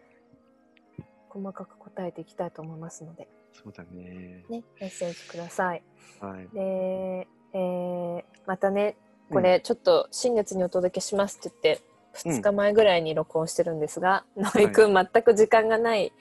[1.29, 3.29] 細かく答えていきたいと思いますので。
[3.53, 4.43] そうだね。
[4.49, 5.83] ね、メッセージください。
[6.19, 6.49] はい。
[6.53, 8.97] で、えー、またね、
[9.31, 11.87] これちょっと新月にお届けしますって言って、
[12.17, 16.11] 2日前ぐらいに録音してるんですが、うん、のいくん全く時間がない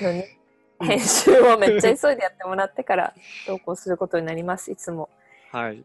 [0.00, 0.24] のに、
[0.80, 3.14] 編集をめっちゃ急いでやってもらってから
[3.46, 5.08] 投稿することになります、いつも。
[5.50, 5.84] はい。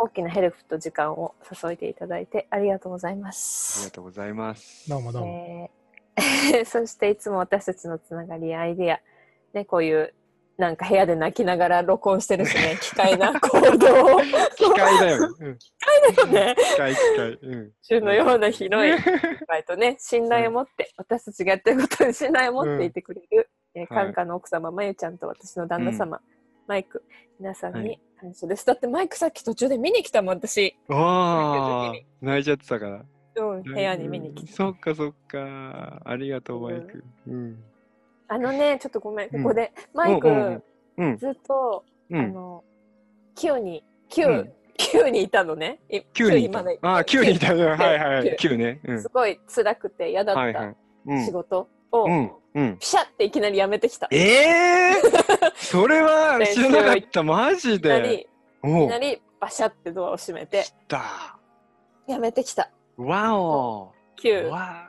[0.00, 3.80] 大きなヘルプと時間を注いでいただいてありがとうございます。
[3.80, 4.88] ありがとうございます。
[4.88, 5.70] どうもどうも。
[6.16, 9.00] えー、 そしていつも私たちのつながりやアイディア、
[9.52, 10.14] ね、こういう
[10.58, 14.20] なんか部屋で泣きながら録音してるしね、 機械な行動。
[14.56, 15.56] 機械だよ、うん。
[15.56, 16.56] 機械だよね。
[16.58, 17.38] 機械、機械。
[17.42, 17.72] うん。
[17.86, 26.22] 種のような広い機械とね、 信頼を持って、私たちがやってることに信頼を持っていてくれる、うん、えー、カンカの奥様、まゆちゃんと私の旦那様、うん、
[26.66, 27.04] マイク、
[27.38, 28.66] 皆さんに感謝です。
[28.66, 30.76] だってマイクさっき途中で見に来たもん、私。
[30.88, 33.04] ああ、泣いちゃってたから。
[33.36, 34.52] うん、部屋に見に来て。
[34.52, 36.02] そっかそっか。
[36.04, 37.04] ありがとう、マイク。
[37.28, 37.62] うん
[38.28, 40.62] あのね、ちょっとごめん、ここで、マイク、
[41.18, 42.62] ずっと、あの、
[43.36, 44.46] 9に、9、
[44.78, 45.80] 9にいたのね。
[46.14, 46.60] 9にいた。
[46.60, 46.62] あ、
[47.02, 47.54] 9にいた。
[47.54, 48.80] はいはい、9ね。
[49.00, 50.74] すごい辛くて嫌だった
[51.24, 52.06] 仕事を、
[52.78, 54.08] ピシャっていきなりやめてきた。
[54.10, 54.94] ええ
[55.56, 58.26] それは知らなかった、マジで。
[58.62, 60.64] いきなりバシャってドアを閉めて、
[62.06, 62.70] やめてきた。
[62.98, 63.92] わお。
[64.20, 64.48] 9。
[64.48, 64.86] わ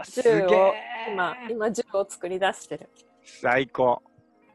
[0.00, 0.72] あ、すげえ。
[1.06, 2.88] 今、今塾を作り出してる。
[3.22, 4.02] 最高。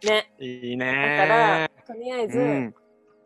[0.03, 0.33] ね。
[0.39, 0.85] いいね。
[0.85, 2.75] だから、とりあえず、うん、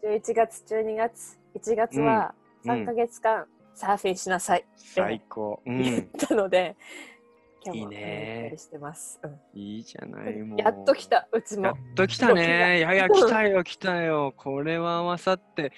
[0.04, 2.36] 11月、12月、1月は
[2.66, 4.66] 3か月間、サーフィンしなさい。
[4.76, 5.62] 最高。
[5.66, 6.76] うん、言ったので、
[7.66, 9.20] 今日もねしてます。
[9.24, 10.60] うん、いいじゃないもう。
[10.60, 11.66] やっと来た、うちも。
[11.68, 12.78] やっと来たね。
[12.80, 14.34] い やいや、来たよ、来たよ。
[14.38, 15.72] これは合わさって。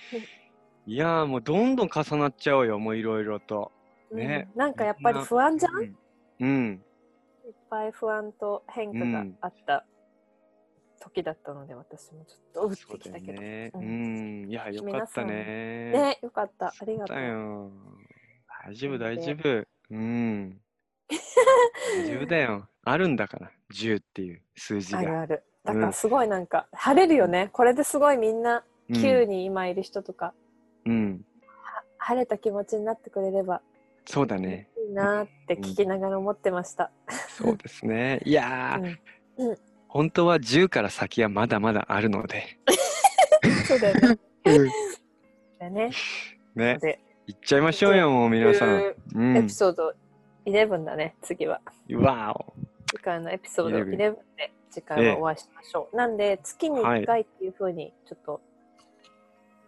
[0.86, 3.72] いやもうどんどん重なっちゃうよ、もういろいろと。
[4.12, 5.96] ね、うん、なんかやっぱり不安じゃん、
[6.40, 6.84] うん、
[7.70, 9.86] ぱい不安と変化があった
[11.00, 13.42] 時だったので、うん、私もちょっと打ってきたけど。
[13.42, 15.34] ね、うん、いや、よかったね。
[15.92, 16.68] ね、よかった。
[16.68, 17.18] ありがとう。
[17.18, 19.68] 大丈夫、大丈夫。
[19.92, 20.62] うん。
[21.10, 22.68] 大丈夫だよ。
[22.84, 25.00] あるんだから、10っていう数字が。
[25.00, 25.44] あるある。
[25.64, 27.50] だからすごいなんか、晴れるよね。
[27.54, 30.34] これですごいみんな、9に今いる人とか、
[30.86, 31.26] うん、
[31.98, 33.62] 晴れた気持ちになってくれれば
[34.06, 34.69] そうだね。
[34.90, 36.92] いいなって聞きながら思ってました。
[37.30, 38.22] そうですね。
[38.26, 38.98] いやー、
[39.38, 39.58] うん、
[39.88, 42.58] 本当は10から先はまだまだあるので。
[43.68, 44.20] そうだよね。
[45.60, 45.92] でね。
[46.56, 46.78] ね。
[46.80, 48.70] で、行っちゃいましょうよ、もう皆さん。
[48.70, 49.50] ううんエピ。
[49.50, 49.94] ソード
[50.46, 51.62] 11だね、次は。
[51.94, 52.54] わお。
[52.90, 53.98] 次回のエピソード11 11
[54.38, 55.96] で次回はお会いしましょう。
[55.96, 58.42] なんで、月に1回っていうふうにちょっと、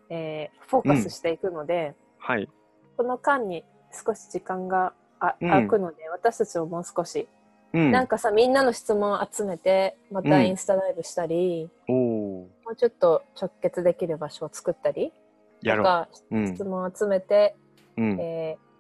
[0.09, 2.49] えーフォーカスしていくので、はい。
[2.97, 7.27] この間に少し時間があうん空くので、私たちももう少し、
[7.73, 7.91] うん。
[7.91, 11.95] なんかさ、みんなの質問を集めて、またうんインスタライブしたり、おお。
[12.65, 15.13] もうちょっと直結できる場所を作ったり、
[15.61, 16.37] やろとか、う。
[16.37, 16.63] うん質。
[16.65, 17.55] 問を集めて、
[17.97, 18.19] うん。
[18.19, 18.71] えー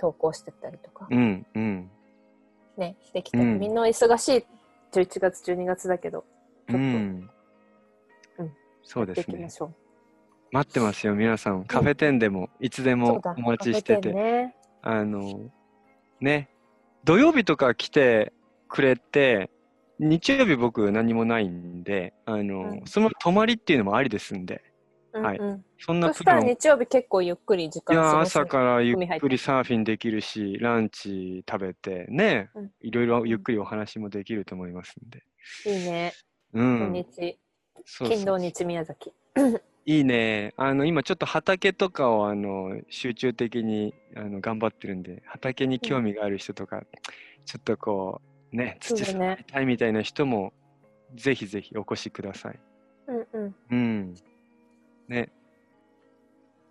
[0.00, 1.46] 投稿してったりとか、うん。
[1.54, 1.90] うん。
[2.78, 4.44] ね、できたら、うんみんな忙しい
[4.92, 6.24] 11月、12月だけど、
[6.70, 7.30] ちょっとうん
[8.38, 8.52] うん。
[8.82, 9.46] そうですね。
[10.52, 11.64] 待ってますよ、皆さん。
[11.64, 14.08] カフェ店でもいつでそもお待ちしてて。
[14.08, 14.56] 店ね。
[14.82, 15.50] あの、
[16.20, 16.50] ね、
[17.04, 18.32] 土曜日とか来て
[18.68, 19.50] くれて、
[19.98, 22.82] 日曜日僕何もないんで、あの、うん。
[22.86, 24.62] その泊まりっていうのもありですんで、
[25.12, 25.48] はいうん。
[25.48, 32.70] うんそんなそしたら日曜日結構ゆっくり時間過ごせ朝からゆっくりサーフィンできるし、ランチ食べてね、うん。
[32.82, 35.22] いろいろゆっくりお話もできると思いますんで。
[35.64, 36.12] いいね。
[36.52, 36.92] 土うん。
[36.92, 37.34] 日、そう
[37.86, 38.08] そう。
[38.10, 39.14] 金土日宮崎。
[39.90, 40.54] いいね。
[40.56, 46.84] あの、今ちょっと畑とかをあの集中的にあの頑張ってるんで、畑に興味がある人とか、
[47.44, 48.20] ちょっとこ
[48.52, 50.52] う、ね、土触りたいみたいな人も、
[51.16, 52.60] ぜひぜひお越しください。
[53.08, 53.54] うんうん。
[53.68, 54.14] うん。
[55.08, 55.28] ね。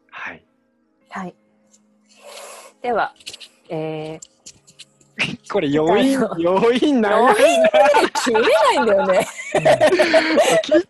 [0.10, 0.46] はい。
[1.10, 1.36] はい。
[2.82, 3.14] では、
[3.68, 4.22] え
[5.52, 7.70] これ余韻、次余韻ー、長いな。
[8.24, 9.28] 切れないんだよね。
[10.64, 10.82] 切っ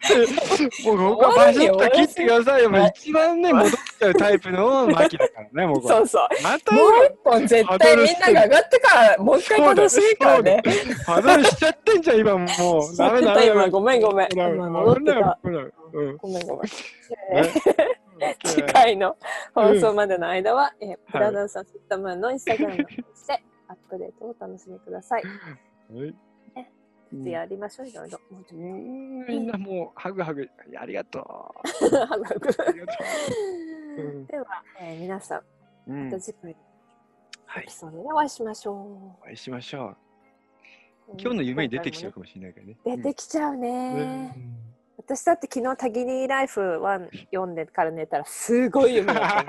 [0.84, 2.70] て、もうバシッと切ってくださいよ。
[2.70, 5.74] もう一番ね、戻っちゃうタイプのマキだからね。
[5.88, 6.28] そうそう。
[6.44, 10.62] またもう一本絶対みんなが上がってから、もう一回楽しいからね。
[11.06, 12.98] ハドルしちゃってんじゃん、今もう。
[12.98, 13.54] ダメだ、ダメだ。
[13.54, 14.30] 今ごめんごめん。
[14.36, 15.40] 戻ってた。
[15.42, 16.60] ごめんごめん。
[18.20, 19.16] ね 次回の
[19.56, 25.24] 放送までの間は、えープラダンサーシステムのインスタグラムてアップデートをお楽しみください。
[25.24, 25.30] は
[26.06, 26.14] い
[26.56, 26.72] ね
[27.12, 28.20] 次やりましょう、いろいろ。
[28.30, 30.48] もうちょっうんみんなもう、ハグハグ。
[30.78, 31.20] ありがと
[31.80, 32.40] と ハグハグ
[34.28, 35.42] では、えー皆さ
[35.88, 36.20] ん、また。
[36.20, 36.58] 次回の
[37.46, 37.74] はいエピ。
[37.74, 41.14] ソードでお会いしましょお会いしましょう。
[41.14, 41.16] う。
[41.20, 42.78] 今日の夢に出てきちゃう今かもしれないからね。
[42.86, 44.36] 出てきちゃうねね
[44.98, 49.46] 私だって昨日「タギニーライフ1」読んでから寝たらすごい夢だっ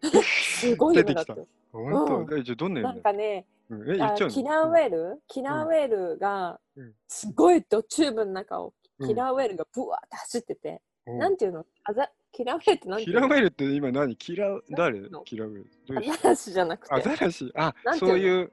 [0.00, 1.36] たの すごい夢だった
[1.72, 2.26] 本うん。
[2.26, 2.36] 当？
[2.36, 3.90] えじゃあどんなな夢んかねうん。
[3.90, 5.22] え、言っちゃうキラーウェル？
[5.26, 6.92] キラーウェルがうん。
[7.08, 9.08] すごいドチューブの中をうん。
[9.08, 11.18] キラーウェルがブワーって走ってて、うん。
[11.18, 11.64] なんていうの？
[11.84, 13.28] あざキラーウェルってなんていうの？
[13.28, 14.16] キラウェルって今何？
[14.16, 15.00] キラウ、誰？
[15.24, 16.10] キラウェル？
[16.10, 17.52] アザラシじゃなくアてザラシ？
[17.54, 18.52] あそういう、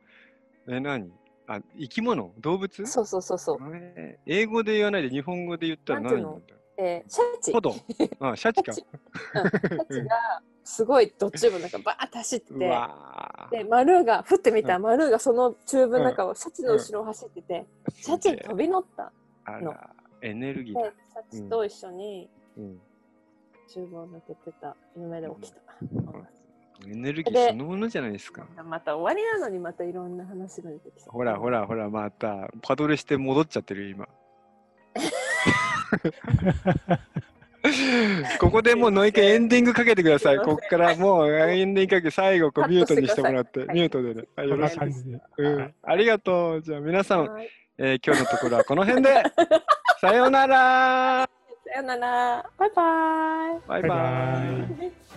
[0.68, 1.12] え、何？
[1.48, 2.34] あ、生き物？
[2.40, 2.86] 動物？
[2.86, 4.32] そうそうそうそう、えー。
[4.32, 7.51] 英語で言わないで日本語で言ったら何なんだえーシャチ。
[7.51, 7.76] ポド
[8.22, 8.72] あ、シャチか。
[8.73, 8.85] シ。
[9.34, 10.03] ャチ。
[10.03, 12.69] がすごいドチューブの中バーって走ってうて
[13.51, 17.65] でマルーが降ってみたマルーがそのチューブの中をシャチの後ろを走ってて、
[17.95, 19.11] シャチに飛び乗った
[19.60, 19.76] の。
[20.22, 20.76] エネルギー。
[21.31, 22.80] シャチと一緒にうん。
[23.68, 25.60] チューブを抜けてた夢で起きた、
[26.88, 28.47] エネルギーそのものじゃないですか。
[28.65, 31.11] また終わりなのにまたいろんな話が出てきた。
[31.11, 34.07] ほらほらほら、またパドルして戻っちゃってるよ今。
[38.40, 40.38] ここでもうノイケエンディングかけてください。
[40.38, 44.24] ここからもうエンディングかけて最後こうミュートにしてもらって、ミュートでね。
[44.36, 44.86] はい、よろしく。
[45.38, 46.61] うん、ありがとう。
[46.61, 47.49] じゃあ皆さん、はい
[47.82, 49.24] えー今日のところはこの辺で。
[50.02, 51.30] さようなら。
[51.66, 52.84] さよならバイバ
[53.56, 53.90] イバイバイ。
[53.90, 53.95] バイバ
[54.86, 55.09] イ